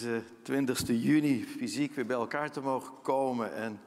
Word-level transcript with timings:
deze 0.00 0.22
20 0.42 0.86
juni 0.86 1.44
fysiek 1.44 1.94
weer 1.94 2.06
bij 2.06 2.16
elkaar 2.16 2.50
te 2.50 2.60
mogen 2.60 2.92
komen. 3.02 3.54
En 3.54 3.80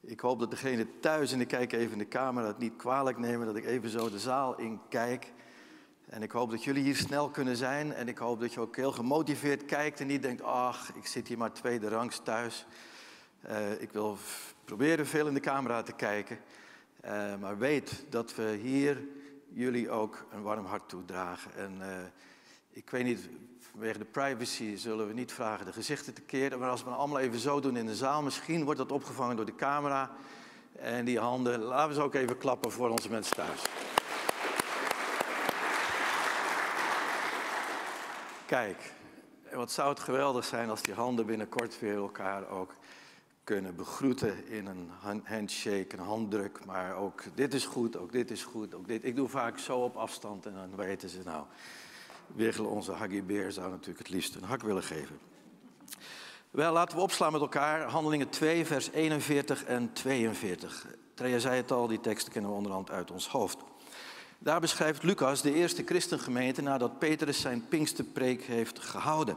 ik 0.00 0.20
hoop 0.20 0.38
dat 0.38 0.50
degene 0.50 0.86
thuis, 1.00 1.32
en 1.32 1.40
ik 1.40 1.48
kijk 1.48 1.72
even 1.72 1.92
in 1.92 1.98
de 1.98 2.08
camera, 2.08 2.46
het 2.46 2.58
niet 2.58 2.76
kwalijk 2.76 3.18
nemen 3.18 3.46
dat 3.46 3.56
ik 3.56 3.64
even 3.64 3.90
zo 3.90 4.10
de 4.10 4.18
zaal 4.18 4.58
in 4.58 4.80
kijk. 4.88 5.32
En 6.06 6.22
ik 6.22 6.30
hoop 6.30 6.50
dat 6.50 6.64
jullie 6.64 6.82
hier 6.82 6.96
snel 6.96 7.28
kunnen 7.28 7.56
zijn. 7.56 7.92
En 7.92 8.08
ik 8.08 8.18
hoop 8.18 8.40
dat 8.40 8.52
je 8.52 8.60
ook 8.60 8.76
heel 8.76 8.92
gemotiveerd 8.92 9.64
kijkt 9.64 10.00
en 10.00 10.06
niet 10.06 10.22
denkt, 10.22 10.42
ach, 10.42 10.94
ik 10.94 11.06
zit 11.06 11.28
hier 11.28 11.38
maar 11.38 11.52
tweede 11.52 11.88
rangs 11.88 12.20
thuis. 12.22 12.66
Uh, 13.48 13.80
ik 13.80 13.92
wil 13.92 14.18
proberen 14.64 15.06
veel 15.06 15.26
in 15.26 15.34
de 15.34 15.40
camera 15.40 15.82
te 15.82 15.92
kijken. 15.92 16.38
Uh, 17.04 17.36
maar 17.40 17.58
weet 17.58 18.04
dat 18.08 18.34
we 18.34 18.58
hier 18.62 19.02
jullie 19.48 19.90
ook 19.90 20.26
een 20.30 20.42
warm 20.42 20.64
hart 20.64 20.88
toedragen. 20.88 21.54
En 21.56 21.76
uh, 21.80 21.86
ik 22.70 22.90
weet 22.90 23.04
niet, 23.04 23.28
vanwege 23.72 23.98
de 23.98 24.04
privacy 24.04 24.76
zullen 24.76 25.06
we 25.06 25.12
niet 25.12 25.32
vragen 25.32 25.66
de 25.66 25.72
gezichten 25.72 26.14
te 26.14 26.20
keren. 26.20 26.58
Maar 26.58 26.70
als 26.70 26.82
we 26.82 26.90
het 26.90 26.98
allemaal 26.98 27.18
even 27.18 27.38
zo 27.38 27.60
doen 27.60 27.76
in 27.76 27.86
de 27.86 27.94
zaal, 27.94 28.22
misschien 28.22 28.64
wordt 28.64 28.78
dat 28.78 28.92
opgevangen 28.92 29.36
door 29.36 29.44
de 29.44 29.54
camera. 29.54 30.10
En 30.72 31.04
die 31.04 31.18
handen, 31.18 31.60
laten 31.60 31.88
we 31.88 31.94
ze 31.94 32.02
ook 32.02 32.14
even 32.14 32.38
klappen 32.38 32.72
voor 32.72 32.88
onze 32.88 33.10
mensen 33.10 33.36
thuis. 33.36 33.62
Kijk, 38.46 38.92
wat 39.52 39.72
zou 39.72 39.88
het 39.88 40.00
geweldig 40.00 40.44
zijn 40.44 40.70
als 40.70 40.82
die 40.82 40.94
handen 40.94 41.26
binnenkort 41.26 41.80
weer 41.80 41.96
elkaar 41.96 42.48
ook 42.48 42.74
kunnen 43.44 43.76
begroeten 43.76 44.46
in 44.46 44.66
een 44.66 44.90
handshake, 45.24 45.86
een 45.92 45.98
handdruk. 45.98 46.64
Maar 46.64 46.96
ook 46.96 47.22
dit 47.34 47.54
is 47.54 47.66
goed, 47.66 47.96
ook 47.96 48.12
dit 48.12 48.30
is 48.30 48.44
goed, 48.44 48.74
ook 48.74 48.86
dit. 48.86 49.04
Ik 49.04 49.16
doe 49.16 49.28
vaak 49.28 49.58
zo 49.58 49.78
op 49.78 49.96
afstand 49.96 50.46
en 50.46 50.54
dan 50.54 50.76
weten 50.76 51.08
ze 51.08 51.20
nou. 51.24 51.44
Wiggelen, 52.34 52.70
onze 52.70 52.92
Haggy 52.92 53.22
Beer, 53.22 53.52
zou 53.52 53.70
natuurlijk 53.70 53.98
het 53.98 54.08
liefst 54.08 54.34
een 54.34 54.42
hak 54.42 54.62
willen 54.62 54.82
geven. 54.82 55.18
Wel, 56.50 56.72
laten 56.72 56.96
we 56.96 57.02
opslaan 57.02 57.32
met 57.32 57.40
elkaar. 57.40 57.82
Handelingen 57.82 58.28
2, 58.28 58.66
vers 58.66 58.90
41 58.90 59.64
en 59.64 59.92
42. 59.92 60.86
Treja 61.14 61.38
zei 61.38 61.56
het 61.56 61.70
al, 61.70 61.86
die 61.86 62.00
teksten 62.00 62.32
kennen 62.32 62.50
we 62.50 62.56
onderhand 62.56 62.90
uit 62.90 63.10
ons 63.10 63.28
hoofd. 63.28 63.58
Daar 64.38 64.60
beschrijft 64.60 65.02
Lucas 65.02 65.42
de 65.42 65.54
eerste 65.54 65.82
christengemeente 65.84 66.62
nadat 66.62 66.98
Petrus 66.98 67.40
zijn 67.40 67.68
Pinksterpreek 67.68 68.42
heeft 68.42 68.78
gehouden. 68.78 69.36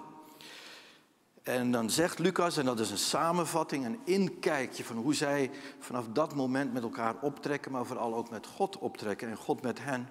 En 1.43 1.71
dan 1.71 1.89
zegt 1.89 2.19
Lucas, 2.19 2.57
en 2.57 2.65
dat 2.65 2.79
is 2.79 2.91
een 2.91 2.97
samenvatting, 2.97 3.85
een 3.85 3.99
inkijkje 4.03 4.83
van 4.83 4.95
hoe 4.97 5.13
zij 5.13 5.51
vanaf 5.79 6.05
dat 6.13 6.35
moment 6.35 6.73
met 6.73 6.83
elkaar 6.83 7.15
optrekken, 7.21 7.71
maar 7.71 7.85
vooral 7.85 8.15
ook 8.15 8.29
met 8.29 8.47
God 8.47 8.77
optrekken 8.77 9.29
en 9.29 9.37
God 9.37 9.61
met 9.61 9.79
hen. 9.83 10.09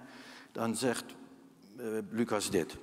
Dan 0.51 0.75
zegt 0.75 1.03
Lucas 2.09 2.49
dit. 2.49 2.77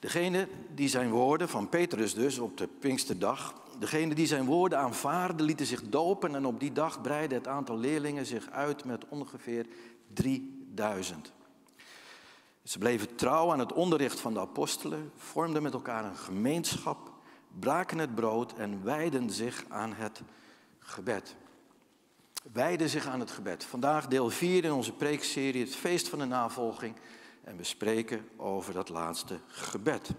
Degene 0.00 0.48
die 0.74 0.88
zijn 0.88 1.10
woorden, 1.10 1.48
van 1.48 1.68
Petrus 1.68 2.14
dus, 2.14 2.38
op 2.38 2.56
de 2.56 2.66
Pinksterdag, 2.66 3.54
degene 3.78 4.14
die 4.14 4.26
zijn 4.26 4.44
woorden 4.44 4.78
aanvaarden, 4.78 5.46
lieten 5.46 5.66
zich 5.66 5.82
dopen 5.82 6.34
en 6.34 6.46
op 6.46 6.60
die 6.60 6.72
dag 6.72 7.00
breidde 7.00 7.34
het 7.34 7.48
aantal 7.48 7.78
leerlingen 7.78 8.26
zich 8.26 8.50
uit 8.50 8.84
met 8.84 9.04
ongeveer 9.08 9.66
3000. 10.12 11.32
Ze 12.62 12.78
bleven 12.78 13.14
trouw 13.14 13.52
aan 13.52 13.58
het 13.58 13.72
onderricht 13.72 14.20
van 14.20 14.34
de 14.34 14.40
apostelen, 14.40 15.12
vormden 15.16 15.62
met 15.62 15.72
elkaar 15.72 16.04
een 16.04 16.16
gemeenschap, 16.16 17.12
braken 17.58 17.98
het 17.98 18.14
brood 18.14 18.52
en 18.52 18.84
wijden 18.84 19.30
zich 19.30 19.64
aan 19.68 19.92
het 19.94 20.22
gebed. 20.78 21.36
Wijden 22.52 22.88
zich 22.88 23.06
aan 23.06 23.20
het 23.20 23.30
gebed. 23.30 23.64
Vandaag 23.64 24.06
deel 24.06 24.30
4 24.30 24.64
in 24.64 24.72
onze 24.72 24.92
preekserie, 24.92 25.64
het 25.64 25.76
feest 25.76 26.08
van 26.08 26.18
de 26.18 26.24
navolging. 26.24 26.94
En 27.46 27.56
we 27.56 27.64
spreken 27.64 28.28
over 28.36 28.72
dat 28.72 28.88
laatste 28.88 29.38
gebed. 29.46 30.10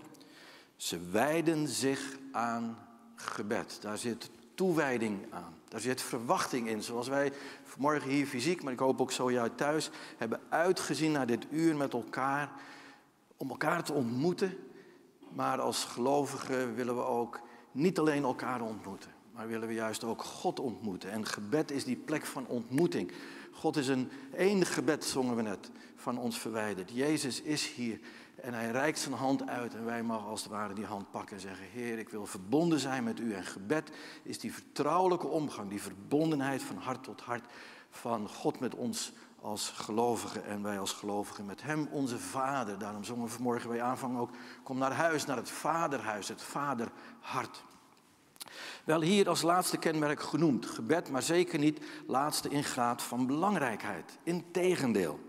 Ze 0.75 0.99
wijden 0.99 1.67
zich 1.67 2.17
aan 2.31 2.77
gebed. 3.15 3.77
Daar 3.81 3.97
zit 3.97 4.29
toewijding 4.55 5.25
aan. 5.29 5.53
Daar 5.67 5.79
zit 5.79 6.01
verwachting 6.01 6.67
in. 6.67 6.83
Zoals 6.83 7.07
wij 7.07 7.33
vanmorgen 7.63 8.09
hier 8.09 8.25
fysiek, 8.25 8.63
maar 8.63 8.73
ik 8.73 8.79
hoop 8.79 9.01
ook 9.01 9.11
zo 9.11 9.31
jou 9.31 9.49
thuis, 9.55 9.89
hebben 10.17 10.41
uitgezien 10.49 11.11
naar 11.11 11.25
dit 11.25 11.45
uur 11.49 11.75
met 11.75 11.93
elkaar. 11.93 12.51
Om 13.37 13.49
elkaar 13.49 13.83
te 13.83 13.93
ontmoeten. 13.93 14.57
Maar 15.29 15.59
als 15.59 15.85
gelovigen 15.85 16.75
willen 16.75 16.95
we 16.95 17.03
ook 17.03 17.39
niet 17.71 17.99
alleen 17.99 18.23
elkaar 18.23 18.61
ontmoeten. 18.61 19.11
Maar 19.37 19.47
willen 19.47 19.67
we 19.67 19.73
juist 19.73 20.03
ook 20.03 20.23
God 20.23 20.59
ontmoeten. 20.59 21.11
En 21.11 21.25
gebed 21.25 21.71
is 21.71 21.83
die 21.83 21.95
plek 21.95 22.25
van 22.25 22.47
ontmoeting. 22.47 23.11
God 23.51 23.77
is 23.77 23.87
een 23.87 24.11
één 24.35 24.65
gebed, 24.65 25.05
zongen 25.05 25.35
we 25.35 25.41
net, 25.41 25.69
van 25.95 26.17
ons 26.17 26.39
verwijderd. 26.39 26.91
Jezus 26.93 27.41
is 27.41 27.73
hier 27.73 27.99
en 28.35 28.53
hij 28.53 28.71
reikt 28.71 28.99
zijn 28.99 29.13
hand 29.13 29.47
uit 29.49 29.75
en 29.75 29.85
wij 29.85 30.03
mogen 30.03 30.27
als 30.27 30.41
het 30.43 30.51
ware 30.51 30.73
die 30.73 30.85
hand 30.85 31.11
pakken 31.11 31.35
en 31.35 31.41
zeggen, 31.41 31.65
Heer, 31.65 31.97
ik 31.97 32.09
wil 32.09 32.25
verbonden 32.25 32.79
zijn 32.79 33.03
met 33.03 33.19
u. 33.19 33.33
En 33.33 33.43
gebed 33.43 33.91
is 34.23 34.39
die 34.39 34.53
vertrouwelijke 34.53 35.27
omgang, 35.27 35.69
die 35.69 35.81
verbondenheid 35.81 36.63
van 36.63 36.77
hart 36.77 37.03
tot 37.03 37.21
hart 37.21 37.45
van 37.89 38.29
God 38.29 38.59
met 38.59 38.75
ons 38.75 39.13
als 39.41 39.69
gelovigen 39.69 40.45
en 40.45 40.63
wij 40.63 40.79
als 40.79 40.93
gelovigen 40.93 41.45
met 41.45 41.63
Hem, 41.63 41.87
onze 41.91 42.19
Vader. 42.19 42.79
Daarom 42.79 43.03
zongen 43.03 43.25
we 43.25 43.31
vanmorgen 43.31 43.69
bij 43.69 43.81
aanvang 43.81 44.17
ook, 44.17 44.29
kom 44.63 44.77
naar 44.77 44.93
huis, 44.93 45.25
naar 45.25 45.37
het 45.37 45.49
Vaderhuis, 45.49 46.27
het 46.27 46.41
Vaderhart. 46.41 47.63
Wel 48.83 49.01
hier 49.01 49.29
als 49.29 49.41
laatste 49.41 49.77
kenmerk 49.77 50.21
genoemd. 50.21 50.65
Gebed, 50.65 51.09
maar 51.09 51.23
zeker 51.23 51.59
niet 51.59 51.79
laatste 52.07 52.49
in 52.49 52.63
graad 52.63 53.01
van 53.01 53.27
belangrijkheid. 53.27 54.17
Integendeel. 54.23 55.19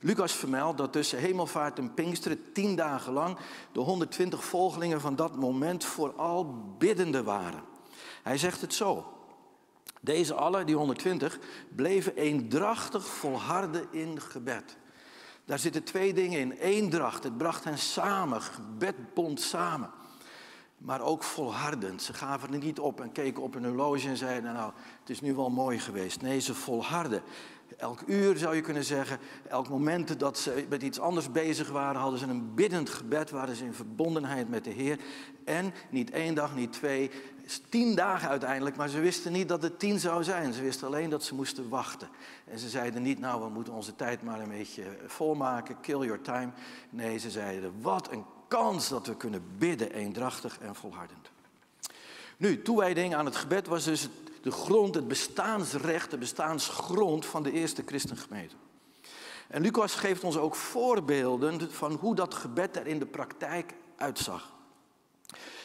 Lucas 0.00 0.32
vermeldt 0.32 0.78
dat 0.78 0.92
tussen 0.92 1.18
hemelvaart 1.18 1.78
en 1.78 1.94
Pinksteren 1.94 2.52
tien 2.52 2.76
dagen 2.76 3.12
lang 3.12 3.36
de 3.72 3.80
120 3.80 4.44
volgelingen 4.44 5.00
van 5.00 5.16
dat 5.16 5.36
moment 5.36 5.84
vooral 5.84 6.74
biddende 6.78 7.22
waren. 7.22 7.62
Hij 8.22 8.38
zegt 8.38 8.60
het 8.60 8.74
zo. 8.74 9.12
Deze 10.00 10.34
allen, 10.34 10.66
die 10.66 10.76
120, 10.76 11.38
bleven 11.76 12.16
eendrachtig 12.16 13.06
volharden 13.06 13.86
in 13.90 14.20
gebed. 14.20 14.76
Daar 15.44 15.58
zitten 15.58 15.84
twee 15.84 16.14
dingen 16.14 16.40
in. 16.40 16.52
Eendracht, 16.52 17.24
het 17.24 17.38
bracht 17.38 17.64
hen 17.64 17.78
samen, 17.78 18.42
gebed 18.42 19.14
bond 19.14 19.40
samen 19.40 19.90
maar 20.78 21.00
ook 21.00 21.22
volhardend. 21.22 22.02
Ze 22.02 22.14
gaven 22.14 22.52
er 22.52 22.58
niet 22.58 22.78
op 22.78 23.00
en 23.00 23.12
keken 23.12 23.42
op 23.42 23.54
een 23.54 23.64
horloge 23.64 24.08
en 24.08 24.16
zeiden, 24.16 24.52
nou, 24.52 24.72
het 25.00 25.10
is 25.10 25.20
nu 25.20 25.34
wel 25.34 25.50
mooi 25.50 25.78
geweest. 25.78 26.20
Nee, 26.22 26.40
ze 26.40 26.54
volharden. 26.54 27.22
Elk 27.76 28.02
uur 28.06 28.36
zou 28.36 28.54
je 28.54 28.60
kunnen 28.60 28.84
zeggen, 28.84 29.18
elk 29.48 29.68
moment 29.68 30.18
dat 30.18 30.38
ze 30.38 30.66
met 30.68 30.82
iets 30.82 31.00
anders 31.00 31.30
bezig 31.30 31.70
waren, 31.70 32.00
hadden 32.00 32.18
ze 32.18 32.26
een 32.26 32.54
biddend 32.54 32.90
gebed, 32.90 33.30
waren 33.30 33.56
ze 33.56 33.64
in 33.64 33.74
verbondenheid 33.74 34.48
met 34.48 34.64
de 34.64 34.70
Heer. 34.70 34.98
En 35.44 35.74
niet 35.90 36.10
één 36.10 36.34
dag, 36.34 36.54
niet 36.54 36.72
twee, 36.72 37.10
tien 37.68 37.94
dagen 37.94 38.28
uiteindelijk, 38.28 38.76
maar 38.76 38.88
ze 38.88 39.00
wisten 39.00 39.32
niet 39.32 39.48
dat 39.48 39.62
het 39.62 39.78
tien 39.78 39.98
zou 39.98 40.24
zijn. 40.24 40.52
Ze 40.52 40.62
wisten 40.62 40.86
alleen 40.86 41.10
dat 41.10 41.24
ze 41.24 41.34
moesten 41.34 41.68
wachten. 41.68 42.08
En 42.44 42.58
ze 42.58 42.68
zeiden 42.68 43.02
niet, 43.02 43.18
nou, 43.18 43.42
we 43.42 43.48
moeten 43.48 43.72
onze 43.72 43.96
tijd 43.96 44.22
maar 44.22 44.40
een 44.40 44.48
beetje 44.48 44.84
volmaken, 45.06 45.80
kill 45.80 45.98
your 45.98 46.20
time. 46.20 46.50
Nee, 46.90 47.18
ze 47.18 47.30
zeiden, 47.30 47.72
wat 47.80 48.12
een 48.12 48.24
kans 48.48 48.88
dat 48.88 49.06
we 49.06 49.16
kunnen 49.16 49.44
bidden, 49.58 49.92
eendrachtig 49.92 50.58
en 50.58 50.74
volhardend. 50.74 51.30
Nu, 52.36 52.62
toewijding 52.62 53.14
aan 53.14 53.24
het 53.24 53.36
gebed 53.36 53.66
was 53.66 53.84
dus 53.84 54.08
de 54.42 54.50
grond, 54.50 54.94
het 54.94 55.08
bestaansrecht, 55.08 56.10
de 56.10 56.18
bestaansgrond 56.18 57.26
van 57.26 57.42
de 57.42 57.52
eerste 57.52 57.82
christengemeente. 57.86 58.54
En 59.48 59.62
Lucas 59.62 59.94
geeft 59.94 60.24
ons 60.24 60.36
ook 60.36 60.54
voorbeelden 60.54 61.72
van 61.72 61.92
hoe 61.92 62.14
dat 62.14 62.34
gebed 62.34 62.76
er 62.76 62.86
in 62.86 62.98
de 62.98 63.06
praktijk 63.06 63.74
uitzag. 63.96 64.54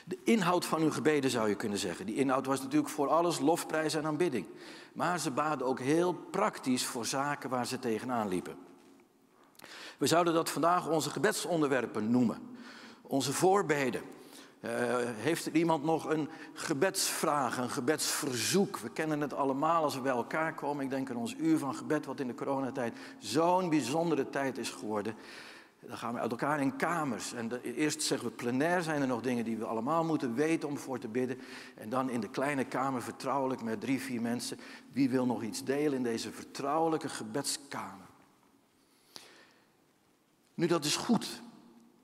De 0.05 0.17
inhoud 0.23 0.65
van 0.65 0.81
hun 0.81 0.93
gebeden 0.93 1.29
zou 1.29 1.49
je 1.49 1.55
kunnen 1.55 1.77
zeggen. 1.77 2.05
Die 2.05 2.15
inhoud 2.15 2.45
was 2.45 2.61
natuurlijk 2.61 2.91
voor 2.91 3.09
alles 3.09 3.39
lofprijs 3.39 3.93
en 3.93 4.05
aanbidding. 4.05 4.45
Maar 4.93 5.19
ze 5.19 5.31
baden 5.31 5.67
ook 5.67 5.79
heel 5.79 6.13
praktisch 6.13 6.85
voor 6.85 7.05
zaken 7.05 7.49
waar 7.49 7.65
ze 7.65 7.79
tegenaan 7.79 8.27
liepen. 8.27 8.57
We 9.97 10.07
zouden 10.07 10.33
dat 10.33 10.49
vandaag 10.49 10.87
onze 10.87 11.09
gebedsonderwerpen 11.09 12.11
noemen 12.11 12.50
onze 13.11 13.33
voorbeden. 13.33 14.01
Uh, 14.61 14.71
heeft 15.15 15.45
er 15.45 15.55
iemand 15.55 15.83
nog 15.83 16.09
een 16.09 16.29
gebedsvraag, 16.53 17.57
een 17.57 17.69
gebedsverzoek? 17.69 18.77
We 18.77 18.89
kennen 18.89 19.21
het 19.21 19.33
allemaal 19.33 19.83
als 19.83 19.95
we 19.95 20.01
bij 20.01 20.11
elkaar 20.11 20.53
komen. 20.53 20.83
Ik 20.83 20.89
denk 20.89 21.09
aan 21.09 21.15
ons 21.15 21.35
uur 21.37 21.57
van 21.57 21.75
gebed, 21.75 22.05
wat 22.05 22.19
in 22.19 22.27
de 22.27 22.35
coronatijd 22.35 22.93
zo'n 23.19 23.69
bijzondere 23.69 24.29
tijd 24.29 24.57
is 24.57 24.69
geworden. 24.69 25.15
Dan 25.79 25.97
gaan 25.97 26.13
we 26.13 26.19
uit 26.19 26.31
elkaar 26.31 26.61
in 26.61 26.75
kamers. 26.75 27.33
En 27.33 27.61
eerst 27.61 28.01
zeggen 28.01 28.27
we 28.27 28.33
plenair 28.33 28.81
zijn 28.81 29.01
er 29.01 29.07
nog 29.07 29.21
dingen 29.21 29.43
die 29.43 29.57
we 29.57 29.65
allemaal 29.65 30.03
moeten 30.03 30.33
weten 30.33 30.69
om 30.69 30.77
voor 30.77 30.99
te 30.99 31.07
bidden. 31.07 31.39
En 31.75 31.89
dan 31.89 32.09
in 32.09 32.19
de 32.19 32.29
kleine 32.29 32.63
kamer 32.63 33.01
vertrouwelijk 33.01 33.63
met 33.63 33.81
drie, 33.81 34.01
vier 34.01 34.21
mensen. 34.21 34.59
Wie 34.91 35.09
wil 35.09 35.25
nog 35.25 35.43
iets 35.43 35.63
delen 35.63 35.93
in 35.93 36.03
deze 36.03 36.31
vertrouwelijke 36.31 37.09
gebedskamer? 37.09 38.05
Nu, 40.53 40.67
dat 40.67 40.85
is 40.85 40.95
goed. 40.95 41.41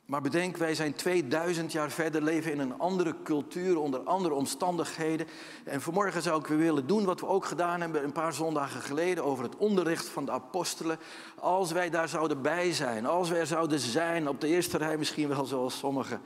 Maar 0.08 0.22
bedenk, 0.22 0.58
wij 0.58 0.76
zijn 0.76 0.96
2000 0.96 1.72
jaar 1.72 1.92
verder, 1.92 2.24
leven 2.24 2.52
in 2.52 2.60
een 2.60 2.80
andere 2.80 3.16
cultuur, 3.24 3.80
onder 3.80 4.00
andere 4.00 4.34
omstandigheden. 4.34 5.28
En 5.64 5.82
vanmorgen 5.82 6.22
zou 6.22 6.40
ik 6.40 6.48
weer 6.48 6.58
willen 6.58 6.88
doen 6.88 7.06
wat 7.06 7.20
we 7.20 7.28
ook 7.28 7.46
gedaan 7.46 7.82
hebben 7.82 8.04
een 8.04 8.12
paar 8.12 8.34
zondagen 8.34 8.82
geleden 8.82 9.24
over 9.24 9.44
het 9.44 9.56
onderricht 9.58 10.08
van 10.08 10.26
de 10.26 10.32
apostelen. 10.32 11.00
Als 11.36 11.72
wij 11.72 11.90
daar 11.90 12.10
zouden 12.10 12.42
bij 12.42 12.74
zijn, 12.74 13.06
als 13.06 13.30
wij 13.30 13.40
er 13.40 13.48
zouden 13.48 13.80
zijn, 13.80 14.28
op 14.28 14.42
de 14.42 14.48
eerste 14.48 14.78
rij 14.78 14.98
misschien 14.98 15.28
wel 15.28 15.46
zoals 15.46 15.78
sommigen. 15.78 16.22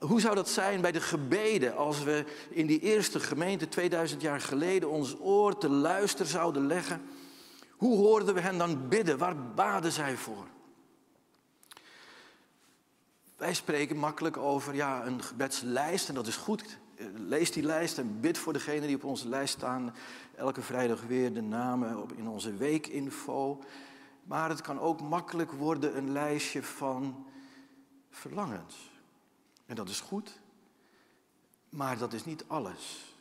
Hoe 0.00 0.20
zou 0.20 0.34
dat 0.34 0.48
zijn 0.48 0.80
bij 0.80 0.92
de 0.92 1.00
gebeden 1.00 1.76
als 1.76 2.02
we 2.02 2.24
in 2.50 2.66
die 2.66 2.80
eerste 2.80 3.20
gemeente 3.20 3.68
2000 3.68 4.20
jaar 4.20 4.40
geleden 4.40 4.90
ons 4.90 5.16
oor 5.20 5.58
te 5.58 5.68
luisteren 5.68 6.30
zouden 6.30 6.66
leggen? 6.66 7.02
Hoe 7.70 7.96
hoorden 7.96 8.34
we 8.34 8.40
hen 8.40 8.58
dan 8.58 8.88
bidden? 8.88 9.18
Waar 9.18 9.36
baden 9.54 9.92
zij 9.92 10.16
voor? 10.16 10.53
Wij 13.36 13.54
spreken 13.54 13.96
makkelijk 13.96 14.36
over 14.36 14.74
ja, 14.74 15.06
een 15.06 15.22
gebedslijst 15.22 16.08
en 16.08 16.14
dat 16.14 16.26
is 16.26 16.36
goed. 16.36 16.78
Lees 17.14 17.52
die 17.52 17.62
lijst 17.62 17.98
en 17.98 18.20
bid 18.20 18.38
voor 18.38 18.52
degenen 18.52 18.86
die 18.86 18.96
op 18.96 19.04
onze 19.04 19.28
lijst 19.28 19.54
staan. 19.54 19.94
Elke 20.36 20.62
vrijdag 20.62 21.02
weer 21.02 21.32
de 21.32 21.42
namen 21.42 22.08
in 22.16 22.28
onze 22.28 22.54
weekinfo. 22.56 23.62
Maar 24.24 24.48
het 24.48 24.60
kan 24.60 24.80
ook 24.80 25.00
makkelijk 25.00 25.52
worden 25.52 25.96
een 25.96 26.12
lijstje 26.12 26.62
van 26.62 27.26
verlangens. 28.10 28.90
En 29.66 29.76
dat 29.76 29.88
is 29.88 30.00
goed, 30.00 30.40
maar 31.68 31.98
dat 31.98 32.12
is 32.12 32.24
niet 32.24 32.44
alles. 32.46 33.13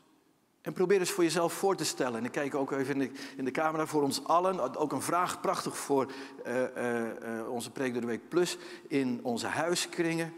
En 0.64 0.74
probeer 0.74 1.00
eens 1.00 1.12
voor 1.12 1.24
jezelf 1.24 1.54
voor 1.54 1.76
te 1.76 1.86
stellen. 1.86 2.20
En 2.20 2.26
ik 2.26 2.32
kijk 2.32 2.56
ook 2.56 2.72
even 2.72 2.94
in 2.94 3.00
de, 3.00 3.20
in 3.38 3.46
de 3.46 3.52
camera 3.52 3.86
voor 3.86 4.04
ons 4.04 4.24
allen. 4.24 4.76
Ook 4.78 4.92
een 4.92 5.02
vraag, 5.02 5.42
prachtig 5.42 5.78
voor 5.78 6.12
uh, 6.48 6.62
uh, 6.62 7.50
onze 7.50 7.72
Preek 7.72 7.92
door 7.92 8.02
de 8.02 8.08
Week 8.08 8.30
Plus 8.30 8.58
in 8.88 9.20
onze 9.24 9.48
huiskringen. 9.48 10.34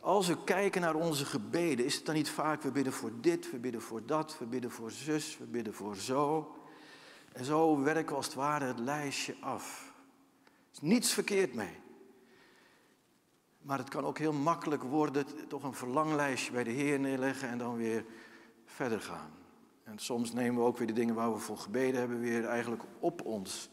Als 0.00 0.26
we 0.26 0.44
kijken 0.44 0.80
naar 0.80 0.94
onze 0.94 1.24
gebeden, 1.24 1.84
is 1.84 1.94
het 1.94 2.06
dan 2.06 2.14
niet 2.14 2.30
vaak, 2.30 2.62
we 2.62 2.70
bidden 2.70 2.92
voor 2.92 3.12
dit, 3.20 3.50
we 3.50 3.58
bidden 3.58 3.82
voor 3.82 4.06
dat, 4.06 4.36
we 4.38 4.44
bidden 4.44 4.70
voor 4.70 4.90
zus, 4.90 5.38
we 5.38 5.44
bidden 5.44 5.74
voor 5.74 5.96
zo. 5.96 6.54
En 7.32 7.44
zo 7.44 7.82
werken 7.82 8.08
we 8.08 8.14
als 8.14 8.26
het 8.26 8.34
ware 8.34 8.64
het 8.64 8.78
lijstje 8.78 9.34
af. 9.40 9.92
Er 10.44 10.52
is 10.72 10.80
niets 10.80 11.12
verkeerd 11.12 11.54
mee. 11.54 11.78
Maar 13.62 13.78
het 13.78 13.88
kan 13.88 14.04
ook 14.04 14.18
heel 14.18 14.32
makkelijk 14.32 14.82
worden, 14.82 15.26
toch 15.48 15.62
een 15.62 15.74
verlanglijstje 15.74 16.52
bij 16.52 16.64
de 16.64 16.70
Heer 16.70 17.00
neerleggen 17.00 17.48
en 17.48 17.58
dan 17.58 17.76
weer 17.76 18.04
verder 18.66 19.00
gaan. 19.00 19.39
En 19.90 19.98
soms 19.98 20.32
nemen 20.32 20.60
we 20.60 20.66
ook 20.66 20.78
weer 20.78 20.86
de 20.86 20.92
dingen 20.92 21.14
waar 21.14 21.32
we 21.32 21.38
voor 21.38 21.58
gebeden 21.58 22.00
hebben 22.00 22.20
weer 22.20 22.44
eigenlijk 22.44 22.82
op 22.98 23.24
ons. 23.24 23.68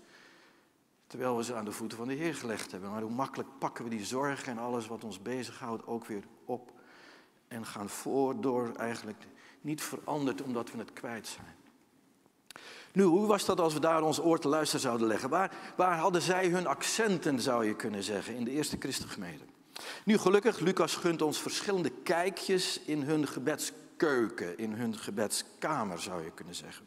Terwijl 1.07 1.37
we 1.37 1.43
ze 1.43 1.53
aan 1.53 1.65
de 1.65 1.71
voeten 1.71 1.97
van 1.97 2.07
de 2.07 2.13
Heer 2.13 2.35
gelegd 2.35 2.71
hebben. 2.71 2.91
Maar 2.91 3.01
hoe 3.01 3.11
makkelijk 3.11 3.49
pakken 3.59 3.83
we 3.83 3.89
die 3.89 4.05
zorgen 4.05 4.51
en 4.51 4.57
alles 4.57 4.87
wat 4.87 5.03
ons 5.03 5.21
bezighoudt 5.21 5.87
ook 5.87 6.05
weer 6.05 6.23
op. 6.45 6.71
En 7.47 7.65
gaan 7.65 7.89
voor 7.89 8.41
door 8.41 8.71
eigenlijk 8.75 9.23
niet 9.61 9.81
veranderd 9.81 10.41
omdat 10.41 10.71
we 10.71 10.77
het 10.77 10.93
kwijt 10.93 11.27
zijn. 11.27 11.55
Nu, 12.91 13.03
hoe 13.03 13.27
was 13.27 13.45
dat 13.45 13.59
als 13.59 13.73
we 13.73 13.79
daar 13.79 14.01
ons 14.01 14.19
oor 14.19 14.39
te 14.39 14.47
luisteren 14.47 14.81
zouden 14.81 15.07
leggen? 15.07 15.29
Waar, 15.29 15.73
waar 15.75 15.97
hadden 15.97 16.21
zij 16.21 16.47
hun 16.47 16.67
accenten, 16.67 17.41
zou 17.41 17.65
je 17.65 17.75
kunnen 17.75 18.03
zeggen, 18.03 18.35
in 18.35 18.43
de 18.43 18.51
eerste 18.51 18.77
christengemeente? 18.79 19.43
Nu, 20.05 20.17
gelukkig, 20.17 20.59
Lucas 20.59 20.95
gunt 20.95 21.21
ons 21.21 21.41
verschillende 21.41 21.91
kijkjes 22.03 22.79
in 22.85 23.01
hun 23.01 23.27
gebeds 23.27 23.71
keuken, 23.97 24.57
in 24.57 24.73
hun 24.73 24.97
gebedskamer 24.97 25.99
zou 25.99 26.23
je 26.23 26.31
kunnen 26.31 26.55
zeggen. 26.55 26.85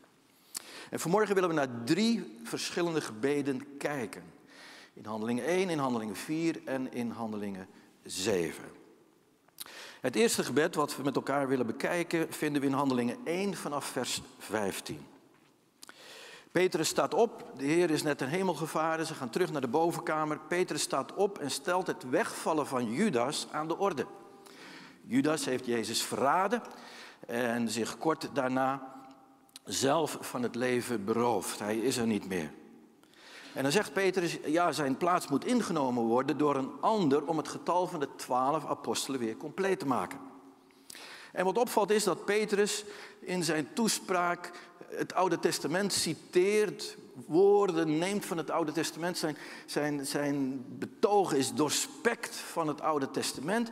En 0.90 1.00
vanmorgen 1.00 1.34
willen 1.34 1.48
we 1.48 1.54
naar 1.54 1.84
drie 1.84 2.38
verschillende 2.44 3.00
gebeden 3.00 3.76
kijken. 3.76 4.22
In 4.92 5.04
handelingen 5.04 5.44
1, 5.44 5.70
in 5.70 5.78
handelingen 5.78 6.16
4 6.16 6.60
en 6.64 6.92
in 6.92 7.10
handelingen 7.10 7.68
7. 8.02 8.64
Het 10.00 10.16
eerste 10.16 10.44
gebed 10.44 10.74
wat 10.74 10.96
we 10.96 11.02
met 11.02 11.16
elkaar 11.16 11.48
willen 11.48 11.66
bekijken 11.66 12.32
vinden 12.32 12.60
we 12.60 12.68
in 12.68 12.74
handelingen 12.74 13.16
1 13.24 13.54
vanaf 13.54 13.84
vers 13.84 14.22
15. 14.38 15.06
Petrus 16.52 16.88
staat 16.88 17.14
op, 17.14 17.52
de 17.56 17.64
Heer 17.64 17.90
is 17.90 18.02
net 18.02 18.18
ten 18.18 18.28
hemel 18.28 18.54
gevaren, 18.54 19.06
ze 19.06 19.14
gaan 19.14 19.30
terug 19.30 19.52
naar 19.52 19.60
de 19.60 19.68
bovenkamer. 19.68 20.38
Petrus 20.48 20.82
staat 20.82 21.14
op 21.14 21.38
en 21.38 21.50
stelt 21.50 21.86
het 21.86 22.10
wegvallen 22.10 22.66
van 22.66 22.92
Judas 22.92 23.46
aan 23.50 23.68
de 23.68 23.78
orde. 23.78 24.06
Judas 25.06 25.44
heeft 25.44 25.67
Jezus 25.67 26.02
verraden 26.02 26.62
en 27.26 27.69
zich 27.69 27.99
kort 27.99 28.29
daarna 28.32 28.93
zelf 29.64 30.19
van 30.20 30.43
het 30.43 30.55
leven 30.55 31.05
beroofd. 31.05 31.58
Hij 31.58 31.79
is 31.79 31.97
er 31.97 32.06
niet 32.06 32.29
meer. 32.29 32.50
En 33.55 33.62
dan 33.62 33.73
zegt 33.73 33.93
Petrus, 33.93 34.38
ja, 34.44 34.73
zijn 34.73 34.97
plaats 34.97 35.29
moet 35.29 35.44
ingenomen 35.44 36.02
worden 36.02 36.38
door 36.38 36.56
een 36.56 36.73
ander 36.81 37.26
om 37.26 37.37
het 37.37 37.49
getal 37.49 37.87
van 37.87 38.00
de 38.00 38.08
twaalf 38.17 38.67
apostelen 38.67 39.20
weer 39.20 39.37
compleet 39.37 39.79
te 39.79 39.87
maken. 39.87 40.19
En 41.32 41.44
wat 41.44 41.58
opvalt 41.58 41.91
is 41.91 42.05
dat 42.05 42.25
Petrus 42.25 42.85
in 43.20 43.44
zijn 43.44 43.73
toespraak 43.73 44.50
het 44.88 45.14
Oude 45.14 45.38
Testament 45.38 45.93
citeert, 45.93 46.97
woorden 47.26 47.99
neemt 47.99 48.25
van 48.25 48.37
het 48.37 48.50
Oude 48.50 48.73
Testament. 48.73 49.19
Zijn, 49.19 49.37
zijn, 49.67 50.06
zijn 50.06 50.64
betoog 50.79 51.32
is 51.32 51.55
doorspekt 51.55 52.37
van 52.37 52.69
het 52.69 52.81
Oude 52.81 53.11
Testament. 53.11 53.70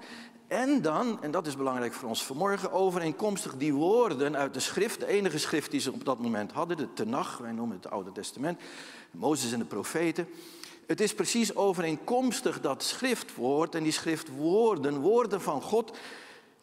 En 0.49 0.83
dan, 0.83 1.23
en 1.23 1.31
dat 1.31 1.47
is 1.47 1.57
belangrijk 1.57 1.93
voor 1.93 2.09
ons 2.09 2.25
vanmorgen, 2.25 2.73
overeenkomstig 2.73 3.57
die 3.57 3.75
woorden 3.75 4.37
uit 4.37 4.55
de 4.55 4.61
schrift, 4.61 5.01
de 5.01 5.07
enige 5.07 5.39
schrift 5.39 5.71
die 5.71 5.81
ze 5.81 5.93
op 5.93 6.05
dat 6.05 6.19
moment 6.19 6.53
hadden, 6.53 6.77
de 6.77 6.93
Tenach, 6.93 7.39
wij 7.39 7.53
noemen 7.53 7.75
het 7.75 7.85
het 7.85 7.93
Oude 7.93 8.13
Testament, 8.13 8.61
Mozes 9.11 9.53
en 9.53 9.59
de 9.59 9.65
profeten. 9.65 10.29
Het 10.87 11.01
is 11.01 11.15
precies 11.15 11.57
overeenkomstig 11.57 12.61
dat 12.61 12.83
schriftwoord 12.83 13.75
en 13.75 13.83
die 13.83 13.93
schriftwoorden, 13.93 15.01
woorden 15.01 15.41
van 15.41 15.63
God, 15.63 15.97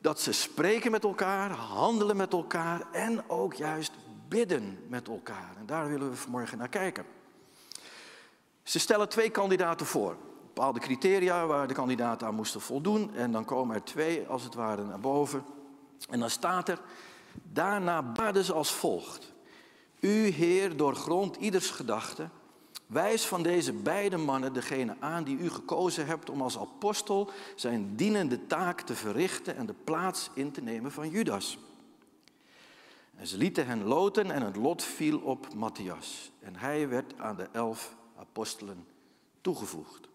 dat 0.01 0.21
ze 0.21 0.31
spreken 0.31 0.91
met 0.91 1.03
elkaar, 1.03 1.51
handelen 1.51 2.17
met 2.17 2.33
elkaar 2.33 2.81
en 2.91 3.29
ook 3.29 3.53
juist 3.53 3.91
bidden 4.27 4.79
met 4.87 5.07
elkaar. 5.07 5.55
En 5.57 5.65
daar 5.65 5.89
willen 5.89 6.09
we 6.09 6.15
vanmorgen 6.15 6.57
naar 6.57 6.69
kijken. 6.69 7.05
Ze 8.63 8.79
stellen 8.79 9.09
twee 9.09 9.29
kandidaten 9.29 9.85
voor 9.85 10.17
bepaalde 10.55 10.79
criteria 10.79 11.45
waar 11.45 11.67
de 11.67 11.73
kandidaten 11.73 12.27
aan 12.27 12.35
moesten 12.35 12.61
voldoen. 12.61 13.15
En 13.15 13.31
dan 13.31 13.45
komen 13.45 13.75
er 13.75 13.83
twee, 13.83 14.27
als 14.27 14.43
het 14.43 14.53
ware, 14.53 14.83
naar 14.83 14.99
boven. 14.99 15.43
En 16.09 16.19
dan 16.19 16.29
staat 16.29 16.69
er, 16.69 16.79
daarna 17.43 18.03
baden 18.03 18.43
ze 18.43 18.53
als 18.53 18.71
volgt. 18.71 19.33
U, 19.99 20.27
Heer, 20.27 20.77
doorgrond 20.77 21.35
ieders 21.35 21.69
gedachte. 21.69 22.29
Wijs 22.87 23.25
van 23.25 23.43
deze 23.43 23.73
beide 23.73 24.17
mannen 24.17 24.53
degene 24.53 24.95
aan 24.99 25.23
die 25.23 25.37
u 25.37 25.49
gekozen 25.49 26.05
hebt 26.05 26.29
om 26.29 26.41
als 26.41 26.57
apostel 26.57 27.29
zijn 27.55 27.95
dienende 27.95 28.47
taak 28.47 28.81
te 28.81 28.95
verrichten 28.95 29.55
en 29.55 29.65
de 29.65 29.75
plaats 29.83 30.29
in 30.33 30.51
te 30.51 30.61
nemen 30.61 30.91
van 30.91 31.09
Judas. 31.09 31.57
En 33.15 33.27
ze 33.27 33.37
lieten 33.37 33.67
hen 33.67 33.83
loten 33.83 34.31
en 34.31 34.41
het 34.41 34.55
lot 34.55 34.83
viel 34.83 35.19
op 35.19 35.53
Matthias. 35.53 36.31
En 36.39 36.55
hij 36.55 36.89
werd 36.89 37.13
aan 37.17 37.35
de 37.35 37.47
elf 37.51 37.95
apostelen 38.17 38.85
toegevoegd. 39.41 40.13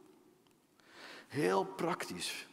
Heel 1.31 1.65
praktisch. 1.65 2.47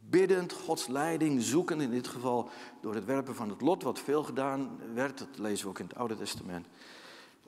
Biddend 0.00 0.52
Gods 0.52 0.86
leiding, 0.86 1.42
zoekend 1.42 1.82
in 1.82 1.90
dit 1.90 2.08
geval 2.08 2.50
door 2.80 2.94
het 2.94 3.04
werpen 3.04 3.34
van 3.34 3.48
het 3.48 3.60
lot, 3.60 3.82
wat 3.82 3.98
veel 3.98 4.22
gedaan 4.22 4.80
werd, 4.94 5.18
dat 5.18 5.28
lezen 5.34 5.64
we 5.64 5.70
ook 5.70 5.78
in 5.78 5.86
het 5.86 5.96
Oude 5.96 6.16
Testament. 6.16 6.66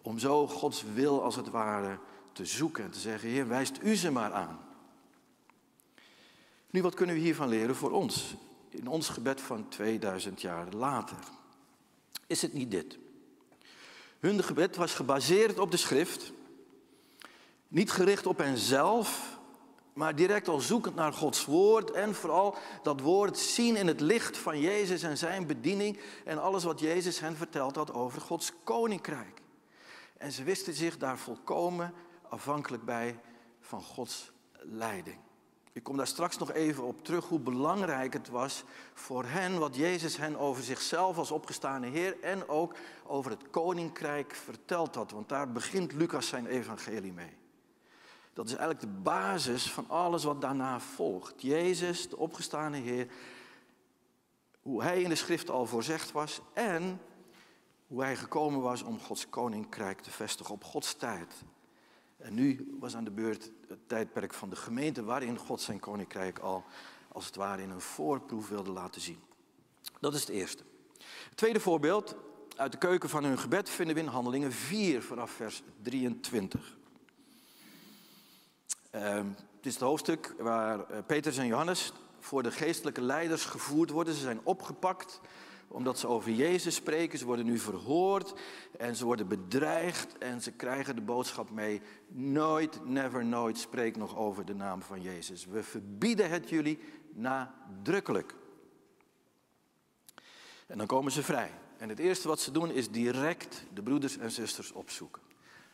Om 0.03 0.19
zo 0.19 0.47
Gods 0.47 0.85
wil 0.95 1.23
als 1.23 1.37
het 1.37 1.51
ware 1.51 1.99
te 2.33 2.45
zoeken 2.45 2.85
en 2.85 2.91
te 2.91 2.99
zeggen, 2.99 3.29
Heer, 3.29 3.49
wijst 3.49 3.79
u 3.83 3.97
ze 3.97 4.11
maar 4.11 4.33
aan. 4.33 4.59
Nu, 6.71 6.83
wat 6.83 6.95
kunnen 6.95 7.15
we 7.15 7.21
hiervan 7.21 7.49
leren 7.49 7.77
voor 7.77 7.91
ons? 7.91 8.35
In 8.69 8.89
ons 8.89 9.09
gebed 9.09 9.41
van 9.41 9.69
2000 9.69 10.41
jaar 10.41 10.73
later. 10.73 11.19
Is 12.27 12.43
het 12.43 12.53
niet 12.53 12.71
dit? 12.71 12.99
Hun 14.19 14.45
gebed 14.45 14.77
was 14.77 14.95
gebaseerd 14.95 15.59
op 15.59 15.71
de 15.71 15.77
schrift, 15.77 16.33
niet 17.69 17.91
gericht 17.91 18.27
op 18.27 18.39
henzelf, 18.39 19.38
maar 19.99 20.15
direct 20.15 20.49
al 20.49 20.61
zoekend 20.61 20.95
naar 20.95 21.13
Gods 21.13 21.45
woord 21.45 21.91
en 21.91 22.15
vooral 22.15 22.57
dat 22.83 23.01
woord 23.01 23.39
zien 23.39 23.77
in 23.77 23.87
het 23.87 24.01
licht 24.01 24.37
van 24.37 24.61
Jezus 24.61 25.03
en 25.03 25.19
zijn 25.19 25.47
bediening 25.47 26.01
en 26.25 26.43
alles 26.43 26.65
wat 26.65 26.81
Jezus 26.81 27.21
hen 27.21 27.37
verteld 27.37 27.77
had 27.77 27.93
over 27.93 28.21
Gods 28.21 28.53
koninkrijk. 28.65 29.41
En 30.17 30.33
ze 30.33 30.43
wisten 30.43 30.75
zich 30.75 30.99
daar 30.99 31.19
volkomen 31.19 31.95
afhankelijk 32.29 32.85
bij 32.85 33.21
van 33.61 33.83
Gods 33.83 34.33
leiding. 34.61 35.19
Ik 35.73 35.83
kom 35.83 35.97
daar 35.97 36.07
straks 36.07 36.39
nog 36.39 36.53
even 36.53 36.85
op 36.85 37.05
terug 37.05 37.25
hoe 37.25 37.41
belangrijk 37.41 38.13
het 38.13 38.29
was 38.29 38.65
voor 38.95 39.25
hen 39.25 39.59
wat 39.59 39.77
Jezus 39.77 40.17
hen 40.17 40.37
over 40.37 40.63
zichzelf 40.63 41.19
als 41.19 41.31
opgestane 41.31 41.87
Heer 41.87 42.21
en 42.21 42.49
ook 42.49 42.75
over 43.07 43.31
het 43.31 43.51
koninkrijk 43.51 44.35
verteld 44.35 44.95
had. 44.95 45.11
Want 45.11 45.29
daar 45.29 45.53
begint 45.53 45.93
Lucas 45.93 46.29
zijn 46.29 46.47
evangelie 46.47 47.13
mee. 47.13 47.37
Dat 48.39 48.47
is 48.47 48.55
eigenlijk 48.55 48.81
de 48.81 49.01
basis 49.03 49.71
van 49.71 49.89
alles 49.89 50.25
wat 50.25 50.41
daarna 50.41 50.81
volgt. 50.81 51.43
Jezus, 51.43 52.09
de 52.09 52.17
opgestane 52.17 52.77
Heer, 52.77 53.09
hoe 54.63 54.83
Hij 54.83 55.03
in 55.03 55.09
de 55.09 55.15
schrift 55.15 55.51
al 55.51 55.67
voorzegd 55.67 56.13
was 56.13 56.41
en 56.53 57.01
hoe 57.87 58.03
Hij 58.03 58.17
gekomen 58.17 58.61
was 58.61 58.83
om 58.83 59.01
Gods 59.01 59.29
koninkrijk 59.29 60.01
te 60.01 60.11
vestigen 60.11 60.55
op 60.55 60.65
Gods 60.65 60.95
tijd. 60.95 61.35
En 62.17 62.35
nu 62.35 62.77
was 62.81 62.97
aan 62.97 63.05
de 63.05 63.11
beurt 63.11 63.51
het 63.69 63.89
tijdperk 63.89 64.35
van 64.35 64.51
de 64.51 64.57
gemeente 64.57 65.05
waarin 65.05 65.39
God 65.39 65.61
zijn 65.61 65.81
koninkrijk 65.81 66.39
al 66.39 66.65
als 67.09 67.27
het 67.27 67.37
ware 67.37 67.63
in 67.63 67.71
een 67.71 67.81
voorproef 67.81 68.49
wilde 68.49 68.71
laten 68.71 69.01
zien. 69.01 69.21
Dat 70.01 70.15
is 70.15 70.21
het 70.21 70.31
eerste. 70.31 70.63
Het 71.29 71.37
tweede 71.37 71.61
voorbeeld 71.61 72.17
uit 72.57 72.73
de 72.73 72.79
keuken 72.79 73.09
van 73.09 73.25
hun 73.25 73.39
gebed 73.39 73.71
vinden 73.71 73.95
we 73.95 74.01
in 74.01 74.07
Handelingen 74.07 74.53
4 74.53 75.03
vanaf 75.03 75.31
vers 75.31 75.63
23. 75.83 76.78
Ehm, 78.91 79.27
het 79.57 79.67
is 79.67 79.75
het 79.75 79.83
hoofdstuk 79.83 80.35
waar 80.39 80.79
uh, 80.79 80.99
Petrus 81.07 81.39
en 81.39 81.47
Johannes 81.47 81.93
voor 82.19 82.43
de 82.43 82.51
geestelijke 82.51 83.01
leiders 83.01 83.45
gevoerd 83.45 83.91
worden. 83.91 84.15
Ze 84.15 84.21
zijn 84.21 84.41
opgepakt 84.43 85.21
omdat 85.69 85.99
ze 85.99 86.07
over 86.07 86.31
Jezus 86.31 86.75
spreken. 86.75 87.19
Ze 87.19 87.25
worden 87.25 87.45
nu 87.45 87.59
verhoord 87.59 88.35
en 88.79 88.97
ze 88.97 89.05
worden 89.05 89.29
bedreigd 89.29 90.19
en 90.19 90.43
ze 90.43 90.53
krijgen 90.53 90.95
de 90.95 91.01
boodschap 91.01 91.51
mee. 91.51 91.83
Nooit, 92.09 92.85
never, 92.85 93.25
nooit 93.25 93.59
spreek 93.59 93.97
nog 93.97 94.17
over 94.17 94.45
de 94.45 94.55
naam 94.55 94.83
van 94.83 95.03
Jezus. 95.03 95.47
We 95.47 95.63
verbieden 95.63 96.31
het 96.31 96.49
jullie 96.49 96.79
nadrukkelijk. 97.15 98.35
En 100.67 100.79
dan 100.79 100.87
komen 100.87 101.13
ze 101.13 101.23
vrij. 101.23 101.51
En 101.79 101.89
het 101.89 101.99
eerste 101.99 102.29
wat 102.29 102.41
ze 102.41 102.51
doen 102.51 102.71
is 102.71 102.91
direct 102.91 103.65
de 103.75 103.83
broeders 103.83 104.19
en 104.19 104.31
zusters 104.31 104.73
opzoeken. 104.73 105.28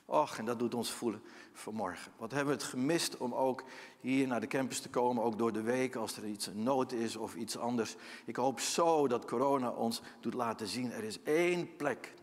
Och, 0.06 0.38
en 0.38 0.44
dat 0.44 0.58
doet 0.58 0.74
ons 0.74 0.90
voelen 0.90 1.22
vanmorgen. 1.52 2.12
Wat 2.16 2.30
hebben 2.30 2.56
we 2.56 2.62
het 2.62 2.70
gemist 2.70 3.16
om 3.16 3.34
ook 3.34 3.64
hier 4.00 4.26
naar 4.26 4.40
de 4.40 4.46
campus 4.46 4.80
te 4.80 4.90
komen, 4.90 5.22
ook 5.22 5.38
door 5.38 5.52
de 5.52 5.62
week 5.62 5.96
als 5.96 6.16
er 6.16 6.26
iets 6.26 6.50
nood 6.54 6.92
is 6.92 7.16
of 7.16 7.34
iets 7.34 7.58
anders. 7.58 7.96
Ik 8.24 8.36
hoop 8.36 8.60
zo 8.60 9.08
dat 9.08 9.24
corona 9.24 9.70
ons 9.70 10.02
doet 10.20 10.34
laten 10.34 10.66
zien, 10.66 10.92
er 10.92 11.04
is 11.04 11.22
één 11.22 11.76
plek. 11.76 12.14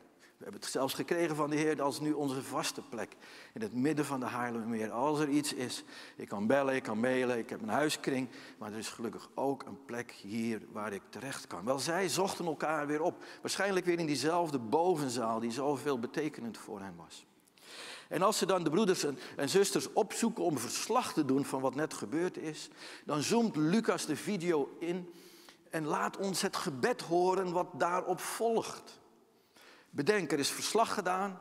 We 0.41 0.47
hebben 0.47 0.65
het 0.65 0.71
zelfs 0.71 0.93
gekregen 0.93 1.35
van 1.35 1.49
de 1.49 1.55
Heer, 1.55 1.87
is 1.87 1.99
nu 1.99 2.11
onze 2.11 2.41
vaste 2.41 2.81
plek. 2.81 3.15
In 3.53 3.61
het 3.61 3.73
midden 3.73 4.05
van 4.05 4.19
de 4.19 4.25
Haarlemmermeer. 4.25 4.91
Als 4.91 5.19
er 5.19 5.29
iets 5.29 5.53
is, 5.53 5.83
ik 6.15 6.27
kan 6.27 6.47
bellen, 6.47 6.75
ik 6.75 6.83
kan 6.83 6.99
mailen, 6.99 7.37
ik 7.37 7.49
heb 7.49 7.61
een 7.61 7.69
huiskring. 7.69 8.29
Maar 8.57 8.71
er 8.71 8.77
is 8.77 8.89
gelukkig 8.89 9.29
ook 9.33 9.63
een 9.63 9.85
plek 9.85 10.11
hier 10.11 10.61
waar 10.71 10.93
ik 10.93 11.01
terecht 11.09 11.47
kan. 11.47 11.65
Wel, 11.65 11.79
zij 11.79 12.09
zochten 12.09 12.45
elkaar 12.45 12.87
weer 12.87 13.01
op. 13.01 13.23
Waarschijnlijk 13.41 13.85
weer 13.85 13.99
in 13.99 14.05
diezelfde 14.05 14.59
bovenzaal 14.59 15.39
die 15.39 15.51
zoveel 15.51 15.99
betekenend 15.99 16.57
voor 16.57 16.79
hen 16.79 16.95
was. 16.95 17.25
En 18.11 18.21
als 18.21 18.37
ze 18.37 18.45
dan 18.45 18.63
de 18.63 18.69
broeders 18.69 19.05
en, 19.35 19.49
zusters 19.49 19.93
opzoeken 19.93 20.43
om 20.43 20.57
verslag 20.57 21.13
te 21.13 21.25
doen 21.25 21.45
van 21.45 21.61
wat 21.61 21.75
net 21.75 21.93
gebeurd 21.93 22.37
is, 22.37 22.69
dan 23.05 23.21
zoomt 23.21 23.55
Lucas 23.55 24.05
de 24.05 24.15
video 24.15 24.75
in 24.79 25.13
en 25.69 25.85
laat 25.85 26.17
ons 26.17 26.41
het 26.41 26.55
gebed 26.55 27.01
horen 27.01 27.51
wat 27.51 27.67
daarop 27.73 28.19
volgt. 28.19 28.99
Bedenk, 29.89 30.31
er 30.31 30.39
is 30.39 30.49
verslag 30.49 30.93
gedaan. 30.93 31.39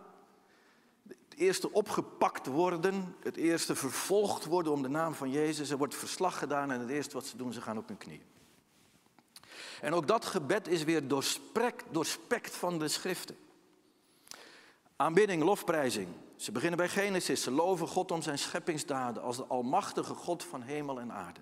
Het 1.08 1.38
eerste 1.38 1.72
opgepakt 1.72 2.46
worden, 2.46 3.16
het 3.22 3.36
eerste 3.36 3.74
vervolgd 3.74 4.44
worden 4.44 4.72
om 4.72 4.82
de 4.82 4.88
naam 4.88 5.14
van 5.14 5.30
Jezus. 5.30 5.70
Er 5.70 5.78
wordt 5.78 5.94
verslag 5.94 6.38
gedaan 6.38 6.70
en 6.70 6.80
het 6.80 6.90
eerste 6.90 7.14
wat 7.14 7.26
ze 7.26 7.36
doen, 7.36 7.52
ze 7.52 7.60
gaan 7.60 7.78
op 7.78 7.88
hun 7.88 7.98
knieën. 7.98 8.22
En 9.80 9.92
ook 9.92 10.06
dat 10.06 10.24
gebed 10.24 10.68
is 10.68 10.84
weer 10.84 11.02
doorspekt 11.90 12.56
van 12.56 12.78
de 12.78 12.88
schriften. 12.88 13.36
Aanbidding, 14.96 15.42
lofprijzing. 15.42 16.08
Ze 16.40 16.52
beginnen 16.52 16.78
bij 16.78 16.88
Genesis. 16.88 17.42
Ze 17.42 17.50
loven 17.50 17.88
God 17.88 18.10
om 18.10 18.22
zijn 18.22 18.38
scheppingsdaden 18.38 19.22
als 19.22 19.36
de 19.36 19.44
almachtige 19.44 20.14
God 20.14 20.44
van 20.44 20.62
hemel 20.62 21.00
en 21.00 21.12
aarde. 21.12 21.40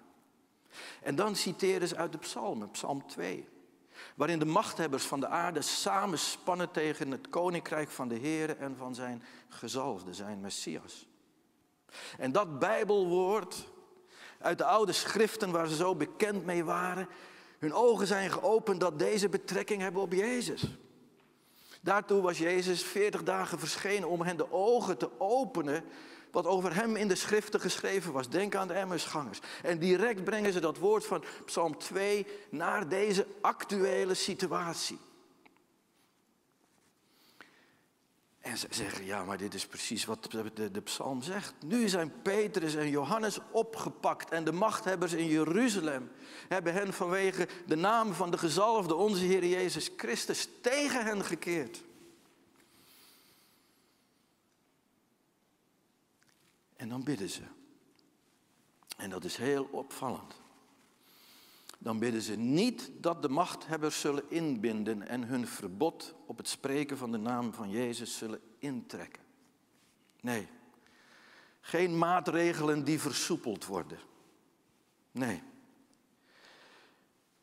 En 1.03 1.15
dan 1.15 1.37
citeren 1.37 1.89
ze 1.89 1.97
uit 1.97 2.13
de 2.13 2.19
psalmen, 2.19 2.71
psalm 2.71 3.07
2. 3.07 3.49
Waarin 4.15 4.39
de 4.39 4.45
machthebbers 4.45 5.05
van 5.05 5.21
de 5.21 5.27
aarde 5.27 5.63
samenspannen 5.63 6.71
tegen 6.71 7.11
het 7.11 7.29
koninkrijk 7.29 7.91
van 7.91 8.09
de 8.09 8.15
Heer 8.15 8.57
en 8.57 8.77
van 8.77 8.95
zijn 8.95 9.23
gezalfde, 9.49 10.15
zijn 10.15 10.41
Messias. 10.41 11.07
En 12.19 12.33
dat 12.33 12.59
Bijbelwoord 12.59 13.69
uit 14.39 14.59
de 14.59 14.65
oude 14.65 14.93
schriften 14.93 15.51
waar 15.51 15.67
ze 15.67 15.77
zo 15.77 15.95
bekend 15.95 16.45
mee 16.45 16.65
waren, 16.65 17.09
hun 17.59 17.73
ogen 17.73 18.07
zijn 18.07 18.31
geopend 18.31 18.81
dat 18.81 18.99
deze 18.99 19.29
betrekking 19.29 19.83
hebben 19.83 20.03
op 20.03 20.13
Jezus. 20.13 20.65
Daartoe 21.81 22.23
was 22.23 22.39
Jezus 22.39 22.83
40 22.83 23.23
dagen 23.23 23.59
verschenen 23.59 24.09
om 24.09 24.23
hen 24.23 24.37
de 24.37 24.53
ogen 24.53 24.99
te 24.99 25.21
openen 25.21 25.85
wat 26.31 26.47
over 26.47 26.75
hem 26.75 26.97
in 26.97 27.09
de 27.09 27.15
schriften 27.15 27.61
geschreven 27.61 28.13
was. 28.13 28.29
Denk 28.29 28.55
aan 28.55 28.69
de 28.69 28.75
Emmersgangers. 28.75 29.41
En 29.63 29.79
direct 29.79 30.25
brengen 30.25 30.53
ze 30.53 30.61
dat 30.61 30.79
woord 30.79 31.07
van 31.07 31.25
Psalm 31.45 31.79
2 31.79 32.27
naar 32.51 32.89
deze 32.89 33.27
actuele 33.41 34.15
situatie. 34.15 34.99
En 38.49 38.59
ze 38.59 38.67
zeggen, 38.71 39.05
ja, 39.05 39.25
maar 39.25 39.37
dit 39.37 39.55
is 39.55 39.67
precies 39.67 40.05
wat 40.05 40.31
de, 40.55 40.71
de, 40.71 40.81
psalm 40.81 41.23
zegt. 41.23 41.55
Nu 41.65 41.89
zijn 41.89 42.23
Petrus 42.23 42.75
en 42.75 42.91
Johannes 42.91 43.39
opgepakt 43.51 44.31
en 44.31 44.45
de 44.45 44.53
machthebbers 44.53 45.13
in 45.13 45.27
Jeruzalem 45.27 46.11
hebben 46.49 46.73
hen 46.73 46.93
vanwege 46.93 47.49
de 47.67 47.77
naam 47.77 48.13
van 48.13 48.31
de 48.31 48.39
gezalfde, 48.39 48.95
onze 48.95 49.25
Heer 49.25 49.47
Jezus 49.47 49.91
Christus, 49.97 50.49
tegen 50.61 51.05
hen 51.05 51.25
gekeerd. 51.25 51.83
En 56.77 56.89
dan 56.89 57.05
bidden 57.05 57.31
ze. 57.31 57.43
En 58.97 59.11
dat 59.11 59.25
is 59.25 59.37
heel 59.37 59.69
opvallend. 59.71 60.41
Dan 61.79 61.99
bidden 61.99 62.23
ze 62.23 62.37
niet 62.37 62.91
dat 63.01 63.23
de 63.23 63.29
machthebbers 63.29 64.01
zullen 64.01 64.31
inbinden 64.31 65.09
en 65.09 65.25
hun 65.25 65.47
verbod 65.47 66.15
op 66.27 66.37
het 66.37 66.49
spreken 66.49 66.97
van 66.97 67.13
de 67.13 67.19
naam 67.19 67.53
van 67.53 67.71
Jezus 67.71 68.17
zullen 68.17 68.41
intrekken. 68.59 69.23
Nee, 70.21 70.49
geen 71.61 71.99
maatregelen 71.99 72.85
die 72.85 73.01
versoepeld 73.01 73.67
worden. 73.67 73.99
Nee. 75.11 75.43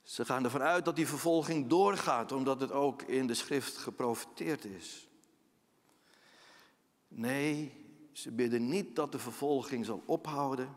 Ze 0.03 0.25
gaan 0.25 0.43
ervan 0.43 0.61
uit 0.61 0.85
dat 0.85 0.95
die 0.95 1.07
vervolging 1.07 1.67
doorgaat, 1.67 2.31
omdat 2.31 2.61
het 2.61 2.71
ook 2.71 3.01
in 3.01 3.27
de 3.27 3.33
schrift 3.33 3.77
geprofiteerd 3.77 4.65
is. 4.65 5.07
Nee, 7.07 7.71
ze 8.11 8.31
bidden 8.31 8.67
niet 8.67 8.95
dat 8.95 9.11
de 9.11 9.19
vervolging 9.19 9.85
zal 9.85 10.03
ophouden. 10.05 10.75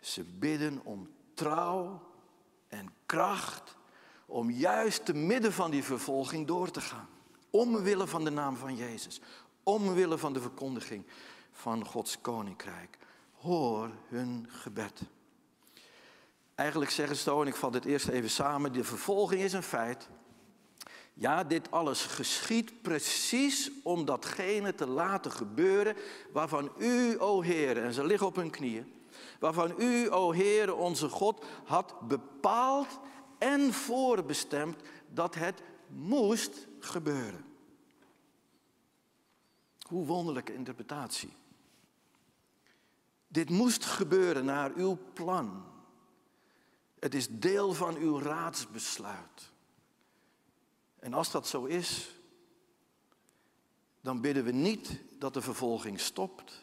Ze 0.00 0.24
bidden 0.24 0.84
om 0.84 1.08
trouw 1.42 2.00
en 2.68 2.92
kracht 3.06 3.76
om 4.26 4.50
juist 4.50 5.04
te 5.04 5.14
midden 5.14 5.52
van 5.52 5.70
die 5.70 5.84
vervolging 5.84 6.46
door 6.46 6.70
te 6.70 6.80
gaan. 6.80 7.08
Omwille 7.50 8.06
van 8.06 8.24
de 8.24 8.30
naam 8.30 8.56
van 8.56 8.76
Jezus. 8.76 9.20
Omwille 9.62 10.18
van 10.18 10.32
de 10.32 10.40
verkondiging 10.40 11.04
van 11.52 11.86
Gods 11.86 12.20
koninkrijk. 12.20 12.98
Hoor 13.32 13.90
hun 14.08 14.46
gebed. 14.48 15.00
Eigenlijk 16.54 16.90
zeggen 16.90 17.16
ze 17.16 17.22
zo, 17.22 17.40
en 17.40 17.46
ik 17.46 17.56
vat 17.56 17.74
het 17.74 17.84
eerst 17.84 18.08
even 18.08 18.30
samen, 18.30 18.72
de 18.72 18.84
vervolging 18.84 19.42
is 19.42 19.52
een 19.52 19.62
feit. 19.62 20.08
Ja, 21.14 21.44
dit 21.44 21.70
alles 21.70 22.04
geschiet 22.04 22.82
precies 22.82 23.70
om 23.82 24.04
datgene 24.04 24.74
te 24.74 24.86
laten 24.86 25.32
gebeuren 25.32 25.96
waarvan 26.32 26.72
u, 26.78 27.20
o 27.20 27.40
Heer, 27.40 27.82
en 27.82 27.92
ze 27.92 28.06
liggen 28.06 28.26
op 28.26 28.36
hun 28.36 28.50
knieën, 28.50 29.01
waarvan 29.42 29.74
u, 29.78 30.10
o 30.10 30.30
Heer, 30.30 30.74
onze 30.74 31.08
God, 31.08 31.44
had 31.64 32.00
bepaald 32.08 33.00
en 33.38 33.72
voorbestemd 33.72 34.82
dat 35.08 35.34
het 35.34 35.62
moest 35.86 36.66
gebeuren. 36.78 37.44
Hoe 39.88 40.06
wonderlijke 40.06 40.54
interpretatie. 40.54 41.32
Dit 43.28 43.50
moest 43.50 43.84
gebeuren 43.84 44.44
naar 44.44 44.72
uw 44.74 44.98
plan. 45.12 45.64
Het 46.98 47.14
is 47.14 47.28
deel 47.28 47.72
van 47.72 47.96
uw 47.96 48.18
raadsbesluit. 48.18 49.52
En 50.98 51.14
als 51.14 51.30
dat 51.30 51.46
zo 51.46 51.64
is, 51.64 52.18
dan 54.00 54.20
bidden 54.20 54.44
we 54.44 54.52
niet 54.52 55.00
dat 55.18 55.34
de 55.34 55.42
vervolging 55.42 56.00
stopt, 56.00 56.60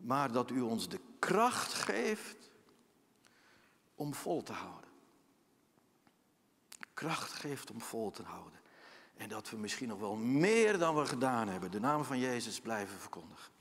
maar 0.00 0.32
dat 0.32 0.50
u 0.50 0.60
ons 0.60 0.88
de 0.88 1.00
kracht 1.18 1.72
geeft 1.72 2.50
om 3.94 4.14
vol 4.14 4.42
te 4.42 4.52
houden. 4.52 4.90
Kracht 6.94 7.32
geeft 7.32 7.70
om 7.70 7.80
vol 7.80 8.10
te 8.10 8.22
houden. 8.22 8.60
En 9.16 9.28
dat 9.28 9.50
we 9.50 9.56
misschien 9.56 9.88
nog 9.88 9.98
wel 9.98 10.16
meer 10.16 10.78
dan 10.78 10.96
we 10.96 11.06
gedaan 11.06 11.48
hebben, 11.48 11.70
de 11.70 11.80
naam 11.80 12.04
van 12.04 12.18
Jezus 12.18 12.60
blijven 12.60 12.98
verkondigen. 12.98 13.52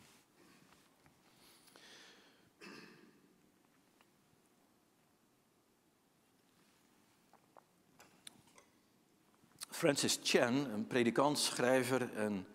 Francis 9.79 10.19
Chan, 10.24 10.53
een 10.53 10.88
predikant, 10.88 11.39
schrijver 11.39 12.13
en 12.13 12.48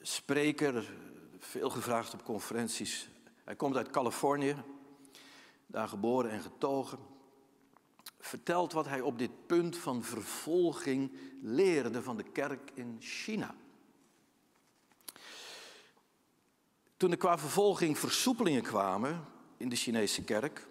spreker, 0.00 0.92
veel 1.50 1.70
gevraagd 1.70 2.14
op 2.14 2.24
conferenties, 2.24 3.08
Hij 3.44 3.56
komt 3.56 3.76
uit 3.76 3.90
Californië, 3.90 4.56
daar 5.66 5.88
geboren 5.88 6.30
en 6.30 6.40
getogen. 6.40 6.98
Vertelt 8.18 8.72
wat 8.72 8.86
hij 8.86 9.00
op 9.00 9.18
dit 9.18 9.46
punt 9.46 9.76
van 9.76 10.02
vervolging 10.02 11.12
leerde 11.42 12.02
van 12.02 12.16
de 12.16 12.22
kerk 12.22 12.70
in 12.74 12.96
China. 13.00 13.54
Toen 16.96 17.10
er 17.10 17.16
qua 17.16 17.38
vervolging 17.38 17.98
versoepelingen 17.98 18.62
kwamen 18.62 19.24
in 19.56 19.68
de 19.68 19.76
Chinese 19.76 20.22
kerk, 20.22 20.66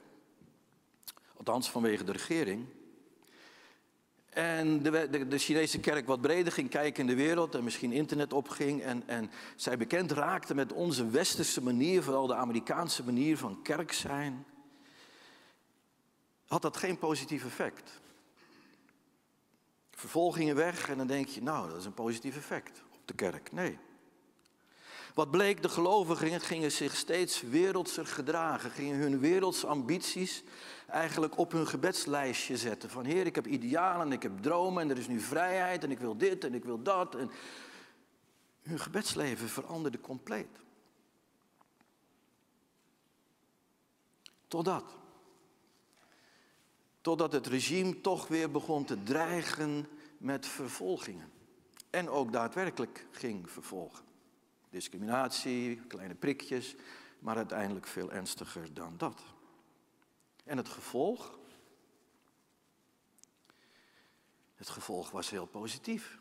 althans 1.37 1.69
vanwege 1.69 2.03
de 2.03 2.11
regering, 2.11 2.67
en 4.39 4.83
de, 4.83 5.09
de, 5.09 5.27
de, 5.27 5.37
Chinese 5.37 5.79
kerk 5.79 6.07
wat 6.07 6.21
breder 6.21 6.53
ging 6.53 6.69
kijken 6.69 7.01
in 7.01 7.07
de 7.07 7.23
wereld 7.23 7.55
en 7.55 7.63
misschien 7.63 7.91
internet 7.91 8.33
opging 8.33 8.81
en, 8.81 9.03
en 9.05 9.31
zij 9.55 9.77
bekend 9.77 10.11
raakte 10.11 10.55
met 10.55 10.73
onze 10.73 11.09
westerse 11.09 11.63
manier, 11.63 12.03
vooral 12.03 12.27
de 12.27 12.35
Amerikaanse 12.35 13.03
manier 13.03 13.37
van 13.37 13.61
kerk 13.61 13.91
zijn, 13.91 14.45
had 16.47 16.61
dat 16.61 16.77
geen 16.77 16.97
positief 16.97 17.45
effect. 17.45 17.99
Vervolgingen 19.91 20.55
weg 20.55 20.89
en 20.89 20.97
dan 20.97 21.07
denk 21.07 21.27
je, 21.27 21.41
nou, 21.41 21.69
dat 21.69 21.77
is 21.77 21.85
een 21.85 21.93
positief 21.93 22.37
effect 22.37 22.81
op 22.93 23.07
de 23.07 23.13
kerk. 23.13 23.51
Nee. 23.51 23.77
Wat 25.13 25.31
bleek, 25.31 25.61
de 25.61 25.69
gelovigen 25.69 26.41
gingen 26.41 26.71
zich 26.71 26.95
steeds 26.95 27.41
wereldser 27.41 28.05
gedragen, 28.05 28.71
gingen 28.71 28.99
hun 28.99 29.19
wereldse 29.19 29.67
ambities 29.67 30.43
eigenlijk 30.87 31.37
op 31.37 31.51
hun 31.51 31.67
gebedslijstje 31.67 32.57
zetten. 32.57 32.89
Van 32.89 33.05
Heer, 33.05 33.25
ik 33.25 33.35
heb 33.35 33.47
idealen 33.47 34.05
en 34.05 34.11
ik 34.11 34.23
heb 34.23 34.41
dromen 34.41 34.83
en 34.83 34.89
er 34.89 34.97
is 34.97 35.07
nu 35.07 35.19
vrijheid 35.19 35.83
en 35.83 35.91
ik 35.91 35.99
wil 35.99 36.17
dit 36.17 36.43
en 36.43 36.53
ik 36.53 36.63
wil 36.63 36.81
dat. 36.81 37.15
En 37.15 37.31
hun 38.61 38.79
gebedsleven 38.79 39.49
veranderde 39.49 40.01
compleet. 40.01 40.59
Totdat. 44.47 44.97
Totdat 47.01 47.31
het 47.31 47.47
regime 47.47 48.01
toch 48.01 48.27
weer 48.27 48.51
begon 48.51 48.85
te 48.85 49.03
dreigen 49.03 49.87
met 50.17 50.47
vervolgingen. 50.47 51.31
En 51.89 52.09
ook 52.09 52.31
daadwerkelijk 52.31 53.07
ging 53.11 53.51
vervolgen. 53.51 54.08
Discriminatie, 54.69 55.81
kleine 55.87 56.15
prikjes, 56.15 56.75
maar 57.19 57.35
uiteindelijk 57.35 57.87
veel 57.87 58.11
ernstiger 58.11 58.73
dan 58.73 58.93
dat. 58.97 59.21
En 60.43 60.57
het 60.57 60.69
gevolg? 60.69 61.39
Het 64.55 64.69
gevolg 64.69 65.11
was 65.11 65.29
heel 65.29 65.45
positief. 65.45 66.19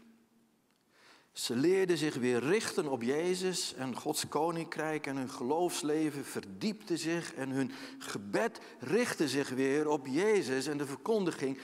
Ze 1.33 1.57
leerden 1.57 1.99
zich 1.99 2.15
weer 2.15 2.41
richten 2.41 2.89
op 2.89 3.03
Jezus 3.03 3.75
en 3.75 3.97
Gods 3.97 4.29
koninkrijk 4.29 5.07
en 5.07 5.17
hun 5.17 5.31
geloofsleven 5.31 6.25
verdiepte 6.25 6.97
zich 6.97 7.35
en 7.35 7.51
hun 7.51 7.73
gebed 7.99 8.61
richtte 8.81 9.29
zich 9.29 9.49
weer 9.49 9.89
op 9.89 10.07
Jezus 10.07 10.67
en 10.67 10.79
de 10.79 10.87
verkondiging 10.87 11.61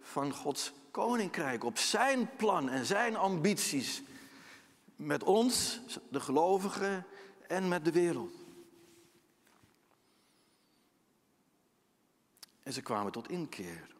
van 0.00 0.32
Gods 0.32 0.72
koninkrijk, 0.90 1.64
op 1.64 1.78
zijn 1.78 2.30
plan 2.36 2.68
en 2.68 2.84
zijn 2.86 3.16
ambities 3.16 4.02
met 4.98 5.24
ons, 5.24 5.80
de 6.10 6.20
gelovigen 6.20 7.06
en 7.46 7.68
met 7.68 7.84
de 7.84 7.92
wereld. 7.92 8.34
En 12.62 12.72
ze 12.72 12.82
kwamen 12.82 13.12
tot 13.12 13.30
inkeer. 13.30 13.96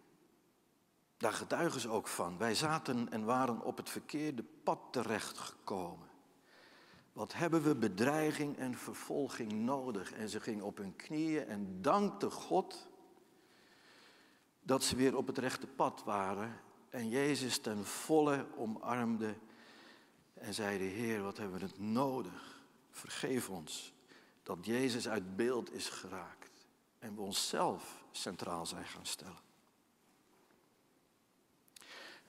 Daar 1.17 1.33
getuigen 1.33 1.81
ze 1.81 1.89
ook 1.89 2.07
van. 2.07 2.39
Wij 2.39 2.55
zaten 2.55 3.13
en 3.13 3.25
waren 3.25 3.61
op 3.61 3.77
het 3.77 3.91
verkeerde 3.91 4.45
pad 4.63 4.79
terechtgekomen. 4.91 6.09
Wat 7.13 7.33
hebben 7.33 7.63
we 7.63 7.75
bedreiging 7.75 8.57
en 8.57 8.75
vervolging 8.75 9.53
nodig? 9.53 10.13
En 10.13 10.29
ze 10.29 10.41
gingen 10.41 10.65
op 10.65 10.77
hun 10.77 10.97
knieën 10.97 11.47
en 11.47 11.83
dankte 11.83 12.31
God 12.31 12.89
dat 14.63 14.85
ze 14.85 14.97
weer 14.97 15.17
op 15.17 15.27
het 15.27 15.39
rechte 15.39 15.67
pad 15.67 16.03
waren. 16.05 16.61
En 16.89 17.09
Jezus 17.09 17.59
ten 17.59 17.85
volle 17.87 18.47
omarmde 18.57 19.35
en 20.41 20.55
zeiden, 20.55 20.87
Heer, 20.87 21.23
wat 21.23 21.37
hebben 21.37 21.59
we 21.59 21.65
het 21.65 21.79
nodig? 21.79 22.63
Vergeef 22.91 23.51
ons 23.51 23.93
dat 24.43 24.59
Jezus 24.61 25.09
uit 25.09 25.37
beeld 25.37 25.73
is 25.73 25.89
geraakt 25.89 26.67
en 26.99 27.15
we 27.15 27.21
onszelf 27.21 28.05
centraal 28.11 28.67
zijn 28.67 28.85
gaan 28.85 29.07
stellen. 29.07 29.47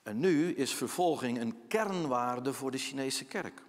En 0.02 0.18
nu 0.18 0.52
is 0.54 0.74
vervolging 0.74 1.40
een 1.40 1.66
kernwaarde 1.68 2.52
voor 2.52 2.70
de 2.70 2.78
Chinese 2.78 3.24
kerk. 3.24 3.62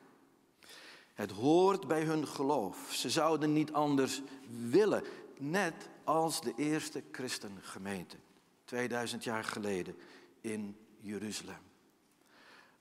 Het 1.14 1.32
hoort 1.32 1.88
bij 1.88 2.04
hun 2.04 2.28
geloof. 2.28 2.94
Ze 2.94 3.10
zouden 3.10 3.54
niet 3.54 3.74
anders 3.74 4.22
willen, 4.70 5.04
net 5.38 5.90
als 6.04 6.42
de 6.42 6.54
eerste 6.56 7.04
christengemeente, 7.12 8.18
2000 8.66 9.24
jaar 9.24 9.44
geleden 9.44 9.96
in 10.42 10.78
Jeruzalem. 11.00 11.71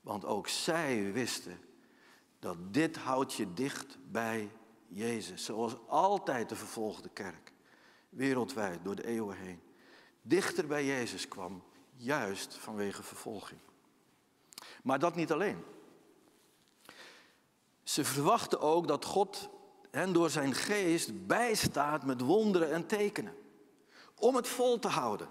Want 0.01 0.25
ook 0.25 0.47
zij 0.47 1.11
wisten 1.11 1.59
dat 2.39 2.57
dit 2.73 2.97
houdt 2.97 3.33
je 3.33 3.53
dicht 3.53 3.97
bij 4.11 4.51
Jezus, 4.87 5.45
zoals 5.45 5.75
altijd 5.87 6.49
de 6.49 6.55
vervolgde 6.55 7.09
kerk, 7.09 7.53
wereldwijd 8.09 8.83
door 8.83 8.95
de 8.95 9.07
eeuwen 9.07 9.37
heen, 9.37 9.61
dichter 10.21 10.67
bij 10.67 10.85
Jezus 10.85 11.27
kwam, 11.27 11.63
juist 11.95 12.55
vanwege 12.55 13.03
vervolging. 13.03 13.59
Maar 14.83 14.99
dat 14.99 15.15
niet 15.15 15.31
alleen. 15.31 15.63
Ze 17.83 18.05
verwachten 18.05 18.59
ook 18.59 18.87
dat 18.87 19.05
God 19.05 19.49
hen 19.91 20.13
door 20.13 20.29
zijn 20.29 20.53
geest 20.53 21.27
bijstaat 21.27 22.05
met 22.05 22.21
wonderen 22.21 22.71
en 22.71 22.87
tekenen. 22.87 23.35
Om 24.15 24.35
het 24.35 24.47
vol 24.47 24.79
te 24.79 24.87
houden. 24.87 25.29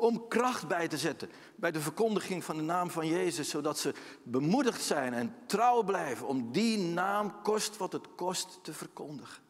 Om 0.00 0.28
kracht 0.28 0.68
bij 0.68 0.88
te 0.88 0.98
zetten 0.98 1.30
bij 1.56 1.70
de 1.70 1.80
verkondiging 1.80 2.44
van 2.44 2.56
de 2.56 2.62
naam 2.62 2.90
van 2.90 3.06
Jezus, 3.06 3.48
zodat 3.48 3.78
ze 3.78 3.94
bemoedigd 4.22 4.82
zijn 4.82 5.14
en 5.14 5.34
trouw 5.46 5.82
blijven 5.82 6.26
om 6.26 6.52
die 6.52 6.78
naam, 6.78 7.42
kost 7.42 7.76
wat 7.76 7.92
het 7.92 8.14
kost, 8.14 8.58
te 8.62 8.72
verkondigen. 8.72 9.42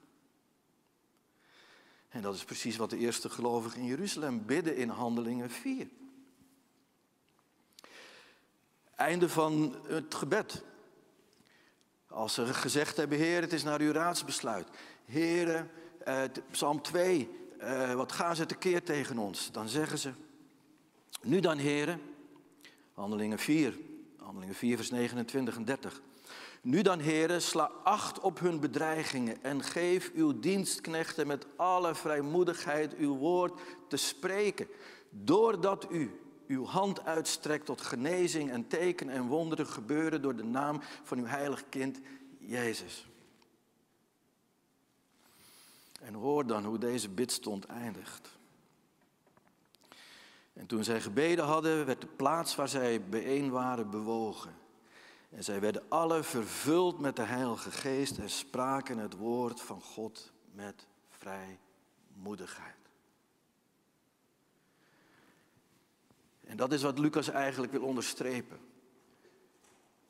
En 2.08 2.22
dat 2.22 2.34
is 2.34 2.44
precies 2.44 2.76
wat 2.76 2.90
de 2.90 2.98
eerste 2.98 3.28
gelovigen 3.28 3.80
in 3.80 3.86
Jeruzalem 3.86 4.46
bidden 4.46 4.76
in 4.76 4.88
Handelingen 4.88 5.50
4. 5.50 5.88
Einde 8.94 9.28
van 9.28 9.76
het 9.86 10.14
gebed. 10.14 10.62
Als 12.08 12.34
ze 12.34 12.54
gezegd 12.54 12.96
hebben, 12.96 13.18
Heer, 13.18 13.40
het 13.40 13.52
is 13.52 13.62
naar 13.62 13.80
uw 13.80 13.92
raadsbesluit. 13.92 14.68
Heer, 15.04 15.70
eh, 16.04 16.22
Psalm 16.50 16.82
2, 16.82 17.30
eh, 17.58 17.94
wat 17.94 18.12
gaan 18.12 18.36
ze 18.36 18.46
tekeer 18.46 18.82
tegen 18.82 19.18
ons? 19.18 19.52
Dan 19.52 19.68
zeggen 19.68 19.98
ze, 19.98 20.12
nu 21.22 21.40
dan, 21.40 21.58
heren, 21.58 22.00
handelingen 22.94 23.38
4, 23.38 23.78
handelingen 24.16 24.54
4, 24.54 24.76
vers 24.76 24.90
29 24.90 25.56
en 25.56 25.64
30. 25.64 26.02
Nu 26.62 26.82
dan, 26.82 26.98
heren, 26.98 27.42
sla 27.42 27.70
acht 27.84 28.20
op 28.20 28.38
hun 28.38 28.60
bedreigingen 28.60 29.44
en 29.44 29.62
geef 29.62 30.10
uw 30.14 30.40
dienstknechten 30.40 31.26
met 31.26 31.46
alle 31.56 31.94
vrijmoedigheid 31.94 32.96
uw 32.96 33.16
woord 33.16 33.60
te 33.88 33.96
spreken. 33.96 34.66
Doordat 35.10 35.86
u 35.90 36.20
uw 36.46 36.64
hand 36.64 37.04
uitstrekt 37.04 37.66
tot 37.66 37.80
genezing 37.80 38.50
en 38.50 38.68
teken 38.68 39.08
en 39.08 39.26
wonderen 39.26 39.66
gebeuren 39.66 40.22
door 40.22 40.36
de 40.36 40.44
naam 40.44 40.80
van 41.02 41.18
uw 41.18 41.26
heilig 41.26 41.68
kind 41.68 42.00
Jezus. 42.38 43.08
En 46.00 46.14
hoor 46.14 46.46
dan 46.46 46.64
hoe 46.64 46.78
deze 46.78 47.08
bidstond 47.08 47.64
eindigt. 47.64 48.38
En 50.60 50.66
toen 50.66 50.84
zij 50.84 51.00
gebeden 51.00 51.44
hadden, 51.44 51.86
werd 51.86 52.00
de 52.00 52.06
plaats 52.06 52.54
waar 52.54 52.68
zij 52.68 53.04
bijeen 53.04 53.50
waren 53.50 53.90
bewogen. 53.90 54.54
En 55.30 55.44
zij 55.44 55.60
werden 55.60 55.82
alle 55.88 56.22
vervuld 56.22 56.98
met 56.98 57.16
de 57.16 57.22
Heilige 57.22 57.70
Geest 57.70 58.18
en 58.18 58.30
spraken 58.30 58.98
het 58.98 59.16
woord 59.16 59.60
van 59.60 59.80
God 59.80 60.32
met 60.52 60.86
vrijmoedigheid. 61.08 62.74
En 66.44 66.56
dat 66.56 66.72
is 66.72 66.82
wat 66.82 66.98
Lucas 66.98 67.28
eigenlijk 67.28 67.72
wil 67.72 67.82
onderstrepen. 67.82 68.58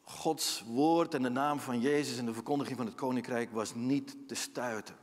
Gods 0.03 0.65
woord 0.67 1.15
en 1.15 1.23
de 1.23 1.29
naam 1.29 1.61
van 1.61 1.81
Jezus 1.81 2.19
en 2.19 2.27
de 2.27 2.35
verkondiging 2.35 2.77
van 2.77 2.87
het 2.87 2.95
koninkrijk 2.95 3.53
was 3.53 3.75
niet 3.75 4.29
te 4.29 4.35
stuiten. 4.35 4.97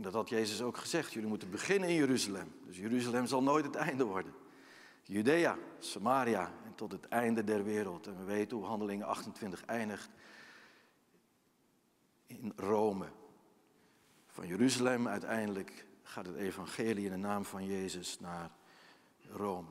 En 0.00 0.06
dat 0.06 0.14
had 0.14 0.28
Jezus 0.28 0.62
ook 0.62 0.76
gezegd. 0.76 1.12
Jullie 1.12 1.28
moeten 1.28 1.50
beginnen 1.50 1.88
in 1.88 1.94
Jeruzalem. 1.94 2.52
Dus 2.66 2.76
Jeruzalem 2.76 3.26
zal 3.26 3.42
nooit 3.42 3.64
het 3.64 3.74
einde 3.74 4.04
worden. 4.04 4.34
Judea, 5.02 5.58
Samaria 5.78 6.52
en 6.64 6.74
tot 6.74 6.92
het 6.92 7.08
einde 7.08 7.44
der 7.44 7.64
wereld. 7.64 8.06
En 8.06 8.18
we 8.18 8.24
weten 8.24 8.56
hoe 8.56 8.66
handelingen 8.66 9.06
28 9.06 9.64
eindigt. 9.64 10.10
In 12.26 12.52
Rome. 12.56 13.06
Van 14.26 14.46
Jeruzalem 14.46 15.08
uiteindelijk 15.08 15.86
gaat 16.02 16.26
het 16.26 16.36
evangelie 16.36 17.04
in 17.04 17.10
de 17.10 17.16
naam 17.16 17.44
van 17.44 17.66
Jezus 17.66 18.20
naar 18.20 18.50
Rome. 19.30 19.70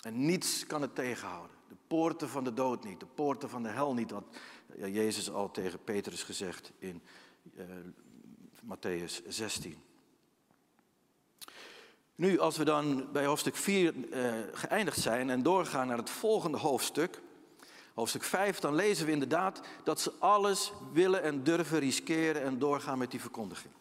En 0.00 0.24
niets 0.24 0.66
kan 0.66 0.82
het 0.82 0.94
tegenhouden. 0.94 1.56
De 1.68 1.76
poorten 1.86 2.28
van 2.28 2.44
de 2.44 2.54
dood 2.54 2.84
niet, 2.84 3.00
de 3.00 3.06
poorten 3.06 3.48
van 3.48 3.62
de 3.62 3.68
hel 3.68 3.94
niet. 3.94 4.10
Had 4.10 4.36
Jezus 4.76 5.30
al 5.30 5.50
tegen 5.50 5.84
Petrus 5.84 6.22
gezegd 6.22 6.72
in 6.78 7.02
uh, 7.54 7.64
Matthäus 8.62 9.22
16. 9.28 9.82
Nu, 12.14 12.38
als 12.38 12.56
we 12.56 12.64
dan 12.64 13.12
bij 13.12 13.24
hoofdstuk 13.24 13.56
4 13.56 13.94
uh, 13.94 14.38
eh, 14.38 14.48
geëindigd 14.52 14.98
zijn 14.98 15.30
en 15.30 15.42
doorgaan 15.42 15.86
naar 15.86 15.96
het 15.96 16.10
volgende 16.10 16.58
hoofdstuk, 16.58 17.20
hoofdstuk 17.94 18.22
5, 18.22 18.58
dan 18.58 18.74
lezen 18.74 19.06
we 19.06 19.12
inderdaad 19.12 19.60
dat 19.84 20.00
ze 20.00 20.12
alles 20.18 20.72
willen 20.92 21.22
en 21.22 21.42
durven 21.42 21.78
riskeren 21.78 22.42
en 22.42 22.58
doorgaan 22.58 22.98
met 22.98 23.10
die 23.10 23.20
verkondiging. 23.20 23.72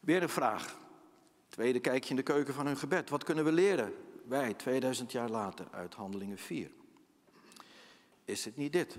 Weer 0.00 0.22
een 0.22 0.28
vraag. 0.28 0.76
Tweede 1.48 1.80
kijkje 1.80 2.10
in 2.10 2.16
de 2.16 2.22
keuken 2.22 2.54
van 2.54 2.66
hun 2.66 2.76
gebed. 2.76 3.10
Wat 3.10 3.24
kunnen 3.24 3.44
we 3.44 3.52
leren, 3.52 3.94
wij 4.24 4.54
2000 4.54 5.12
jaar 5.12 5.28
later, 5.28 5.66
uit 5.70 5.94
Handelingen 5.94 6.38
4? 6.38 6.70
Is 8.24 8.44
het 8.44 8.56
niet 8.56 8.72
dit? 8.72 8.96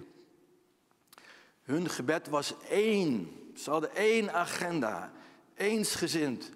Hun 1.61 1.89
gebed 1.89 2.27
was 2.27 2.53
één. 2.69 3.40
Ze 3.61 3.69
hadden 3.69 3.95
één 3.95 4.33
agenda. 4.33 5.11
Eensgezind. 5.55 6.51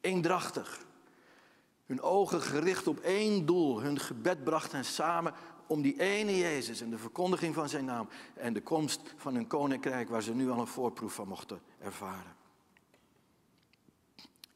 Eendrachtig. 0.00 0.86
Hun 1.86 2.00
ogen 2.00 2.40
gericht 2.40 2.86
op 2.86 2.98
één 2.98 3.46
doel. 3.46 3.80
Hun 3.80 3.98
gebed 3.98 4.44
bracht 4.44 4.72
hen 4.72 4.84
samen 4.84 5.34
om 5.66 5.82
die 5.82 6.00
ene 6.00 6.38
Jezus 6.38 6.80
en 6.80 6.90
de 6.90 6.98
verkondiging 6.98 7.54
van 7.54 7.68
zijn 7.68 7.84
naam. 7.84 8.08
En 8.34 8.52
de 8.52 8.62
komst 8.62 9.14
van 9.16 9.34
hun 9.34 9.46
koninkrijk 9.46 10.08
waar 10.08 10.22
ze 10.22 10.34
nu 10.34 10.50
al 10.50 10.58
een 10.58 10.66
voorproef 10.66 11.14
van 11.14 11.28
mochten 11.28 11.60
ervaren. 11.78 12.36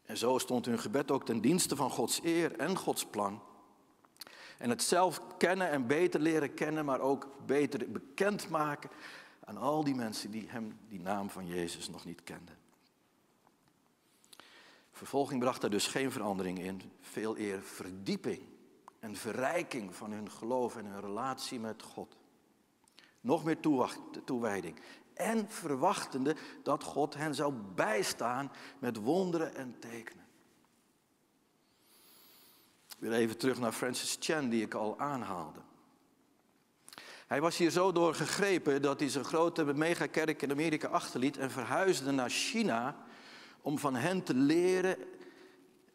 En 0.05 0.16
zo 0.16 0.38
stond 0.38 0.66
hun 0.66 0.78
gebed 0.78 1.11
ook 1.11 1.24
ten 1.24 1.40
dienste 1.40 1.76
van 1.76 1.90
Gods 1.90 2.20
eer 2.22 2.57
en 2.57 2.76
Gods 2.76 3.07
plan. 3.07 3.42
En 4.59 4.70
het 4.70 4.83
zelf 4.83 5.20
kennen 5.38 5.70
en 5.70 5.87
beter 5.87 6.20
leren 6.20 6.55
kennen, 6.55 6.85
maar 6.85 7.00
ook 7.00 7.28
beter 7.46 7.90
bekendmaken 7.90 8.90
aan 9.52 9.62
al 9.62 9.84
die 9.84 9.94
mensen 9.94 10.30
die 10.30 10.48
hem, 10.48 10.78
die 10.88 11.00
naam 11.00 11.30
van 11.30 11.46
Jezus, 11.46 11.88
nog 11.88 12.04
niet 12.04 12.22
kenden. 12.24 12.58
Vervolging 14.92 15.40
bracht 15.40 15.60
daar 15.60 15.70
dus 15.70 15.86
geen 15.86 16.12
verandering 16.12 16.58
in, 16.58 16.82
veel 17.00 17.38
eer 17.38 17.62
verdieping 17.62 18.42
en 18.98 19.16
verrijking 19.16 19.94
van 19.94 20.12
hun 20.12 20.30
geloof 20.30 20.76
en 20.76 20.84
hun 20.84 21.00
relatie 21.00 21.60
met 21.60 21.82
God. 21.82 22.16
Nog 23.20 23.44
meer 23.44 23.58
toewijding. 24.24 24.80
En 25.14 25.50
verwachtende 25.50 26.36
dat 26.62 26.84
God 26.84 27.14
hen 27.14 27.34
zou 27.34 27.54
bijstaan 27.74 28.52
met 28.78 28.96
wonderen 28.96 29.54
en 29.54 29.78
tekenen. 29.78 30.24
Weer 32.98 33.12
even 33.12 33.38
terug 33.38 33.58
naar 33.58 33.72
Francis 33.72 34.16
Chan, 34.20 34.48
die 34.48 34.62
ik 34.62 34.74
al 34.74 34.98
aanhaalde. 34.98 35.60
Hij 37.32 37.40
was 37.40 37.56
hier 37.56 37.70
zo 37.70 37.92
door 37.92 38.14
gegrepen 38.14 38.82
dat 38.82 39.00
hij 39.00 39.08
zijn 39.08 39.24
grote 39.24 39.64
megakerk 39.64 40.42
in 40.42 40.50
Amerika 40.50 40.88
achterliet 40.88 41.36
en 41.36 41.50
verhuisde 41.50 42.10
naar 42.10 42.30
China 42.30 42.96
om 43.62 43.78
van 43.78 43.94
hen 43.94 44.22
te 44.22 44.34
leren 44.34 44.96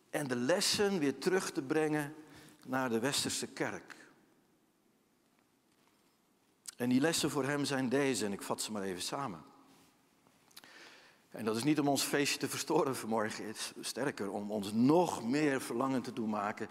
en 0.10 0.28
de 0.28 0.36
lessen 0.36 1.00
weer 1.00 1.18
terug 1.18 1.52
te 1.52 1.62
brengen 1.62 2.16
naar 2.66 2.90
de 2.90 3.00
westerse 3.00 3.48
kerk. 3.48 3.96
En 6.76 6.90
die 6.90 7.02
lessen 7.02 7.30
voor 7.30 7.46
hem 7.46 7.66
zijn 7.66 7.90
deze, 7.90 8.26
en 8.26 8.34
ik 8.34 8.42
vat 8.42 8.62
ze 8.62 8.72
maar 8.72 8.84
even 8.84 9.02
samen. 9.02 9.44
En 11.38 11.46
dat 11.46 11.56
is 11.56 11.64
niet 11.64 11.80
om 11.80 11.88
ons 11.88 12.04
feestje 12.04 12.40
te 12.40 12.50
verstoren 12.50 12.96
vanmorgen, 12.96 13.48
het 13.48 13.56
is 13.56 13.74
sterker 13.88 14.32
om 14.32 14.52
ons 14.52 14.74
nog 14.74 15.24
meer 15.24 15.62
verlangen 15.62 16.02
te 16.02 16.14
doen 16.14 16.30
maken. 16.30 16.68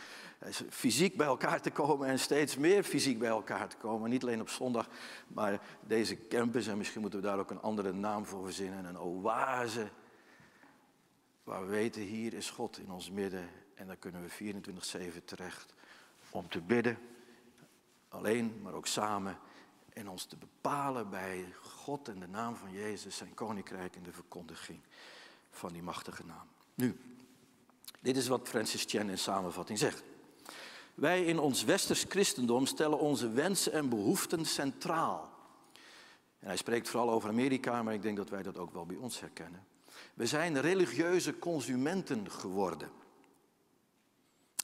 Fysiek 0.69 1.17
bij 1.17 1.27
elkaar 1.27 1.61
te 1.61 1.71
komen 1.71 2.09
en 2.09 2.19
steeds 2.19 2.57
meer 2.57 2.83
fysiek 2.83 3.19
bij 3.19 3.29
elkaar 3.29 3.69
te 3.69 3.77
komen. 3.77 4.11
Niet 4.11 4.23
alleen 4.23 4.41
op 4.41 4.49
zondag, 4.49 4.89
maar 5.29 5.61
deze 5.81 6.27
campus, 6.29 6.67
en 6.67 6.79
misschien 6.79 7.01
moeten 7.01 7.21
we 7.21 7.27
daar 7.27 7.39
ook 7.39 7.51
een 7.51 7.61
andere 7.61 7.93
naam 7.93 8.27
voor 8.27 8.45
verzinnen, 8.45 8.85
een 8.85 8.99
oase. 8.99 9.89
Waar 11.45 11.61
we 11.61 11.71
weten, 11.71 12.03
hier 12.03 12.35
is 12.35 12.51
God 12.51 12.79
in 12.79 12.91
ons 12.91 13.11
midden 13.11 13.49
en 13.75 13.87
daar 13.87 13.97
kunnen 13.97 14.23
we 14.23 14.55
24-7 15.19 15.25
terecht 15.25 15.75
om 16.31 16.49
te 16.49 16.61
bidden. 16.61 16.99
Alleen, 18.09 18.61
maar 18.63 18.73
ook 18.73 18.87
samen 18.87 19.39
en 19.97 20.09
ons 20.09 20.25
te 20.25 20.37
bepalen 20.37 21.11
bij 21.11 21.47
God 21.63 22.09
en 22.09 22.21
de 22.21 22.29
naam 22.29 22.57
van 22.57 22.73
Jezus, 22.73 23.17
zijn 23.17 23.35
koninkrijk 23.35 23.97
en 23.97 24.03
de 24.03 24.13
verkondiging 24.13 24.81
van 25.51 25.73
die 25.73 25.83
machtige 25.83 26.25
naam. 26.27 26.47
Nu, 26.75 27.01
dit 28.01 28.17
is 28.17 28.29
wat 28.29 28.49
Francis 28.49 28.85
Chan 28.87 29.11
in 29.11 29.19
samenvatting 29.19 29.79
zegt. 29.79 30.03
Wij 30.95 31.25
in 31.25 31.39
ons 31.39 31.65
westers 31.65 32.05
christendom 32.09 32.67
stellen 32.67 32.99
onze 32.99 33.31
wensen 33.31 33.73
en 33.73 33.89
behoeften 33.89 34.45
centraal. 34.45 35.31
En 36.39 36.47
hij 36.47 36.57
spreekt 36.57 36.89
vooral 36.89 37.11
over 37.11 37.29
Amerika, 37.29 37.83
maar 37.83 37.95
ik 37.95 38.03
denk 38.03 38.17
dat 38.17 38.29
wij 38.29 38.43
dat 38.43 38.57
ook 38.57 38.73
wel 38.73 38.87
bij 38.87 38.97
ons 38.97 39.21
herkennen. 39.21 39.67
We 40.15 40.27
zijn 40.27 40.61
religieuze 40.61 41.39
consumenten 41.39 42.31
geworden. 42.31 42.91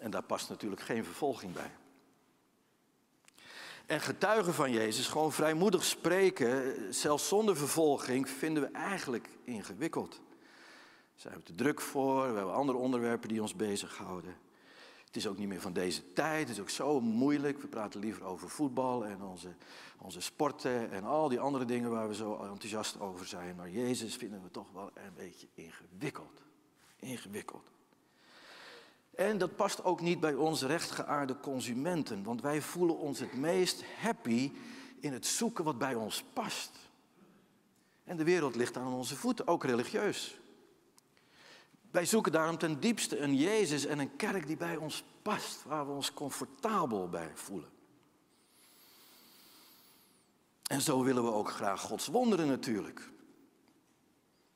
En 0.00 0.10
daar 0.10 0.22
past 0.22 0.48
natuurlijk 0.48 0.82
geen 0.82 1.04
vervolging 1.04 1.52
bij 1.52 1.70
en 3.92 4.00
getuigen 4.00 4.54
van 4.54 4.72
Jezus, 4.72 5.08
gewoon 5.08 5.32
vrijmoedig 5.32 5.84
spreken, 5.84 6.74
zelfs 6.94 7.28
zonder 7.28 7.56
vervolging, 7.56 8.28
vinden 8.28 8.62
we 8.62 8.68
eigenlijk 8.68 9.28
ingewikkeld. 9.44 10.20
Zijn 11.14 11.34
we 11.34 11.42
te 11.42 11.54
druk 11.54 11.80
voor, 11.80 12.30
we 12.30 12.36
hebben 12.36 12.54
andere 12.54 12.78
onderwerpen 12.78 13.28
die 13.28 13.40
ons 13.40 13.56
bezighouden. 13.56 14.36
Het 15.04 15.16
is 15.16 15.26
ook 15.26 15.38
niet 15.38 15.48
meer 15.48 15.60
van 15.60 15.72
deze 15.72 16.12
tijd, 16.12 16.48
het 16.48 16.56
is 16.56 16.60
ook 16.60 16.70
zo 16.70 17.00
moeilijk. 17.00 17.60
We 17.60 17.66
praten 17.66 18.00
liever 18.00 18.24
over 18.24 18.48
voetbal 18.48 19.06
en 19.06 19.22
onze, 19.22 19.54
onze 19.98 20.20
sporten 20.20 20.90
en 20.90 21.04
al 21.04 21.28
die 21.28 21.40
andere 21.40 21.64
dingen 21.64 21.90
waar 21.90 22.08
we 22.08 22.14
zo 22.14 22.36
enthousiast 22.36 23.00
over 23.00 23.26
zijn. 23.26 23.56
Maar 23.56 23.70
Jezus 23.70 24.16
vinden 24.16 24.42
we 24.42 24.50
toch 24.50 24.72
wel 24.72 24.90
een 24.94 25.14
beetje 25.16 25.46
ingewikkeld. 25.54 26.42
Ingewikkeld. 26.96 27.70
En 29.14 29.38
dat 29.38 29.56
past 29.56 29.84
ook 29.84 30.00
niet 30.00 30.20
bij 30.20 30.34
onze 30.34 30.66
rechtgeaarde 30.66 31.40
consumenten, 31.40 32.22
want 32.22 32.40
wij 32.40 32.62
voelen 32.62 32.98
ons 32.98 33.18
het 33.18 33.34
meest 33.34 33.84
happy 34.00 34.52
in 35.00 35.12
het 35.12 35.26
zoeken 35.26 35.64
wat 35.64 35.78
bij 35.78 35.94
ons 35.94 36.24
past. 36.32 36.70
En 38.04 38.16
de 38.16 38.24
wereld 38.24 38.56
ligt 38.56 38.76
aan 38.76 38.92
onze 38.92 39.16
voeten, 39.16 39.46
ook 39.46 39.64
religieus. 39.64 40.40
Wij 41.90 42.06
zoeken 42.06 42.32
daarom 42.32 42.58
ten 42.58 42.80
diepste 42.80 43.18
een 43.18 43.36
Jezus 43.36 43.84
en 43.84 43.98
een 43.98 44.16
kerk 44.16 44.46
die 44.46 44.56
bij 44.56 44.76
ons 44.76 45.04
past, 45.22 45.64
waar 45.64 45.86
we 45.86 45.92
ons 45.92 46.14
comfortabel 46.14 47.08
bij 47.08 47.30
voelen. 47.34 47.70
En 50.62 50.80
zo 50.80 51.02
willen 51.02 51.24
we 51.24 51.32
ook 51.32 51.50
graag 51.50 51.80
Gods 51.80 52.06
wonderen 52.06 52.46
natuurlijk. 52.46 53.10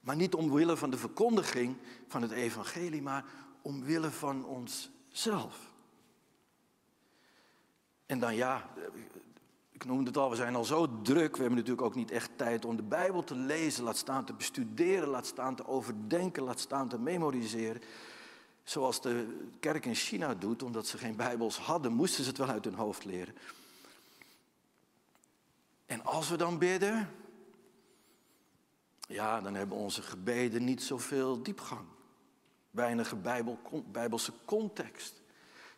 Maar 0.01 0.17
niet 0.17 0.35
omwille 0.35 0.77
van 0.77 0.91
de 0.91 0.99
verkondiging 0.99 1.77
van 2.09 2.23
het 2.23 2.31
evangelie, 2.31 3.03
maar 3.03 3.25
omwille 3.67 4.11
van 4.11 4.45
onszelf. 4.45 5.73
En 8.07 8.19
dan 8.19 8.35
ja, 8.35 8.71
ik 9.73 9.85
noemde 9.85 10.07
het 10.07 10.17
al, 10.17 10.31
we 10.31 10.37
zijn 10.37 10.55
al 10.55 10.65
zo 10.65 11.03
druk. 11.03 11.33
We 11.33 11.41
hebben 11.41 11.59
natuurlijk 11.59 11.87
ook 11.87 11.95
niet 11.95 12.11
echt 12.11 12.31
tijd 12.37 12.65
om 12.65 12.77
de 12.77 12.83
Bijbel 12.83 13.25
te 13.25 13.35
lezen, 13.35 13.85
laat 13.85 13.97
staan 13.97 14.25
te 14.25 14.33
bestuderen, 14.33 15.09
laat 15.09 15.27
staan 15.27 15.55
te 15.55 15.67
overdenken, 15.67 16.43
laat 16.43 16.61
staan 16.61 16.89
te 16.89 16.99
memoriseren. 16.99 17.83
Zoals 18.65 19.01
de 19.01 19.47
kerk 19.61 19.87
in 19.87 19.95
China 19.95 20.35
doet, 20.35 20.63
omdat 20.63 20.87
ze 20.87 20.99
geen 20.99 21.17
Bijbels 21.17 21.59
hadden, 21.59 21.93
moesten 21.93 22.23
ze 22.23 22.29
het 22.29 22.39
wel 22.39 22.49
uit 22.49 22.65
hun 22.65 22.75
hoofd 22.75 23.05
leren. 23.05 23.35
En 25.87 26.05
als 26.05 26.29
we 26.29 26.37
dan 26.37 26.59
bidden, 26.59 27.11
ja, 29.09 29.41
dan 29.41 29.55
hebben 29.55 29.77
onze 29.77 30.03
gebeden 30.03 30.65
niet 30.65 30.83
zoveel 30.83 31.43
diepgang 31.43 31.95
weinig 32.77 33.21
Bijbel, 33.21 33.59
bijbelse 33.93 34.33
context. 34.45 35.23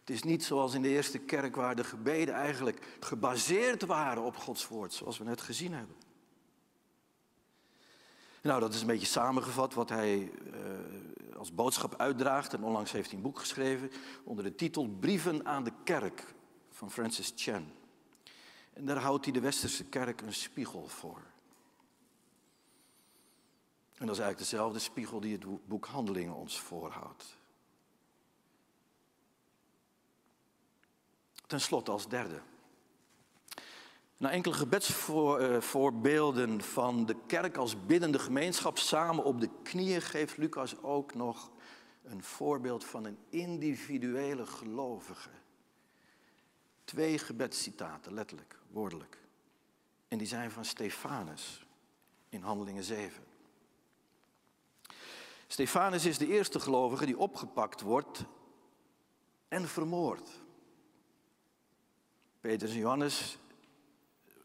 Het 0.00 0.10
is 0.10 0.22
niet 0.22 0.44
zoals 0.44 0.74
in 0.74 0.82
de 0.82 0.88
eerste 0.88 1.18
kerk 1.18 1.56
waar 1.56 1.76
de 1.76 1.84
gebeden 1.84 2.34
eigenlijk 2.34 2.96
gebaseerd 3.00 3.84
waren 3.84 4.22
op 4.22 4.36
Gods 4.36 4.68
woord, 4.68 4.92
zoals 4.92 5.18
we 5.18 5.24
net 5.24 5.40
gezien 5.40 5.72
hebben. 5.72 5.96
Nou, 8.42 8.60
dat 8.60 8.74
is 8.74 8.80
een 8.80 8.86
beetje 8.86 9.06
samengevat 9.06 9.74
wat 9.74 9.88
hij 9.88 10.18
uh, 10.18 11.36
als 11.36 11.54
boodschap 11.54 11.94
uitdraagt. 11.96 12.54
En 12.54 12.62
onlangs 12.62 12.92
heeft 12.92 13.08
hij 13.08 13.16
een 13.16 13.22
boek 13.22 13.38
geschreven 13.38 13.90
onder 14.24 14.44
de 14.44 14.54
titel 14.54 14.88
Brieven 14.88 15.46
aan 15.46 15.64
de 15.64 15.72
Kerk 15.84 16.34
van 16.70 16.90
Francis 16.90 17.32
Chan. 17.36 17.72
En 18.72 18.84
daar 18.84 18.98
houdt 18.98 19.24
hij 19.24 19.34
de 19.34 19.40
westerse 19.40 19.84
kerk 19.84 20.20
een 20.20 20.34
spiegel 20.34 20.88
voor. 20.88 21.22
En 23.98 24.06
dat 24.06 24.16
is 24.16 24.22
eigenlijk 24.22 24.50
dezelfde 24.50 24.78
spiegel 24.78 25.20
die 25.20 25.32
het 25.32 25.68
boek 25.68 25.86
Handelingen 25.86 26.34
ons 26.34 26.60
voorhoudt. 26.60 27.36
Ten 31.46 31.60
slotte 31.60 31.90
als 31.90 32.08
derde. 32.08 32.40
Na 34.16 34.30
enkele 34.30 34.54
gebedsvoorbeelden 34.54 36.60
van 36.60 37.06
de 37.06 37.16
kerk 37.26 37.56
als 37.56 37.86
biddende 37.86 38.18
gemeenschap 38.18 38.78
samen 38.78 39.24
op 39.24 39.40
de 39.40 39.50
knieën 39.62 40.02
geeft 40.02 40.36
Lucas 40.36 40.82
ook 40.82 41.14
nog 41.14 41.50
een 42.04 42.22
voorbeeld 42.22 42.84
van 42.84 43.04
een 43.04 43.18
individuele 43.28 44.46
gelovige. 44.46 45.30
Twee 46.84 47.18
gebedscitaten, 47.18 48.14
letterlijk, 48.14 48.58
woordelijk. 48.70 49.18
En 50.08 50.18
die 50.18 50.26
zijn 50.26 50.50
van 50.50 50.64
Stefanus 50.64 51.66
in 52.28 52.42
Handelingen 52.42 52.84
7. 52.84 53.27
Stefanus 55.50 56.04
is 56.04 56.18
de 56.18 56.26
eerste 56.26 56.60
gelovige 56.60 57.06
die 57.06 57.18
opgepakt 57.18 57.80
wordt 57.80 58.24
en 59.48 59.68
vermoord. 59.68 60.30
Petrus 62.40 62.70
en 62.70 62.78
Johannes 62.78 63.38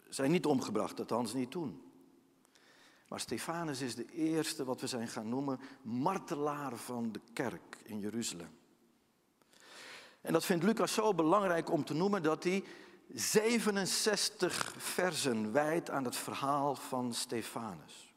zijn 0.09 0.31
niet 0.31 0.45
omgebracht, 0.45 0.99
althans 0.99 1.33
niet 1.33 1.51
toen. 1.51 1.91
Maar 3.07 3.19
Stefanus 3.19 3.81
is 3.81 3.95
de 3.95 4.11
eerste, 4.11 4.63
wat 4.63 4.81
we 4.81 4.87
zijn 4.87 5.07
gaan 5.07 5.29
noemen, 5.29 5.59
martelaar 5.81 6.75
van 6.75 7.11
de 7.11 7.21
kerk 7.33 7.77
in 7.83 7.99
Jeruzalem. 7.99 8.57
En 10.21 10.33
dat 10.33 10.45
vindt 10.45 10.63
Lucas 10.63 10.93
zo 10.93 11.13
belangrijk 11.13 11.71
om 11.71 11.85
te 11.85 11.93
noemen 11.93 12.23
dat 12.23 12.43
hij 12.43 12.63
67 13.13 14.75
versen 14.77 15.51
wijdt 15.51 15.89
aan 15.89 16.05
het 16.05 16.15
verhaal 16.15 16.75
van 16.75 17.13
Stefanus. 17.13 18.12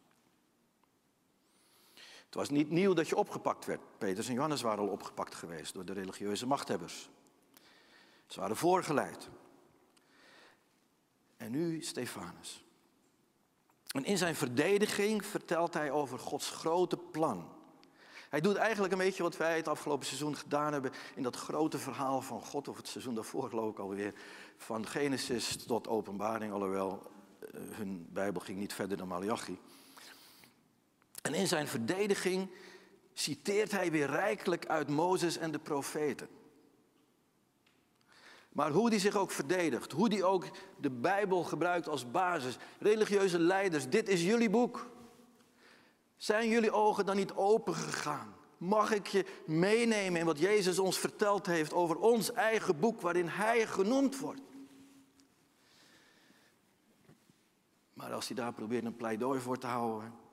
Was 2.36 2.50
niet 2.50 2.70
nieuw 2.70 2.92
dat 2.92 3.08
je 3.08 3.16
opgepakt 3.16 3.64
werd. 3.64 3.80
Petrus 3.98 4.28
en 4.28 4.34
Johannes 4.34 4.62
waren 4.62 4.84
al 4.84 4.90
opgepakt 4.90 5.34
geweest 5.34 5.74
door 5.74 5.84
de 5.84 5.92
religieuze 5.92 6.46
machthebbers. 6.46 7.08
Ze 8.26 8.40
waren 8.40 8.56
voorgeleid. 8.56 9.28
En 11.36 11.50
nu 11.50 11.82
Stefanus. 11.82 12.64
En 13.90 14.04
in 14.04 14.18
zijn 14.18 14.34
verdediging 14.34 15.24
vertelt 15.24 15.74
hij 15.74 15.90
over 15.90 16.18
Gods 16.18 16.50
grote 16.50 16.96
plan. 16.96 17.48
Hij 18.30 18.40
doet 18.40 18.56
eigenlijk 18.56 18.92
een 18.92 18.98
beetje 18.98 19.22
wat 19.22 19.36
wij 19.36 19.56
het 19.56 19.68
afgelopen 19.68 20.06
seizoen 20.06 20.36
gedaan 20.36 20.72
hebben 20.72 20.92
in 21.14 21.22
dat 21.22 21.36
grote 21.36 21.78
verhaal 21.78 22.22
van 22.22 22.40
God, 22.40 22.68
of 22.68 22.76
het 22.76 22.88
seizoen 22.88 23.14
daarvoor 23.14 23.48
geloof 23.48 23.70
ik 23.70 23.78
alweer, 23.78 24.14
van 24.56 24.86
Genesis 24.86 25.64
tot 25.64 25.88
Openbaring, 25.88 26.52
alhoewel 26.52 27.02
eh, 27.40 27.60
hun 27.70 28.06
Bijbel 28.12 28.40
ging 28.40 28.58
niet 28.58 28.72
verder 28.72 28.96
dan 28.96 29.08
Malachi. 29.08 29.58
En 31.26 31.34
in 31.34 31.46
zijn 31.46 31.68
verdediging 31.68 32.50
citeert 33.12 33.70
hij 33.70 33.90
weer 33.90 34.06
rijkelijk 34.06 34.66
uit 34.66 34.88
Mozes 34.88 35.36
en 35.36 35.50
de 35.50 35.58
profeten. 35.58 36.28
Maar 38.52 38.70
hoe 38.70 38.90
die 38.90 38.98
zich 38.98 39.16
ook 39.16 39.30
verdedigt, 39.30 39.92
hoe 39.92 40.08
die 40.08 40.24
ook 40.24 40.44
de 40.80 40.90
Bijbel 40.90 41.44
gebruikt 41.44 41.88
als 41.88 42.10
basis. 42.10 42.56
Religieuze 42.78 43.38
leiders, 43.38 43.88
dit 43.88 44.08
is 44.08 44.22
jullie 44.22 44.50
boek. 44.50 44.90
Zijn 46.16 46.48
jullie 46.48 46.72
ogen 46.72 47.06
dan 47.06 47.16
niet 47.16 47.32
open 47.34 47.74
gegaan? 47.74 48.34
Mag 48.58 48.92
ik 48.92 49.06
je 49.06 49.26
meenemen 49.46 50.20
in 50.20 50.26
wat 50.26 50.38
Jezus 50.38 50.78
ons 50.78 50.98
verteld 50.98 51.46
heeft 51.46 51.72
over 51.72 51.96
ons 51.96 52.32
eigen 52.32 52.78
boek 52.78 53.00
waarin 53.00 53.28
Hij 53.28 53.66
genoemd 53.66 54.18
wordt? 54.18 54.40
Maar 57.92 58.12
als 58.12 58.26
hij 58.26 58.36
daar 58.36 58.52
probeert 58.52 58.84
een 58.84 58.96
pleidooi 58.96 59.40
voor 59.40 59.58
te 59.58 59.66
houden, 59.66 60.24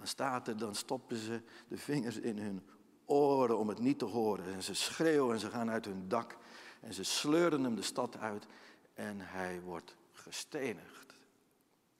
dan 0.00 0.08
staat 0.08 0.48
er, 0.48 0.56
dan 0.56 0.74
stoppen 0.74 1.16
ze 1.16 1.40
de 1.68 1.76
vingers 1.76 2.16
in 2.16 2.38
hun 2.38 2.66
oren 3.04 3.58
om 3.58 3.68
het 3.68 3.78
niet 3.78 3.98
te 3.98 4.04
horen. 4.04 4.44
En 4.54 4.62
ze 4.62 4.74
schreeuwen 4.74 5.34
en 5.34 5.40
ze 5.40 5.50
gaan 5.50 5.70
uit 5.70 5.84
hun 5.84 6.08
dak 6.08 6.36
en 6.80 6.94
ze 6.94 7.04
sleuren 7.04 7.64
hem 7.64 7.74
de 7.74 7.82
stad 7.82 8.18
uit 8.18 8.46
en 8.94 9.20
hij 9.20 9.60
wordt 9.60 9.96
gestenigd. 10.12 11.14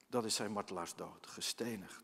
Dat 0.09 0.25
is 0.25 0.35
zijn 0.35 0.51
martelaarsdood, 0.51 1.27
gestenigd. 1.27 2.03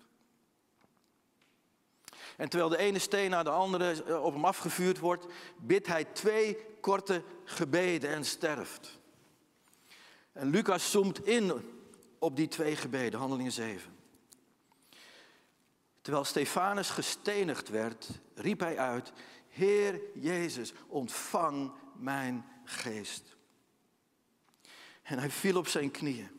En 2.38 2.50
terwijl 2.50 2.70
de 2.70 2.78
ene 2.78 3.00
steen 3.00 3.30
na 3.30 3.44
de 3.44 3.50
andere 3.50 4.04
eh, 4.04 4.24
op 4.24 4.34
hem 4.34 4.46
afgevuurd 4.46 5.00
wordt, 5.00 5.26
bidt 5.58 5.88
hij 5.88 6.06
twee 6.06 6.58
korte 6.82 7.24
gebeden 7.44 8.10
en 8.10 8.26
sterft. 8.26 9.00
En 10.32 10.50
Lucas 10.50 10.92
zoomt 10.92 11.26
in 11.26 11.52
op 12.20 12.36
die 12.36 12.48
twee 12.48 12.76
gebeden, 12.76 13.20
handelingen 13.20 13.52
7. 13.52 13.97
Terwijl 16.08 16.28
Stefanus 16.28 16.90
gestenigd 16.90 17.70
werd, 17.70 18.10
riep 18.36 18.60
hij 18.60 18.78
uit, 18.78 19.14
Heer 19.48 20.02
Jezus, 20.14 20.74
ontvang 20.88 21.72
mijn 21.96 22.46
geest. 22.64 23.36
En 25.04 25.20
hij 25.20 25.30
viel 25.30 25.58
op 25.58 25.68
zijn 25.68 25.92
knieën 25.92 26.30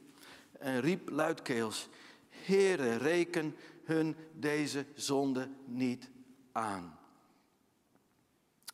en 0.58 0.80
riep 0.80 1.08
luidkeels, 1.08 1.88
Heere, 2.28 2.96
reken 2.96 3.56
hun 3.84 4.16
deze 4.32 4.86
zonde 4.94 5.50
niet 5.64 6.10
aan. 6.52 6.98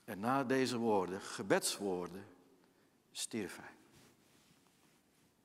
En 0.04 0.20
na 0.20 0.44
deze 0.44 0.76
woorden, 0.76 1.20
gebedswoorden, 1.20 2.26
stierf 3.12 3.56
hij. 3.56 3.74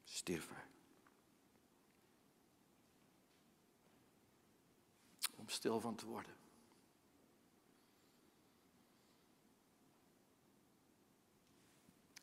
Stierf 0.04 0.48
hij. 0.54 0.69
Om 5.50 5.56
stil 5.56 5.80
van 5.80 5.96
te 5.96 6.06
worden. 6.06 6.36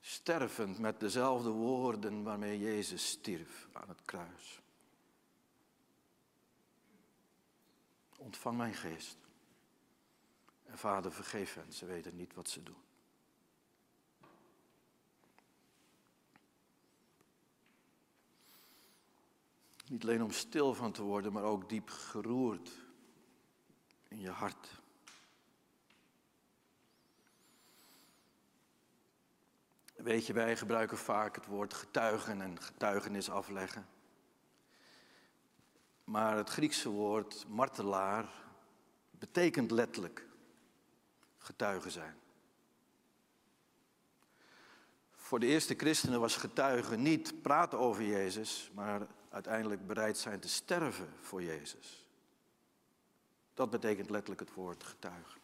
stervend 0.01 0.79
met 0.79 1.01
dezelfde 1.01 1.51
woorden 1.51 2.23
waarmee 2.23 2.59
Jezus 2.59 3.09
stierf 3.09 3.69
aan 3.73 3.89
het 3.89 4.03
kruis. 4.05 4.61
Ontvang 8.17 8.57
mijn 8.57 8.75
geest. 8.75 9.19
En 10.65 10.79
vader, 10.79 11.13
vergeef 11.13 11.55
hen, 11.55 11.73
ze 11.73 11.87
weten 11.87 12.17
niet 12.17 12.35
wat 12.35 12.49
ze 12.49 12.63
doen. 12.63 12.83
Niet 19.87 20.03
alleen 20.03 20.23
om 20.23 20.31
stil 20.31 20.75
van 20.75 20.93
te 20.93 21.03
worden, 21.03 21.33
maar 21.33 21.45
ook 21.45 21.69
diep 21.69 21.89
geroerd 21.89 22.86
je 24.19 24.31
hart. 24.31 24.69
Weet 29.97 30.27
je, 30.27 30.33
wij 30.33 30.57
gebruiken 30.57 30.99
vaak 30.99 31.35
het 31.35 31.47
woord 31.47 31.75
getuigen 31.75 32.41
en 32.41 32.63
getuigenis 32.63 33.31
afleggen. 33.31 33.87
Maar 36.05 36.37
het 36.37 36.51
Griekse 36.51 36.89
woord 36.89 37.45
martelaar 37.49 38.29
betekent 39.11 39.71
letterlijk 39.71 40.27
getuigen 41.39 41.91
zijn. 41.91 42.15
Voor 45.11 45.41
de 45.41 45.47
eerste 45.47 45.75
christenen 45.75 46.21
was 46.21 46.37
getuigen 46.37 47.03
niet 47.03 47.43
praten 47.43 47.79
over 47.79 48.03
Jezus, 48.03 48.71
maar 48.75 49.07
uiteindelijk 49.31 49.87
bereid 49.87 50.19
zijn 50.19 50.41
te 50.41 50.49
sterven 50.49 51.13
voor 51.21 51.43
Jezus. 51.43 52.06
Dat 53.57 53.71
betekent 53.71 54.11
letterlijk 54.11 54.41
het 54.41 54.55
woord 54.55 54.85
getuigen. 54.85 55.41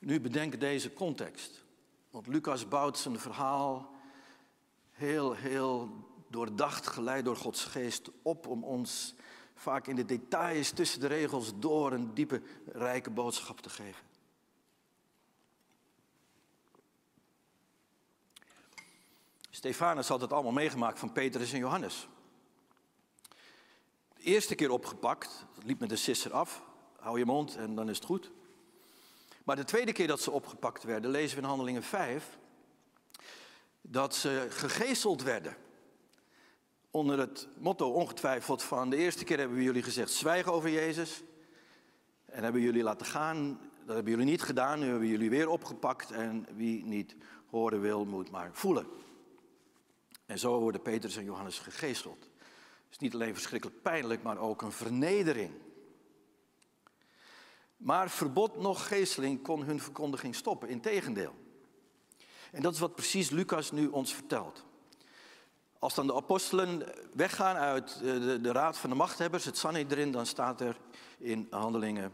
Nu 0.00 0.20
bedenk 0.20 0.60
deze 0.60 0.92
context. 0.92 1.64
Want 2.10 2.26
Lucas 2.26 2.68
bouwt 2.68 2.98
zijn 2.98 3.18
verhaal 3.18 3.94
heel, 4.90 5.34
heel 5.34 5.90
doordacht, 6.28 6.86
geleid 6.86 7.24
door 7.24 7.36
Gods 7.36 7.64
geest 7.64 8.10
op 8.22 8.46
om 8.46 8.64
ons 8.64 9.14
vaak 9.54 9.86
in 9.86 9.96
de 9.96 10.04
details 10.04 10.70
tussen 10.70 11.00
de 11.00 11.06
regels 11.06 11.52
door 11.58 11.92
een 11.92 12.14
diepe, 12.14 12.42
rijke 12.66 13.10
boodschap 13.10 13.60
te 13.60 13.70
geven. 13.70 14.04
Stefanus 19.50 20.08
had 20.08 20.20
het 20.20 20.32
allemaal 20.32 20.52
meegemaakt 20.52 20.98
van 20.98 21.12
Petrus 21.12 21.52
en 21.52 21.58
Johannes. 21.58 22.08
Eerste 24.22 24.54
keer 24.54 24.70
opgepakt, 24.70 25.46
liep 25.64 25.80
met 25.80 25.88
de 25.88 25.96
sisser 25.96 26.32
af. 26.32 26.62
Hou 26.98 27.18
je 27.18 27.24
mond 27.24 27.56
en 27.56 27.74
dan 27.74 27.88
is 27.88 27.96
het 27.96 28.04
goed. 28.04 28.30
Maar 29.44 29.56
de 29.56 29.64
tweede 29.64 29.92
keer 29.92 30.06
dat 30.06 30.20
ze 30.20 30.30
opgepakt 30.30 30.82
werden, 30.82 31.10
lezen 31.10 31.36
we 31.36 31.42
in 31.42 31.48
Handelingen 31.48 31.82
5, 31.82 32.38
dat 33.80 34.14
ze 34.14 34.46
gegezeld 34.50 35.22
werden. 35.22 35.56
Onder 36.90 37.18
het 37.18 37.48
motto 37.58 37.90
ongetwijfeld 37.92 38.62
van 38.62 38.90
de 38.90 38.96
eerste 38.96 39.24
keer 39.24 39.38
hebben 39.38 39.56
we 39.56 39.62
jullie 39.62 39.82
gezegd 39.82 40.10
zwijg 40.10 40.46
over 40.46 40.70
Jezus. 40.70 41.22
En 42.24 42.42
hebben 42.42 42.62
jullie 42.62 42.82
laten 42.82 43.06
gaan, 43.06 43.60
dat 43.84 43.94
hebben 43.94 44.12
jullie 44.12 44.30
niet 44.30 44.42
gedaan, 44.42 44.78
nu 44.78 44.86
hebben 44.86 45.08
jullie 45.08 45.30
weer 45.30 45.48
opgepakt 45.48 46.10
en 46.10 46.46
wie 46.54 46.84
niet 46.84 47.16
horen 47.46 47.80
wil 47.80 48.04
moet 48.04 48.30
maar 48.30 48.50
voelen. 48.52 48.86
En 50.26 50.38
zo 50.38 50.60
worden 50.60 50.82
Petrus 50.82 51.16
en 51.16 51.24
Johannes 51.24 51.58
gegezeld. 51.58 52.30
Is 52.92 52.98
niet 52.98 53.14
alleen 53.14 53.34
verschrikkelijk 53.34 53.82
pijnlijk, 53.82 54.22
maar 54.22 54.38
ook 54.38 54.62
een 54.62 54.72
vernedering. 54.72 55.52
Maar 57.76 58.10
verbod 58.10 58.58
nog 58.58 58.86
geesteling 58.86 59.42
kon 59.42 59.62
hun 59.62 59.80
verkondiging 59.80 60.34
stoppen, 60.34 60.68
integendeel. 60.68 61.34
En 62.50 62.62
dat 62.62 62.74
is 62.74 62.80
wat 62.80 62.94
precies 62.94 63.30
Lucas 63.30 63.70
nu 63.70 63.86
ons 63.86 64.14
vertelt. 64.14 64.64
Als 65.78 65.94
dan 65.94 66.06
de 66.06 66.14
apostelen 66.14 66.92
weggaan 67.12 67.56
uit 67.56 67.98
de, 67.98 68.40
de, 68.40 68.52
raad 68.52 68.78
van 68.78 68.90
de 68.90 68.96
machthebbers, 68.96 69.44
het 69.44 69.58
Sanhedrin, 69.58 70.12
dan 70.12 70.26
staat 70.26 70.60
er 70.60 70.76
in 71.18 71.46
Handelingen 71.50 72.12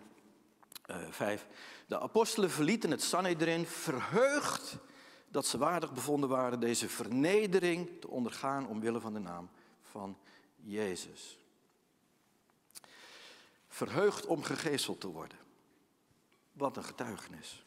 uh, 0.90 0.96
eh, 0.96 1.10
5. 1.10 1.46
De 1.86 2.00
apostelen 2.00 2.50
verlieten 2.50 2.90
het 2.90 3.02
Sanhedrin 3.02 3.66
verheugd 3.66 4.76
dat 5.28 5.46
ze 5.46 5.58
waardig 5.58 5.92
bevonden 5.92 6.28
waren 6.28 6.60
deze 6.60 6.88
vernedering 6.88 8.00
te 8.00 8.08
ondergaan 8.08 8.68
omwille 8.68 9.00
van 9.00 9.12
de 9.12 9.18
naam 9.18 9.50
van 9.82 10.08
Jezus. 10.08 10.36
Verheugd 13.68 14.26
om 14.26 14.42
gegezeld 14.42 15.00
te 15.00 15.06
worden. 15.06 15.38
Wat 16.52 16.76
een 16.76 16.84
getuigenis. 16.84 17.66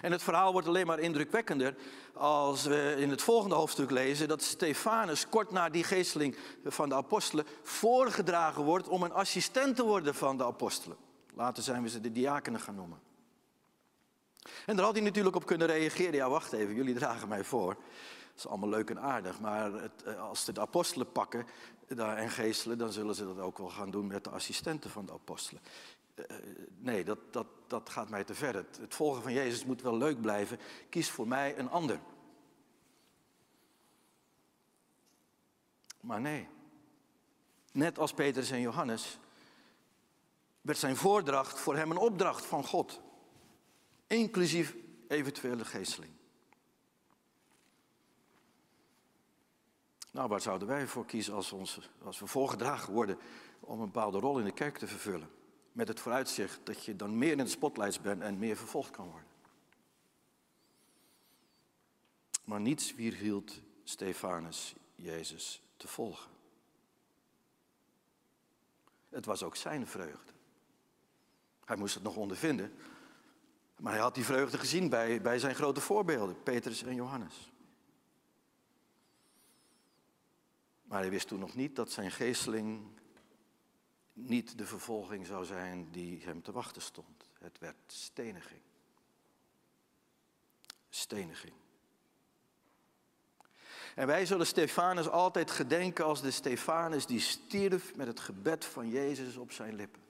En 0.00 0.12
het 0.12 0.22
verhaal 0.22 0.52
wordt 0.52 0.68
alleen 0.68 0.86
maar 0.86 0.98
indrukwekkender 0.98 1.76
als 2.14 2.64
we 2.64 2.94
in 2.98 3.10
het 3.10 3.22
volgende 3.22 3.54
hoofdstuk 3.54 3.90
lezen 3.90 4.28
dat 4.28 4.42
Stefanus 4.42 5.28
kort 5.28 5.50
na 5.50 5.68
die 5.68 5.84
geesteling 5.84 6.36
van 6.64 6.88
de 6.88 6.94
apostelen 6.94 7.46
voorgedragen 7.62 8.62
wordt 8.62 8.88
om 8.88 9.02
een 9.02 9.12
assistent 9.12 9.76
te 9.76 9.84
worden 9.84 10.14
van 10.14 10.36
de 10.36 10.44
apostelen. 10.44 10.96
Later 11.34 11.62
zijn 11.62 11.82
we 11.82 11.88
ze 11.88 12.00
de 12.00 12.12
diakenen 12.12 12.60
gaan 12.60 12.74
noemen. 12.74 13.00
En 14.66 14.76
daar 14.76 14.84
had 14.84 14.94
hij 14.94 15.04
natuurlijk 15.04 15.36
op 15.36 15.46
kunnen 15.46 15.66
reageren. 15.66 16.14
Ja, 16.14 16.28
wacht 16.28 16.52
even, 16.52 16.74
jullie 16.74 16.94
dragen 16.94 17.28
mij 17.28 17.44
voor. 17.44 17.76
Is 18.40 18.46
allemaal 18.46 18.68
leuk 18.68 18.90
en 18.90 19.00
aardig, 19.00 19.40
maar 19.40 19.72
het, 19.72 20.02
eh, 20.02 20.20
als 20.20 20.44
ze 20.44 20.52
de 20.52 20.60
apostelen 20.60 21.12
pakken 21.12 21.46
en 21.96 22.30
geestelen, 22.30 22.78
dan 22.78 22.92
zullen 22.92 23.14
ze 23.14 23.24
dat 23.24 23.38
ook 23.38 23.58
wel 23.58 23.68
gaan 23.68 23.90
doen 23.90 24.06
met 24.06 24.24
de 24.24 24.30
assistenten 24.30 24.90
van 24.90 25.06
de 25.06 25.12
apostelen. 25.12 25.62
Eh, 26.14 26.24
nee, 26.78 27.04
dat, 27.04 27.18
dat, 27.30 27.46
dat 27.66 27.90
gaat 27.90 28.08
mij 28.08 28.24
te 28.24 28.34
ver. 28.34 28.54
Het, 28.54 28.78
het 28.80 28.94
volgen 28.94 29.22
van 29.22 29.32
Jezus 29.32 29.64
moet 29.64 29.82
wel 29.82 29.96
leuk 29.96 30.20
blijven. 30.20 30.58
Kies 30.88 31.10
voor 31.10 31.28
mij 31.28 31.58
een 31.58 31.70
ander. 31.70 32.00
Maar 36.00 36.20
nee, 36.20 36.48
net 37.72 37.98
als 37.98 38.12
Petrus 38.12 38.50
en 38.50 38.60
Johannes 38.60 39.18
werd 40.60 40.78
zijn 40.78 40.96
voordracht 40.96 41.58
voor 41.58 41.76
hem 41.76 41.90
een 41.90 41.96
opdracht 41.96 42.46
van 42.46 42.64
God, 42.64 43.00
inclusief 44.06 44.76
eventuele 45.08 45.64
geesteling. 45.64 46.12
Nou, 50.10 50.28
waar 50.28 50.40
zouden 50.40 50.68
wij 50.68 50.86
voor 50.86 51.06
kiezen 51.06 51.34
als, 51.34 51.52
ons, 51.52 51.90
als 52.02 52.18
we 52.18 52.26
voorgedragen 52.26 52.92
worden 52.92 53.18
om 53.60 53.80
een 53.80 53.90
bepaalde 53.90 54.18
rol 54.18 54.38
in 54.38 54.44
de 54.44 54.52
kerk 54.52 54.78
te 54.78 54.86
vervullen? 54.86 55.30
Met 55.72 55.88
het 55.88 56.00
vooruitzicht 56.00 56.60
dat 56.64 56.84
je 56.84 56.96
dan 56.96 57.18
meer 57.18 57.30
in 57.30 57.38
de 57.38 57.46
spotlights 57.46 58.00
bent 58.00 58.22
en 58.22 58.38
meer 58.38 58.56
vervolgd 58.56 58.90
kan 58.90 59.10
worden. 59.10 59.28
Maar 62.44 62.60
niets 62.60 62.94
weerhield 62.94 63.60
Stefanus 63.84 64.74
Jezus 64.94 65.62
te 65.76 65.88
volgen. 65.88 66.30
Het 69.08 69.24
was 69.24 69.42
ook 69.42 69.56
zijn 69.56 69.86
vreugde. 69.86 70.32
Hij 71.64 71.76
moest 71.76 71.94
het 71.94 72.02
nog 72.02 72.16
ondervinden. 72.16 72.72
Maar 73.76 73.92
hij 73.92 74.02
had 74.02 74.14
die 74.14 74.24
vreugde 74.24 74.58
gezien 74.58 74.88
bij, 74.88 75.20
bij 75.20 75.38
zijn 75.38 75.54
grote 75.54 75.80
voorbeelden, 75.80 76.42
Petrus 76.42 76.82
en 76.82 76.94
Johannes. 76.94 77.52
Maar 80.90 81.00
hij 81.00 81.10
wist 81.10 81.28
toen 81.28 81.38
nog 81.38 81.54
niet 81.54 81.76
dat 81.76 81.92
zijn 81.92 82.10
geesteling 82.10 83.00
niet 84.12 84.58
de 84.58 84.66
vervolging 84.66 85.26
zou 85.26 85.44
zijn 85.44 85.90
die 85.90 86.22
hem 86.24 86.42
te 86.42 86.52
wachten 86.52 86.82
stond. 86.82 87.30
Het 87.38 87.58
werd 87.58 87.76
steniging. 87.86 88.60
Steniging. 90.88 91.52
En 93.94 94.06
wij 94.06 94.26
zullen 94.26 94.46
Stefanus 94.46 95.08
altijd 95.08 95.50
gedenken 95.50 96.04
als 96.04 96.22
de 96.22 96.30
Stefanus 96.30 97.06
die 97.06 97.20
stierf 97.20 97.96
met 97.96 98.06
het 98.06 98.20
gebed 98.20 98.64
van 98.64 98.88
Jezus 98.88 99.36
op 99.36 99.52
zijn 99.52 99.74
lippen. 99.74 100.02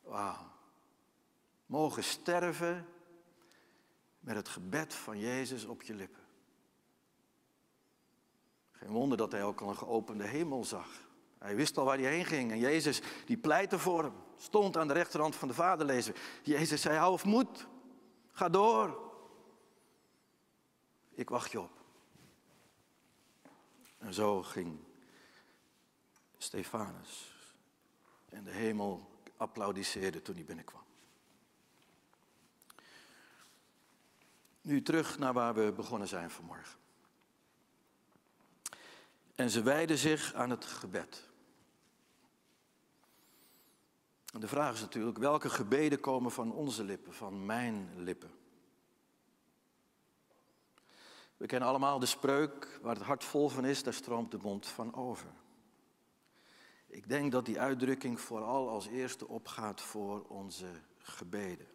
Wauw. 0.00 0.52
Mogen 1.66 2.04
sterven 2.04 2.86
met 4.20 4.36
het 4.36 4.48
gebed 4.48 4.94
van 4.94 5.18
Jezus 5.18 5.64
op 5.64 5.82
je 5.82 5.94
lippen. 5.94 6.21
Geen 8.82 8.90
wonder 8.92 9.18
dat 9.18 9.32
hij 9.32 9.44
ook 9.44 9.60
al 9.60 9.68
een 9.68 9.76
geopende 9.76 10.24
hemel 10.24 10.64
zag. 10.64 10.88
Hij 11.38 11.56
wist 11.56 11.78
al 11.78 11.84
waar 11.84 11.98
hij 11.98 12.10
heen 12.10 12.24
ging. 12.24 12.50
En 12.50 12.58
Jezus, 12.58 13.00
die 13.24 13.36
pleitte 13.36 13.78
voor 13.78 14.02
hem, 14.02 14.14
stond 14.36 14.76
aan 14.76 14.88
de 14.88 14.92
rechterhand 14.92 15.36
van 15.36 15.48
de 15.48 15.54
Vader 15.54 15.86
lezen. 15.86 16.14
Jezus 16.42 16.80
zei, 16.80 16.96
hou 16.96 17.12
of 17.12 17.24
moed, 17.24 17.66
ga 18.32 18.48
door. 18.48 19.12
Ik 21.10 21.28
wacht 21.28 21.50
je 21.50 21.60
op. 21.60 21.70
En 23.98 24.14
zo 24.14 24.42
ging 24.42 24.78
Stefanus. 26.38 27.34
En 28.28 28.44
de 28.44 28.50
hemel 28.50 29.10
applaudisseerde 29.36 30.22
toen 30.22 30.34
hij 30.34 30.44
binnenkwam. 30.44 30.84
Nu 34.60 34.82
terug 34.82 35.18
naar 35.18 35.32
waar 35.32 35.54
we 35.54 35.72
begonnen 35.72 36.08
zijn 36.08 36.30
vanmorgen. 36.30 36.81
En 39.42 39.50
ze 39.50 39.62
wijden 39.62 39.98
zich 39.98 40.34
aan 40.34 40.50
het 40.50 40.64
gebed. 40.64 41.28
De 44.24 44.48
vraag 44.48 44.74
is 44.74 44.80
natuurlijk, 44.80 45.18
welke 45.18 45.50
gebeden 45.50 46.00
komen 46.00 46.30
van 46.30 46.52
onze 46.52 46.84
lippen, 46.84 47.14
van 47.14 47.46
mijn 47.46 47.90
lippen? 47.96 48.30
We 51.36 51.46
kennen 51.46 51.68
allemaal 51.68 51.98
de 51.98 52.06
spreuk, 52.06 52.78
waar 52.82 52.94
het 52.94 53.04
hart 53.04 53.24
vol 53.24 53.48
van 53.48 53.64
is, 53.64 53.82
daar 53.82 53.94
stroomt 53.94 54.30
de 54.30 54.38
mond 54.42 54.66
van 54.66 54.94
over. 54.94 55.30
Ik 56.86 57.08
denk 57.08 57.32
dat 57.32 57.46
die 57.46 57.60
uitdrukking 57.60 58.20
vooral 58.20 58.68
als 58.68 58.86
eerste 58.86 59.28
opgaat 59.28 59.80
voor 59.80 60.24
onze 60.28 60.70
gebeden. 60.98 61.66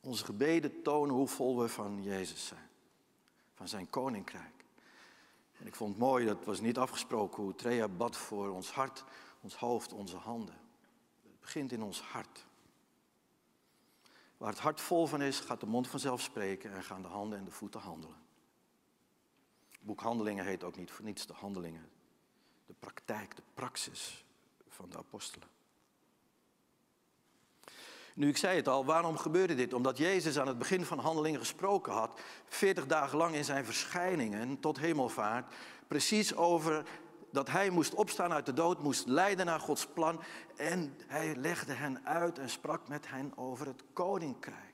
Onze 0.00 0.24
gebeden 0.24 0.82
tonen 0.82 1.14
hoe 1.14 1.28
vol 1.28 1.58
we 1.58 1.68
van 1.68 2.02
Jezus 2.02 2.46
zijn, 2.46 2.70
van 3.54 3.68
zijn 3.68 3.90
koninkrijk. 3.90 4.61
En 5.62 5.68
ik 5.68 5.74
vond 5.74 5.90
het 5.90 5.98
mooi, 5.98 6.26
dat 6.26 6.44
was 6.44 6.60
niet 6.60 6.78
afgesproken, 6.78 7.42
hoe 7.42 7.54
Trea 7.54 7.88
bad 7.88 8.16
voor 8.16 8.48
ons 8.48 8.70
hart, 8.70 9.04
ons 9.40 9.56
hoofd, 9.56 9.92
onze 9.92 10.16
handen. 10.16 10.54
Het 11.22 11.40
begint 11.40 11.72
in 11.72 11.82
ons 11.82 12.00
hart. 12.00 12.46
Waar 14.36 14.50
het 14.50 14.58
hart 14.58 14.80
vol 14.80 15.06
van 15.06 15.22
is, 15.22 15.40
gaat 15.40 15.60
de 15.60 15.66
mond 15.66 15.88
vanzelf 15.88 16.20
spreken 16.20 16.72
en 16.72 16.82
gaan 16.82 17.02
de 17.02 17.08
handen 17.08 17.38
en 17.38 17.44
de 17.44 17.50
voeten 17.50 17.80
handelen. 17.80 18.16
Het 19.70 19.82
boek 19.82 20.00
Handelingen 20.00 20.44
heet 20.44 20.64
ook 20.64 20.76
niet 20.76 20.90
voor 20.90 21.04
niets 21.04 21.26
de 21.26 21.32
handelingen. 21.32 21.90
De 22.66 22.74
praktijk, 22.78 23.36
de 23.36 23.42
praxis 23.54 24.24
van 24.68 24.90
de 24.90 24.98
apostelen. 24.98 25.48
Nu, 28.14 28.28
ik 28.28 28.36
zei 28.36 28.56
het 28.56 28.68
al, 28.68 28.84
waarom 28.84 29.16
gebeurde 29.16 29.54
dit? 29.54 29.74
Omdat 29.74 29.98
Jezus 29.98 30.38
aan 30.38 30.46
het 30.46 30.58
begin 30.58 30.84
van 30.84 30.98
handelingen 30.98 31.40
gesproken 31.40 31.92
had, 31.92 32.20
40 32.46 32.86
dagen 32.86 33.18
lang 33.18 33.34
in 33.34 33.44
zijn 33.44 33.64
verschijningen 33.64 34.60
tot 34.60 34.78
hemelvaart, 34.78 35.54
precies 35.88 36.34
over 36.34 36.84
dat 37.32 37.50
hij 37.50 37.70
moest 37.70 37.94
opstaan 37.94 38.32
uit 38.32 38.46
de 38.46 38.52
dood, 38.52 38.82
moest 38.82 39.06
leiden 39.06 39.46
naar 39.46 39.60
Gods 39.60 39.86
plan. 39.86 40.22
En 40.56 40.96
hij 41.06 41.36
legde 41.36 41.72
hen 41.72 42.06
uit 42.06 42.38
en 42.38 42.50
sprak 42.50 42.88
met 42.88 43.08
hen 43.08 43.32
over 43.36 43.66
het 43.66 43.82
koninkrijk. 43.92 44.71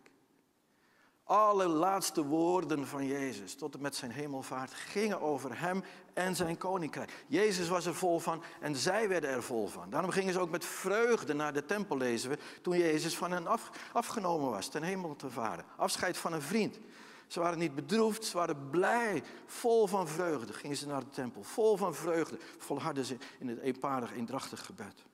Alle 1.29 1.67
laatste 1.67 2.25
woorden 2.25 2.87
van 2.87 3.07
Jezus 3.07 3.55
tot 3.55 3.75
en 3.75 3.81
met 3.81 3.97
zijn 3.97 4.11
hemelvaart 4.11 4.75
gingen 4.75 5.21
over 5.21 5.61
hem 5.61 5.83
en 6.15 6.37
zijn 6.37 6.59
koninkrijk. 6.59 7.25
Jezus 7.27 7.69
was 7.69 7.87
er 7.87 7.95
vol 7.95 8.19
van 8.19 8.43
en 8.61 8.77
zij 8.77 9.09
werden 9.09 9.31
er 9.31 9.43
vol 9.43 9.67
van. 9.67 9.91
Daarom 9.91 10.11
gingen 10.11 10.33
ze 10.33 10.41
ook 10.41 10.51
met 10.51 10.65
vreugde 10.65 11.35
naar 11.35 11.53
de 11.53 11.65
tempel, 11.65 11.97
lezen 11.97 12.31
we, 12.31 12.39
toen 12.63 12.79
Jezus 12.79 13.17
van 13.17 13.31
hen 13.31 13.47
af, 13.47 13.71
afgenomen 13.93 14.51
was, 14.51 14.69
ten 14.69 14.83
hemel 14.83 15.17
te 15.17 15.31
varen. 15.31 15.65
Afscheid 15.77 16.17
van 16.17 16.33
een 16.33 16.43
vriend. 16.43 16.79
Ze 17.27 17.41
waren 17.41 17.59
niet 17.59 17.75
bedroefd, 17.75 18.25
ze 18.25 18.37
waren 18.37 18.71
blij, 18.71 19.23
vol 19.47 19.87
van 19.87 20.09
vreugde. 20.09 20.53
Gingen 20.53 20.77
ze 20.77 20.87
naar 20.87 21.01
de 21.01 21.11
tempel, 21.11 21.43
vol 21.43 21.77
van 21.77 21.95
vreugde, 21.95 22.39
volharden 22.59 23.05
ze 23.05 23.17
in 23.39 23.49
het 23.49 23.59
eenparig, 23.59 24.13
eendrachtig 24.13 24.67
gebed. 24.67 25.05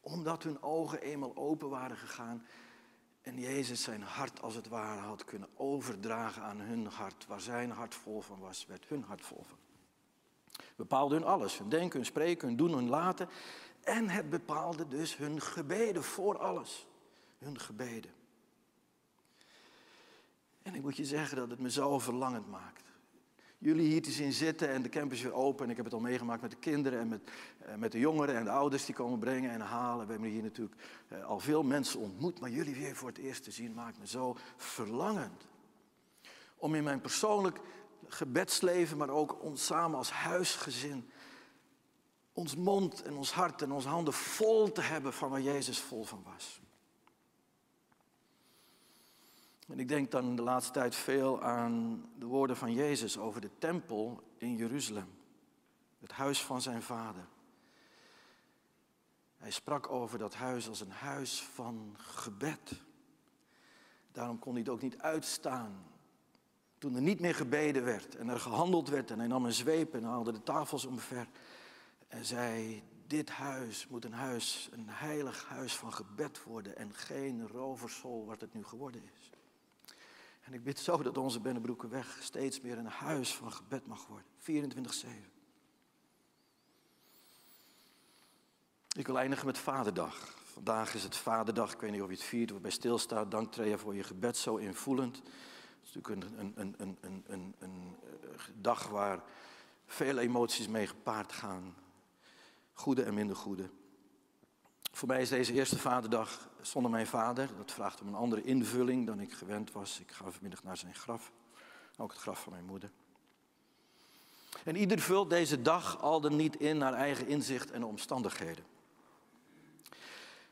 Omdat 0.00 0.42
hun 0.42 0.62
ogen 0.62 1.00
eenmaal 1.00 1.36
open 1.36 1.68
waren 1.68 1.96
gegaan 1.96 2.46
en 3.26 3.38
Jezus 3.40 3.82
zijn 3.82 4.02
hart 4.02 4.42
als 4.42 4.54
het 4.54 4.68
ware 4.68 5.00
had 5.00 5.24
kunnen 5.24 5.48
overdragen 5.56 6.42
aan 6.42 6.60
hun 6.60 6.86
hart. 6.86 7.26
Waar 7.26 7.40
zijn 7.40 7.70
hart 7.70 7.94
vol 7.94 8.20
van 8.20 8.38
was, 8.38 8.66
werd 8.66 8.86
hun 8.88 9.02
hart 9.02 9.20
vol 9.20 9.44
van. 9.48 9.58
Bepaalde 10.76 11.14
hun 11.14 11.24
alles, 11.24 11.58
hun 11.58 11.68
denken, 11.68 11.96
hun 11.96 12.06
spreken, 12.06 12.48
hun 12.48 12.56
doen, 12.56 12.72
hun 12.72 12.88
laten. 12.88 13.28
En 13.80 14.08
het 14.08 14.30
bepaalde 14.30 14.88
dus 14.88 15.16
hun 15.16 15.40
gebeden 15.40 16.02
voor 16.02 16.38
alles. 16.38 16.86
Hun 17.38 17.60
gebeden. 17.60 18.10
En 20.62 20.74
ik 20.74 20.82
moet 20.82 20.96
je 20.96 21.04
zeggen 21.04 21.36
dat 21.36 21.50
het 21.50 21.58
me 21.58 21.70
zo 21.70 21.98
verlangend 21.98 22.50
maakt. 22.50 22.84
Jullie 23.66 23.86
hier 23.86 24.02
te 24.02 24.10
zien 24.10 24.32
zitten 24.32 24.68
en 24.68 24.82
de 24.82 24.88
camp 24.88 25.12
is 25.12 25.22
weer 25.22 25.32
open. 25.32 25.64
En 25.64 25.70
ik 25.70 25.76
heb 25.76 25.84
het 25.84 25.94
al 25.94 26.00
meegemaakt 26.00 26.42
met 26.42 26.50
de 26.50 26.56
kinderen 26.56 27.00
en 27.00 27.08
met, 27.08 27.30
eh, 27.58 27.74
met 27.74 27.92
de 27.92 27.98
jongeren 27.98 28.36
en 28.36 28.44
de 28.44 28.50
ouders 28.50 28.84
die 28.84 28.94
komen 28.94 29.18
brengen 29.18 29.50
en 29.50 29.60
halen. 29.60 30.06
We 30.06 30.12
hebben 30.12 30.30
hier 30.30 30.42
natuurlijk 30.42 30.80
eh, 31.08 31.24
al 31.24 31.38
veel 31.38 31.62
mensen 31.62 32.00
ontmoet. 32.00 32.40
Maar 32.40 32.50
jullie 32.50 32.74
weer 32.74 32.96
voor 32.96 33.08
het 33.08 33.18
eerst 33.18 33.42
te 33.42 33.50
zien 33.50 33.74
maakt 33.74 33.98
me 33.98 34.06
zo 34.06 34.36
verlangend. 34.56 35.46
Om 36.56 36.74
in 36.74 36.84
mijn 36.84 37.00
persoonlijk 37.00 37.60
gebedsleven, 38.08 38.96
maar 38.96 39.10
ook 39.10 39.42
ons 39.42 39.66
samen 39.66 39.98
als 39.98 40.10
huisgezin. 40.10 41.10
Ons 42.32 42.56
mond 42.56 43.02
en 43.02 43.16
ons 43.16 43.32
hart 43.32 43.62
en 43.62 43.72
onze 43.72 43.88
handen 43.88 44.12
vol 44.12 44.72
te 44.72 44.80
hebben 44.80 45.12
van 45.12 45.30
waar 45.30 45.42
Jezus 45.42 45.78
vol 45.78 46.04
van 46.04 46.22
was. 46.24 46.60
En 49.66 49.78
ik 49.78 49.88
denk 49.88 50.10
dan 50.10 50.36
de 50.36 50.42
laatste 50.42 50.72
tijd 50.72 50.94
veel 50.94 51.42
aan 51.42 52.04
de 52.18 52.26
woorden 52.26 52.56
van 52.56 52.72
Jezus 52.72 53.18
over 53.18 53.40
de 53.40 53.50
tempel 53.58 54.22
in 54.38 54.56
Jeruzalem. 54.56 55.08
Het 55.98 56.12
huis 56.12 56.42
van 56.42 56.62
zijn 56.62 56.82
vader. 56.82 57.28
Hij 59.36 59.50
sprak 59.50 59.90
over 59.90 60.18
dat 60.18 60.34
huis 60.34 60.68
als 60.68 60.80
een 60.80 60.90
huis 60.90 61.42
van 61.42 61.96
gebed. 61.98 62.82
Daarom 64.12 64.38
kon 64.38 64.52
hij 64.52 64.60
het 64.60 64.70
ook 64.70 64.82
niet 64.82 64.98
uitstaan. 64.98 65.84
Toen 66.78 66.94
er 66.94 67.02
niet 67.02 67.20
meer 67.20 67.34
gebeden 67.34 67.84
werd 67.84 68.16
en 68.16 68.28
er 68.28 68.40
gehandeld 68.40 68.88
werd 68.88 69.10
en 69.10 69.18
hij 69.18 69.28
nam 69.28 69.44
een 69.44 69.52
zweep 69.52 69.94
en 69.94 70.04
haalde 70.04 70.32
de 70.32 70.42
tafels 70.42 70.84
omver 70.84 71.28
en 72.08 72.24
zei, 72.24 72.82
dit 73.06 73.30
huis 73.30 73.86
moet 73.86 74.04
een 74.04 74.12
huis, 74.12 74.68
een 74.72 74.88
heilig 74.88 75.44
huis 75.48 75.76
van 75.76 75.92
gebed 75.92 76.42
worden 76.42 76.76
en 76.76 76.94
geen 76.94 77.48
roversol 77.48 78.26
wat 78.26 78.40
het 78.40 78.54
nu 78.54 78.64
geworden 78.64 79.02
is. 79.16 79.30
En 80.46 80.52
ik 80.52 80.64
bid 80.64 80.78
zo 80.78 81.02
dat 81.02 81.18
onze 81.18 81.40
Bennebroekenweg 81.40 82.18
steeds 82.20 82.60
meer 82.60 82.78
een 82.78 82.86
huis 82.86 83.34
van 83.34 83.52
gebed 83.52 83.86
mag 83.86 84.06
worden, 84.06 84.26
24-7. 85.04 85.06
Ik 88.96 89.06
wil 89.06 89.18
eindigen 89.18 89.46
met 89.46 89.58
Vaderdag. 89.58 90.34
Vandaag 90.52 90.94
is 90.94 91.02
het 91.02 91.16
Vaderdag. 91.16 91.72
Ik 91.72 91.80
weet 91.80 91.90
niet 91.90 92.02
of 92.02 92.08
je 92.08 92.14
het 92.14 92.22
viert 92.22 92.52
of 92.52 92.60
bij 92.60 92.70
stilstaat. 92.70 93.30
Dank 93.30 93.54
voor 93.76 93.94
je 93.94 94.02
gebed, 94.02 94.36
zo 94.36 94.56
invoelend. 94.56 95.16
Het 95.16 95.24
is 95.82 95.92
natuurlijk 95.94 96.28
een, 96.28 96.52
een, 96.56 96.74
een, 96.78 97.24
een, 97.28 97.54
een 97.58 97.96
dag 98.54 98.88
waar 98.88 99.22
veel 99.86 100.18
emoties 100.18 100.68
mee 100.68 100.86
gepaard 100.86 101.32
gaan. 101.32 101.74
Goede 102.72 103.02
en 103.02 103.14
minder 103.14 103.36
goede. 103.36 103.70
Voor 104.96 105.08
mij 105.08 105.20
is 105.20 105.28
deze 105.28 105.52
eerste 105.52 105.78
vaderdag 105.78 106.48
zonder 106.60 106.90
mijn 106.90 107.06
vader. 107.06 107.48
Dat 107.56 107.72
vraagt 107.72 108.00
om 108.00 108.08
een 108.08 108.14
andere 108.14 108.42
invulling 108.42 109.06
dan 109.06 109.20
ik 109.20 109.32
gewend 109.32 109.72
was. 109.72 110.00
Ik 110.00 110.10
ga 110.10 110.30
vanmiddag 110.30 110.62
naar 110.62 110.76
zijn 110.76 110.94
graf. 110.94 111.32
Ook 111.96 112.10
het 112.10 112.20
graf 112.20 112.42
van 112.42 112.52
mijn 112.52 112.64
moeder. 112.64 112.90
En 114.64 114.76
ieder 114.76 114.98
vult 114.98 115.30
deze 115.30 115.62
dag 115.62 116.00
al 116.00 116.20
dan 116.20 116.36
niet 116.36 116.56
in 116.56 116.78
naar 116.78 116.92
eigen 116.92 117.26
inzicht 117.26 117.70
en 117.70 117.84
omstandigheden. 117.84 118.64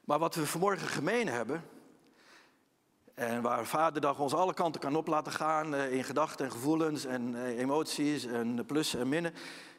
Maar 0.05 0.19
wat 0.19 0.35
we 0.35 0.47
vanmorgen 0.47 0.89
gemeen 0.89 1.29
hebben, 1.29 1.65
en 3.15 3.43
waar 3.43 3.67
Vaderdag 3.67 4.19
ons 4.19 4.35
alle 4.35 4.55
kanten 4.55 4.81
kan 4.81 4.97
op 4.97 5.07
laten 5.07 5.33
gaan 5.33 5.75
eh, 5.75 5.93
in 5.93 6.05
gedachten 6.05 6.45
en 6.45 6.53
gevoelens 6.53 7.05
en 7.05 7.35
eh, 7.35 7.59
emoties 7.59 8.25
en 8.25 8.67
plussen 8.67 9.01
en 9.01 9.09
minnen, 9.09 9.35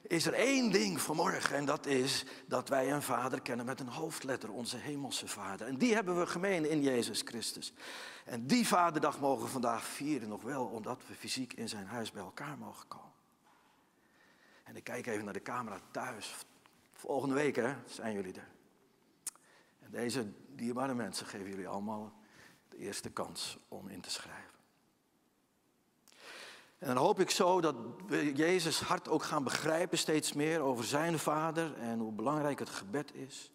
is 0.08 0.26
er 0.26 0.34
één 0.34 0.72
ding 0.72 1.02
vanmorgen 1.02 1.56
en 1.56 1.66
dat 1.66 1.86
is 1.86 2.26
dat 2.48 2.70
wij 2.70 2.92
een 2.92 3.02
Vader 3.02 3.42
kennen 3.42 3.66
met 3.66 3.80
een 3.80 3.88
hoofdletter, 3.88 4.52
onze 4.52 4.78
Hemelse 4.78 5.28
Vader. 5.28 5.68
En 5.68 5.78
die 5.78 5.94
hebben 5.94 6.20
we 6.20 6.28
gemeen 6.28 6.70
in 6.70 6.82
Jezus 6.82 7.22
Christus. 7.22 7.74
En 8.26 8.48
die 8.48 8.68
Vaderdag 8.68 9.20
mogen 9.20 9.44
we 9.44 9.52
vandaag 9.52 9.84
vieren, 9.84 10.30
nog 10.30 10.42
wel 10.42 10.66
omdat 10.66 11.02
we 11.08 11.14
fysiek 11.14 11.54
in 11.54 11.70
zijn 11.70 11.86
huis 11.86 12.12
bij 12.12 12.24
elkaar 12.24 12.58
mogen 12.58 12.88
komen. 12.88 13.14
En 14.64 14.76
ik 14.76 14.84
kijk 14.84 15.08
even 15.08 15.24
naar 15.24 15.34
de 15.34 15.42
camera 15.42 15.80
thuis. 15.92 16.36
Volgende 16.94 17.36
week 17.36 17.56
hè, 17.56 17.76
zijn 17.86 18.14
jullie 18.14 18.34
er. 18.34 18.48
En 19.80 19.92
deze 19.92 20.32
dierbare 20.48 20.94
mensen 20.94 21.26
geven 21.26 21.50
jullie 21.50 21.68
allemaal 21.68 22.14
de 22.70 22.78
eerste 22.78 23.10
kans 23.10 23.58
om 23.68 23.88
in 23.88 24.02
te 24.02 24.10
schrijven. 24.10 24.45
En 26.86 26.94
dan 26.94 27.04
hoop 27.04 27.20
ik 27.20 27.30
zo 27.30 27.62
dat 27.62 27.76
we 28.08 28.34
Jezus 28.34 28.80
hart 28.80 29.10
ook 29.10 29.24
gaan 29.24 29.44
begrijpen 29.44 29.98
steeds 29.98 30.34
meer 30.34 30.60
over 30.60 30.86
zijn 30.86 31.20
vader 31.20 31.78
en 31.78 32.00
hoe 32.00 32.12
belangrijk 32.12 32.60
het 32.60 32.70
gebed 32.70 33.14
is. 33.14 33.52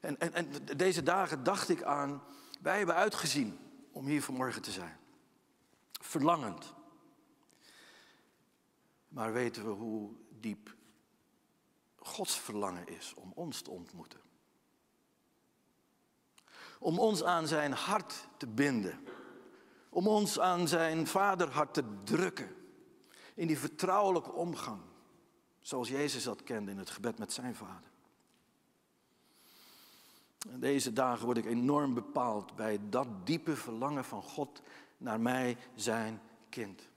En, 0.00 0.18
en, 0.18 0.32
en 0.34 0.48
deze 0.76 1.02
dagen 1.02 1.42
dacht 1.42 1.68
ik 1.68 1.82
aan, 1.82 2.22
wij 2.60 2.76
hebben 2.76 2.94
uitgezien 2.94 3.58
om 3.92 4.06
hier 4.06 4.22
vanmorgen 4.22 4.62
te 4.62 4.70
zijn. 4.70 4.96
Verlangend. 6.00 6.74
Maar 9.08 9.32
weten 9.32 9.64
we 9.64 9.70
hoe 9.70 10.10
diep 10.40 10.74
Gods 11.96 12.38
verlangen 12.38 12.88
is 12.88 13.14
om 13.14 13.32
ons 13.34 13.60
te 13.60 13.70
ontmoeten? 13.70 14.20
Om 16.78 16.98
ons 16.98 17.24
aan 17.24 17.46
zijn 17.46 17.72
hart 17.72 18.28
te 18.36 18.46
binden. 18.46 19.04
Om 19.94 20.08
ons 20.08 20.40
aan 20.40 20.68
zijn 20.68 21.06
vaderhart 21.06 21.74
te 21.74 21.84
drukken. 22.04 22.56
In 23.34 23.46
die 23.46 23.58
vertrouwelijke 23.58 24.32
omgang. 24.32 24.80
Zoals 25.60 25.88
Jezus 25.88 26.24
dat 26.24 26.42
kende 26.42 26.70
in 26.70 26.78
het 26.78 26.90
gebed 26.90 27.18
met 27.18 27.32
zijn 27.32 27.54
vader. 27.54 27.90
En 30.48 30.60
deze 30.60 30.92
dagen 30.92 31.24
word 31.24 31.38
ik 31.38 31.44
enorm 31.44 31.94
bepaald 31.94 32.56
bij 32.56 32.80
dat 32.88 33.26
diepe 33.26 33.56
verlangen 33.56 34.04
van 34.04 34.22
God 34.22 34.62
naar 34.96 35.20
mij, 35.20 35.56
zijn 35.74 36.20
kind. 36.48 36.88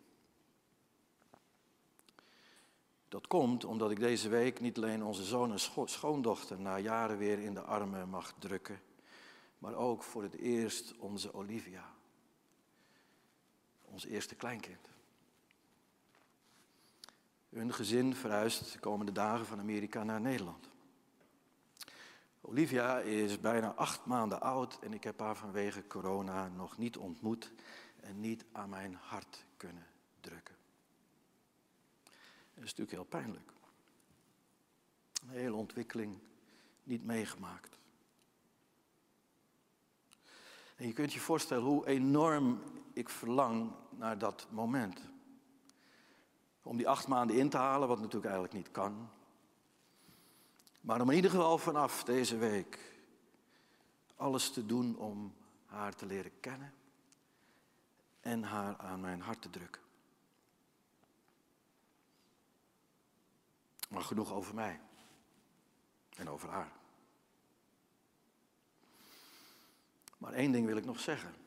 Dat 3.09 3.27
komt 3.27 3.65
omdat 3.65 3.91
ik 3.91 3.99
deze 3.99 4.29
week 4.29 4.59
niet 4.59 4.77
alleen 4.77 5.03
onze 5.03 5.23
zoon 5.23 5.51
en 5.51 5.59
schoondochter 5.85 6.59
na 6.59 6.77
jaren 6.77 7.17
weer 7.17 7.39
in 7.39 7.53
de 7.53 7.61
armen 7.61 8.09
mag 8.09 8.33
drukken, 8.39 8.81
maar 9.57 9.75
ook 9.75 10.03
voor 10.03 10.23
het 10.23 10.35
eerst 10.35 10.93
onze 10.97 11.33
Olivia, 11.33 11.95
ons 13.97 14.05
eerste 14.05 14.35
kleinkind. 14.35 14.87
Hun 17.49 17.73
gezin 17.73 18.15
verhuist 18.15 18.73
de 18.73 18.79
komende 18.79 19.11
dagen 19.11 19.45
van 19.45 19.59
Amerika 19.59 20.03
naar 20.03 20.21
Nederland. 20.21 20.69
Olivia 22.41 22.99
is 22.99 23.39
bijna 23.39 23.73
acht 23.73 24.05
maanden 24.05 24.41
oud 24.41 24.79
en 24.79 24.93
ik 24.93 25.03
heb 25.03 25.19
haar 25.19 25.35
vanwege 25.35 25.87
corona 25.87 26.47
nog 26.47 26.77
niet 26.77 26.97
ontmoet 26.97 27.51
en 28.01 28.19
niet 28.19 28.45
aan 28.51 28.69
mijn 28.69 28.93
hart 29.01 29.45
kunnen 29.57 29.87
drukken. 30.19 30.55
Dat 32.53 32.63
is 32.63 32.75
natuurlijk 32.75 32.91
heel 32.91 33.21
pijnlijk. 33.21 33.51
Een 35.21 35.29
hele 35.29 35.55
ontwikkeling 35.55 36.17
niet 36.83 37.05
meegemaakt. 37.05 37.77
En 40.75 40.87
je 40.87 40.93
kunt 40.93 41.13
je 41.13 41.19
voorstellen 41.19 41.63
hoe 41.63 41.87
enorm 41.87 42.61
ik 42.93 43.09
verlang 43.09 43.71
naar 43.97 44.17
dat 44.17 44.47
moment. 44.49 45.01
Om 46.61 46.77
die 46.77 46.89
acht 46.89 47.07
maanden 47.07 47.35
in 47.35 47.49
te 47.49 47.57
halen, 47.57 47.87
wat 47.87 47.97
natuurlijk 47.97 48.25
eigenlijk 48.25 48.53
niet 48.53 48.71
kan. 48.71 49.09
Maar 50.81 51.01
om 51.01 51.09
in 51.09 51.15
ieder 51.15 51.31
geval 51.31 51.57
vanaf 51.57 52.03
deze 52.03 52.37
week 52.37 52.95
alles 54.15 54.51
te 54.51 54.65
doen 54.65 54.97
om 54.97 55.33
haar 55.65 55.95
te 55.95 56.05
leren 56.05 56.39
kennen 56.39 56.73
en 58.19 58.43
haar 58.43 58.77
aan 58.77 59.01
mijn 59.01 59.21
hart 59.21 59.41
te 59.41 59.49
drukken. 59.49 59.81
Maar 63.89 64.01
genoeg 64.01 64.33
over 64.33 64.55
mij 64.55 64.81
en 66.15 66.29
over 66.29 66.49
haar. 66.49 66.71
Maar 70.17 70.33
één 70.33 70.51
ding 70.51 70.65
wil 70.65 70.77
ik 70.77 70.85
nog 70.85 70.99
zeggen. 70.99 71.46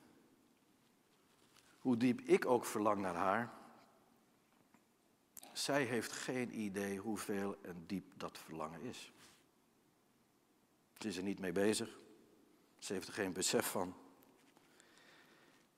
Hoe 1.81 1.97
diep 1.97 2.21
ik 2.21 2.47
ook 2.47 2.65
verlang 2.65 3.01
naar 3.01 3.15
haar, 3.15 3.53
zij 5.53 5.83
heeft 5.83 6.13
geen 6.13 6.61
idee 6.61 6.99
hoeveel 6.99 7.57
en 7.63 7.85
diep 7.87 8.05
dat 8.17 8.39
verlangen 8.39 8.83
is. 8.83 9.13
Ze 10.99 11.09
is 11.09 11.17
er 11.17 11.23
niet 11.23 11.39
mee 11.39 11.53
bezig. 11.53 11.99
Ze 12.79 12.93
heeft 12.93 13.09
er 13.09 13.15
geen 13.15 13.33
besef 13.33 13.71
van. 13.71 13.95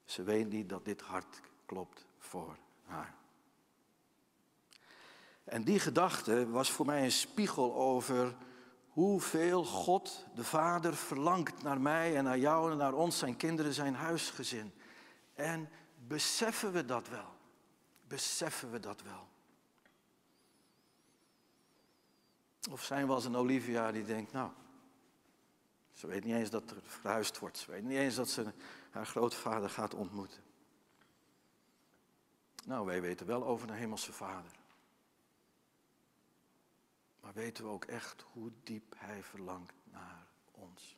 Ze 0.05 0.23
weet 0.23 0.49
niet 0.49 0.69
dat 0.69 0.85
dit 0.85 1.01
hart 1.01 1.41
klopt 1.65 2.05
voor 2.17 2.57
haar. 2.85 3.15
En 5.43 5.63
die 5.63 5.79
gedachte 5.79 6.49
was 6.49 6.71
voor 6.71 6.85
mij 6.85 7.03
een 7.03 7.11
spiegel 7.11 7.75
over 7.75 8.35
hoeveel 8.89 9.65
God, 9.65 10.25
de 10.35 10.43
Vader, 10.43 10.95
verlangt 10.95 11.63
naar 11.63 11.81
mij 11.81 12.17
en 12.17 12.23
naar 12.23 12.37
jou 12.37 12.71
en 12.71 12.77
naar 12.77 12.93
ons, 12.93 13.17
zijn 13.17 13.37
kinderen, 13.37 13.73
zijn 13.73 13.95
huisgezin. 13.95 14.73
En 15.33 15.69
beseffen 16.13 16.71
we 16.71 16.85
dat 16.85 17.07
wel? 17.07 17.35
Beseffen 18.07 18.71
we 18.71 18.79
dat 18.79 19.01
wel? 19.01 19.27
Of 22.71 22.83
zijn 22.83 23.07
we 23.07 23.13
als 23.13 23.25
een 23.25 23.35
Olivia 23.35 23.91
die 23.91 24.05
denkt, 24.05 24.31
nou, 24.31 24.51
ze 25.91 26.07
weet 26.07 26.23
niet 26.23 26.35
eens 26.35 26.49
dat 26.49 26.71
er 26.71 26.81
verhuisd 26.81 27.39
wordt. 27.39 27.57
Ze 27.57 27.71
weet 27.71 27.83
niet 27.83 27.97
eens 27.97 28.15
dat 28.15 28.29
ze 28.29 28.53
haar 28.91 29.05
grootvader 29.05 29.69
gaat 29.69 29.93
ontmoeten. 29.93 30.43
Nou, 32.65 32.85
wij 32.85 33.01
weten 33.01 33.25
wel 33.25 33.45
over 33.45 33.67
de 33.67 33.73
hemelse 33.73 34.13
vader. 34.13 34.51
Maar 37.19 37.33
weten 37.33 37.63
we 37.63 37.69
ook 37.69 37.85
echt 37.85 38.25
hoe 38.31 38.51
diep 38.63 38.93
Hij 38.97 39.23
verlangt 39.23 39.73
naar 39.83 40.27
ons? 40.51 40.97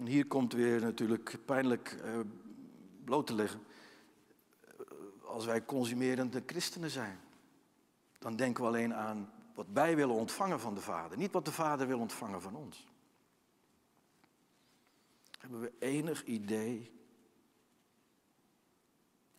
En 0.00 0.06
hier 0.06 0.26
komt 0.26 0.52
weer 0.52 0.80
natuurlijk 0.80 1.38
pijnlijk 1.44 1.96
uh, 2.04 2.20
bloot 3.04 3.26
te 3.26 3.34
liggen. 3.34 3.60
Als 5.24 5.44
wij 5.44 5.64
consumerende 5.64 6.42
christenen 6.46 6.90
zijn, 6.90 7.20
dan 8.18 8.36
denken 8.36 8.62
we 8.62 8.68
alleen 8.68 8.94
aan 8.94 9.32
wat 9.54 9.66
wij 9.72 9.96
willen 9.96 10.14
ontvangen 10.14 10.60
van 10.60 10.74
de 10.74 10.80
Vader, 10.80 11.18
niet 11.18 11.32
wat 11.32 11.44
de 11.44 11.52
Vader 11.52 11.86
wil 11.86 11.98
ontvangen 11.98 12.42
van 12.42 12.56
ons. 12.56 12.86
Hebben 15.38 15.60
we 15.60 15.72
enig 15.78 16.24
idee 16.24 16.92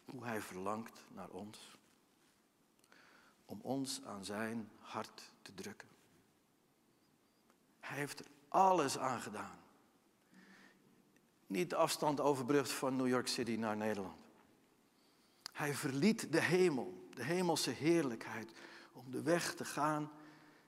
hoe 0.05 0.25
Hij 0.25 0.41
verlangt 0.41 1.03
naar 1.13 1.29
ons? 1.29 1.79
om 3.51 3.59
ons 3.61 4.01
aan 4.05 4.25
zijn 4.25 4.69
hart 4.79 5.31
te 5.41 5.53
drukken. 5.53 5.87
Hij 7.79 7.97
heeft 7.97 8.19
er 8.19 8.25
alles 8.47 8.97
aan 8.97 9.21
gedaan. 9.21 9.59
Niet 11.51 11.69
de 11.69 11.75
afstand 11.75 12.19
overbrugd 12.19 12.71
van 12.71 12.95
New 12.95 13.07
York 13.07 13.27
City 13.27 13.55
naar 13.55 13.77
Nederland. 13.77 14.17
Hij 15.51 15.73
verliet 15.73 16.31
de 16.31 16.41
hemel, 16.41 17.07
de 17.13 17.23
hemelse 17.23 17.69
heerlijkheid, 17.69 18.51
om 18.91 19.11
de 19.11 19.21
weg 19.21 19.55
te 19.55 19.65
gaan, 19.65 20.11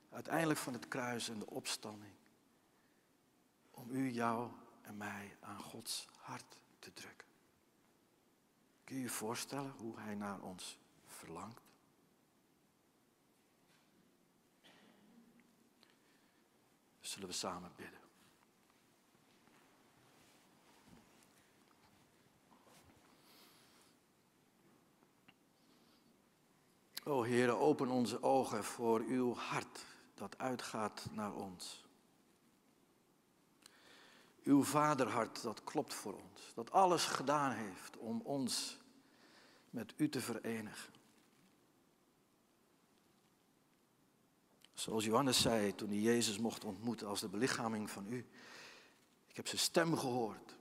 uiteindelijk 0.09 0.59
van 0.59 0.73
het 0.73 0.87
kruis 0.87 1.29
en 1.29 1.39
de 1.39 1.49
opstanding. 1.49 2.13
Om 3.71 3.89
u, 3.89 4.09
jou 4.09 4.51
en 4.81 4.97
mij 4.97 5.37
aan 5.39 5.59
Gods 5.59 6.07
hart 6.17 6.57
te 6.79 6.93
drukken. 6.93 7.27
Kun 8.83 8.95
je 8.95 9.01
je 9.01 9.09
voorstellen 9.09 9.73
hoe 9.77 9.99
hij 9.99 10.15
naar 10.15 10.41
ons 10.41 10.79
verlangt? 11.07 11.61
Zullen 16.99 17.27
we 17.27 17.33
samen 17.33 17.71
bidden? 17.75 18.02
O 27.05 27.23
Heere, 27.23 27.51
open 27.51 27.89
onze 27.89 28.23
ogen 28.23 28.63
voor 28.63 28.99
uw 28.99 29.35
hart 29.35 29.85
dat 30.13 30.37
uitgaat 30.37 31.07
naar 31.11 31.33
ons. 31.33 31.85
Uw 34.43 34.63
vaderhart 34.63 35.41
dat 35.41 35.63
klopt 35.63 35.93
voor 35.93 36.13
ons, 36.13 36.53
dat 36.53 36.71
alles 36.71 37.05
gedaan 37.05 37.51
heeft 37.51 37.97
om 37.97 38.21
ons 38.21 38.77
met 39.69 39.93
u 39.97 40.09
te 40.09 40.21
verenigen. 40.21 40.93
Zoals 44.73 45.05
Johannes 45.05 45.41
zei 45.41 45.75
toen 45.75 45.89
hij 45.89 45.97
Jezus 45.97 46.37
mocht 46.37 46.63
ontmoeten 46.63 47.07
als 47.07 47.19
de 47.19 47.29
belichaming 47.29 47.89
van 47.89 48.05
u. 48.07 48.27
Ik 49.27 49.35
heb 49.35 49.47
zijn 49.47 49.61
stem 49.61 49.97
gehoord. 49.97 50.55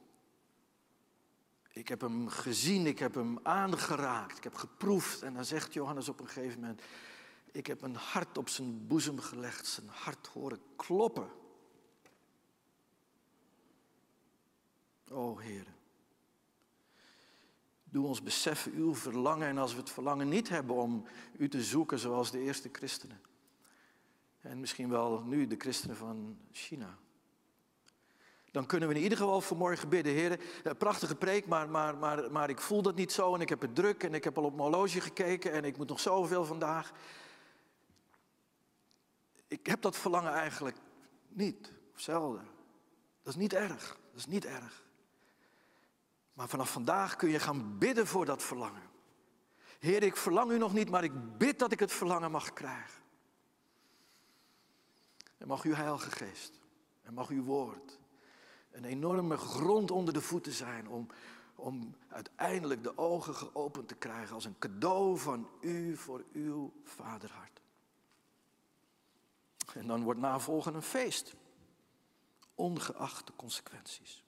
Ik 1.73 1.89
heb 1.89 2.01
hem 2.01 2.29
gezien, 2.29 2.87
ik 2.87 2.99
heb 2.99 3.15
hem 3.15 3.39
aangeraakt, 3.43 4.37
ik 4.37 4.45
heb 4.45 4.55
geproefd. 4.55 5.23
En 5.23 5.35
dan 5.35 5.45
zegt 5.45 5.73
Johannes 5.73 6.09
op 6.09 6.21
een 6.21 6.29
gegeven 6.29 6.61
moment, 6.61 6.83
ik 7.53 7.67
heb 7.67 7.83
een 7.83 7.95
hart 7.95 8.39
op 8.39 8.49
zijn 8.49 8.87
boezem 8.87 9.19
gelegd, 9.19 9.67
zijn 9.67 9.89
hart 9.89 10.27
horen 10.27 10.61
kloppen. 10.77 11.31
O 15.09 15.39
Heer, 15.39 15.67
doe 17.85 18.07
ons 18.07 18.23
beseffen 18.23 18.73
uw 18.73 18.95
verlangen 18.95 19.49
en 19.49 19.59
als 19.59 19.73
we 19.73 19.81
het 19.81 19.91
verlangen 19.91 20.29
niet 20.29 20.49
hebben 20.49 20.77
om 20.77 21.07
u 21.39 21.49
te 21.49 21.63
zoeken 21.63 21.99
zoals 21.99 22.31
de 22.31 22.41
eerste 22.41 22.69
christenen. 22.73 23.21
En 24.41 24.61
misschien 24.61 24.89
wel 24.89 25.23
nu 25.23 25.47
de 25.47 25.57
christenen 25.59 25.97
van 25.97 26.39
China 26.51 26.99
dan 28.53 28.67
kunnen 28.67 28.89
we 28.89 28.95
in 28.95 29.03
ieder 29.03 29.19
geval 29.19 29.41
vanmorgen 29.41 29.89
bidden. 29.89 30.13
Heer, 30.13 30.41
eh, 30.65 30.73
prachtige 30.79 31.15
preek, 31.15 31.47
maar, 31.47 31.69
maar, 31.69 31.97
maar, 31.97 32.33
maar 32.33 32.51
ik 32.51 32.61
voel 32.61 32.83
dat 32.83 32.95
niet 32.95 33.13
zo 33.13 33.35
en 33.35 33.41
ik 33.41 33.49
heb 33.49 33.61
het 33.61 33.75
druk 33.75 34.03
en 34.03 34.15
ik 34.15 34.25
heb 34.25 34.39
al 34.39 34.45
op 34.45 34.55
mijn 34.57 34.69
horloge 34.69 35.01
gekeken 35.01 35.53
en 35.53 35.65
ik 35.65 35.77
moet 35.77 35.89
nog 35.89 36.01
zoveel 36.01 36.45
vandaag. 36.45 36.93
Ik 39.49 39.67
heb 39.67 39.83
dat 39.83 39.97
verlangen 39.97 40.33
eigenlijk 40.33 40.77
niet, 41.29 41.73
of 41.95 42.01
zelden. 42.01 42.49
Dat 43.23 43.35
is 43.35 43.41
niet 43.41 43.53
erg, 43.53 43.89
dat 44.11 44.21
is 44.21 44.27
niet 44.27 44.45
erg. 44.45 44.85
Maar 46.33 46.49
vanaf 46.49 46.71
vandaag 46.71 47.17
kun 47.17 47.29
je 47.29 47.41
gaan 47.41 47.79
bidden 47.79 48.07
voor 48.07 48.25
dat 48.25 48.43
verlangen. 48.43 48.91
Heer, 49.79 50.03
ik 50.03 50.17
verlang 50.17 50.51
u 50.51 50.59
nog 50.59 50.73
niet, 50.73 50.91
maar 50.91 51.05
ik 51.05 51.39
bid 51.39 51.59
dat 51.59 51.73
ik 51.73 51.81
het 51.81 51.93
verlangen 51.93 52.31
mag 52.31 52.53
krijgen. 52.53 53.03
En 55.39 55.47
mag 55.47 55.63
uw 55.63 55.75
Heilige 55.75 56.11
Geest, 56.11 56.61
en 57.03 57.15
mag 57.15 57.29
uw 57.29 57.43
woord, 57.43 58.01
een 58.73 58.85
enorme 58.85 59.37
grond 59.37 59.91
onder 59.91 60.15
de 60.15 60.21
voeten 60.21 60.53
zijn 60.53 60.89
om, 60.89 61.07
om 61.55 61.95
uiteindelijk 62.09 62.83
de 62.83 62.99
ogen 62.99 63.35
geopend 63.35 63.89
te 63.89 63.95
krijgen 63.95 64.35
als 64.35 64.45
een 64.45 64.59
cadeau 64.59 65.19
van 65.19 65.49
u 65.61 65.97
voor 65.97 66.25
uw 66.33 66.73
vaderhart. 66.85 67.61
En 69.75 69.87
dan 69.87 70.03
wordt 70.03 70.21
navolgen 70.21 70.75
een 70.75 70.83
feest, 70.83 71.35
ongeacht 72.55 73.27
de 73.27 73.33
consequenties. 73.37 74.25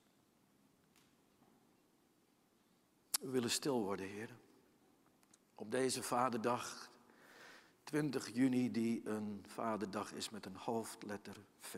We 3.20 3.28
willen 3.30 3.50
stil 3.50 3.82
worden, 3.82 4.06
heren. 4.06 4.38
Op 5.54 5.70
deze 5.70 6.02
vaderdag, 6.02 6.90
20 7.84 8.34
juni, 8.34 8.70
die 8.70 9.08
een 9.08 9.44
vaderdag 9.46 10.12
is 10.12 10.30
met 10.30 10.46
een 10.46 10.56
hoofdletter 10.56 11.36
V. 11.60 11.76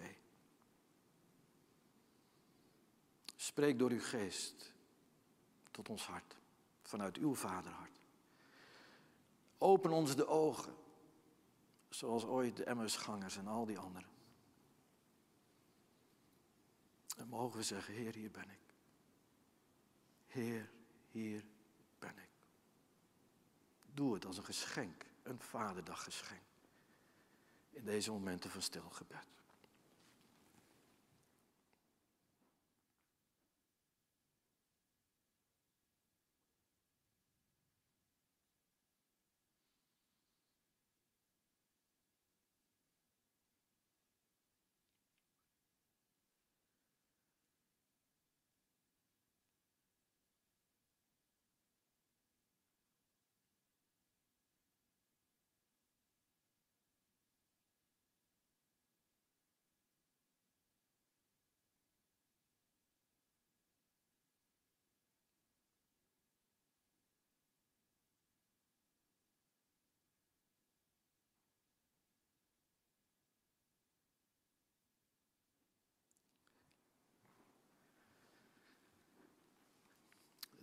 Spreek 3.37 3.79
door 3.79 3.91
uw 3.91 4.01
geest 4.01 4.73
tot 5.71 5.89
ons 5.89 6.07
hart, 6.07 6.37
vanuit 6.83 7.17
uw 7.17 7.35
vaderhart. 7.35 8.01
Open 9.59 9.91
ons 9.91 10.17
de 10.17 10.27
ogen, 10.27 10.75
zoals 11.89 12.25
ooit 12.25 12.57
de 12.57 12.65
Emmersgangers 12.65 13.37
en 13.37 13.47
al 13.47 13.67
die 13.67 13.79
anderen. 13.79 14.11
En 17.17 17.29
mogen 17.29 17.59
we 17.59 17.65
zeggen, 17.65 17.95
Heer, 17.95 18.15
hier 18.15 18.31
ben 18.31 18.51
ik. 18.51 18.75
Heer, 20.27 20.71
hier 21.11 21.45
ben 21.99 22.19
ik. 22.19 22.29
Doe 23.95 24.15
het 24.15 24.25
als 24.25 24.37
een 24.37 24.45
geschenk, 24.45 25.05
een 25.23 25.41
vaderdaggeschenk. 25.41 26.43
In 27.71 27.85
deze 27.85 28.11
momenten 28.11 28.51
van 28.51 28.63
stilgebed. 28.63 29.27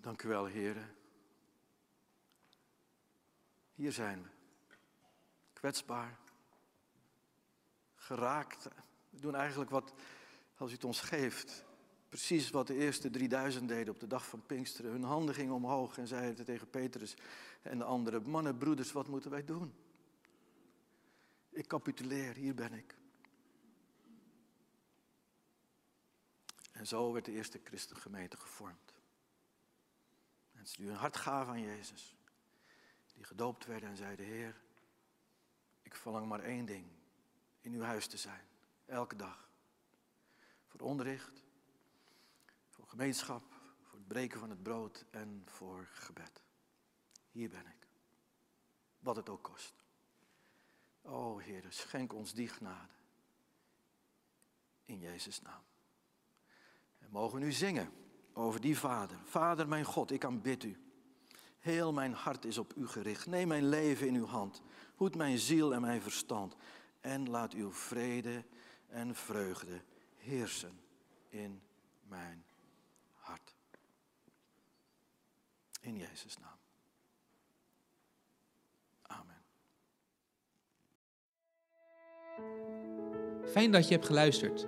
Dank 0.04 0.24
u 0.24 0.28
wel, 0.28 0.46
heren. 0.46 0.96
Hier 3.74 3.92
zijn 3.92 4.24
we. 4.24 4.30
Kwetsbaar. 5.54 6.20
Geraakt. 7.96 8.64
We 9.10 9.20
doen 9.20 9.36
eigenlijk 9.36 9.70
wat, 9.70 9.94
als 10.58 10.72
u 10.72 10.74
het 10.74 10.84
ons 10.84 11.02
geeft, 11.02 11.66
precies 12.10 12.50
wat 12.50 12.68
de 12.68 12.76
eerste 12.76 13.10
3000 13.10 13.68
deden 13.68 13.94
op 13.94 14.00
de 14.00 14.08
dag 14.08 14.28
van 14.28 14.46
Pinksteren. 14.46 14.92
Hun 14.92 15.04
handen 15.04 15.36
gingen 15.36 15.54
omhoog 15.54 15.98
en 15.98 16.08
zeiden 16.08 16.46
tegen 16.46 16.70
Petrus 16.70 17.16
en 17.62 17.78
de 17.78 17.84
anderen: 17.84 18.30
Mannen, 18.30 18.58
broeders, 18.58 18.92
wat 18.92 19.08
moeten 19.08 19.32
wij 19.32 19.46
doen? 19.46 19.74
Ik 21.50 21.68
capituleer, 21.68 22.36
hier 22.36 22.56
ben 22.56 22.74
ik. 22.74 22.96
En 26.72 26.88
zo 26.88 27.12
werd 27.12 27.26
de 27.26 27.32
eerste 27.32 27.60
christengemeente 27.64 28.38
gevormd. 28.38 28.93
Mensen 30.64 30.82
die 30.82 30.90
hun 30.92 31.00
hart 31.00 31.18
gaven 31.18 31.54
aan 31.54 31.62
Jezus. 31.62 32.16
Die 33.14 33.24
gedoopt 33.24 33.66
werden 33.66 33.90
en 33.90 33.98
zeiden, 33.98 34.26
Heer, 34.26 34.62
ik 35.82 35.96
verlang 35.96 36.28
maar 36.28 36.40
één 36.40 36.66
ding. 36.66 36.88
In 37.62 37.74
uw 37.74 37.82
huis 37.82 38.08
te 38.08 38.18
zijn. 38.18 38.48
Elke 38.86 39.16
dag. 39.16 39.50
Voor 40.68 40.80
onderricht. 40.80 41.44
Voor 42.70 42.88
gemeenschap. 42.88 43.44
Voor 43.82 43.98
het 43.98 44.08
breken 44.08 44.40
van 44.40 44.50
het 44.50 44.64
brood. 44.64 45.06
En 45.12 45.44
voor 45.46 45.88
gebed. 45.92 46.44
Hier 47.32 47.50
ben 47.50 47.66
ik. 47.66 47.88
Wat 49.00 49.16
het 49.16 49.30
ook 49.30 49.44
kost. 49.44 49.84
O 51.02 51.38
Heer, 51.38 51.66
schenk 51.70 52.14
ons 52.14 52.34
die 52.34 52.48
genade. 52.48 52.94
In 54.86 55.00
Jezus' 55.00 55.42
naam. 55.42 55.64
En 57.00 57.10
mogen 57.10 57.40
we 57.40 57.46
nu 57.46 57.52
zingen 57.52 58.03
over 58.34 58.62
die 58.62 58.78
vader. 58.78 59.18
Vader 59.24 59.68
mijn 59.68 59.86
God, 59.86 60.12
ik 60.12 60.26
aanbid 60.26 60.64
u. 60.64 60.78
Heel 61.60 61.94
mijn 61.94 62.14
hart 62.14 62.46
is 62.46 62.58
op 62.58 62.74
u 62.76 62.88
gericht. 62.88 63.26
Neem 63.26 63.48
mijn 63.48 63.70
leven 63.70 64.08
in 64.08 64.16
uw 64.16 64.26
hand. 64.26 64.62
Hoed 64.96 65.16
mijn 65.16 65.38
ziel 65.38 65.74
en 65.74 65.82
mijn 65.82 66.02
verstand. 66.02 66.56
En 67.02 67.30
laat 67.30 67.54
uw 67.54 67.72
vrede 67.72 68.46
en 68.88 69.16
vreugde 69.16 69.82
heersen 70.16 70.80
in 71.30 71.62
mijn 72.08 72.46
hart. 73.14 73.56
In 75.80 75.98
Jezus' 75.98 76.38
naam. 76.38 76.58
Amen. 79.02 79.44
Fijn 83.52 83.72
dat 83.72 83.88
je 83.88 83.94
hebt 83.94 84.06
geluisterd. 84.06 84.68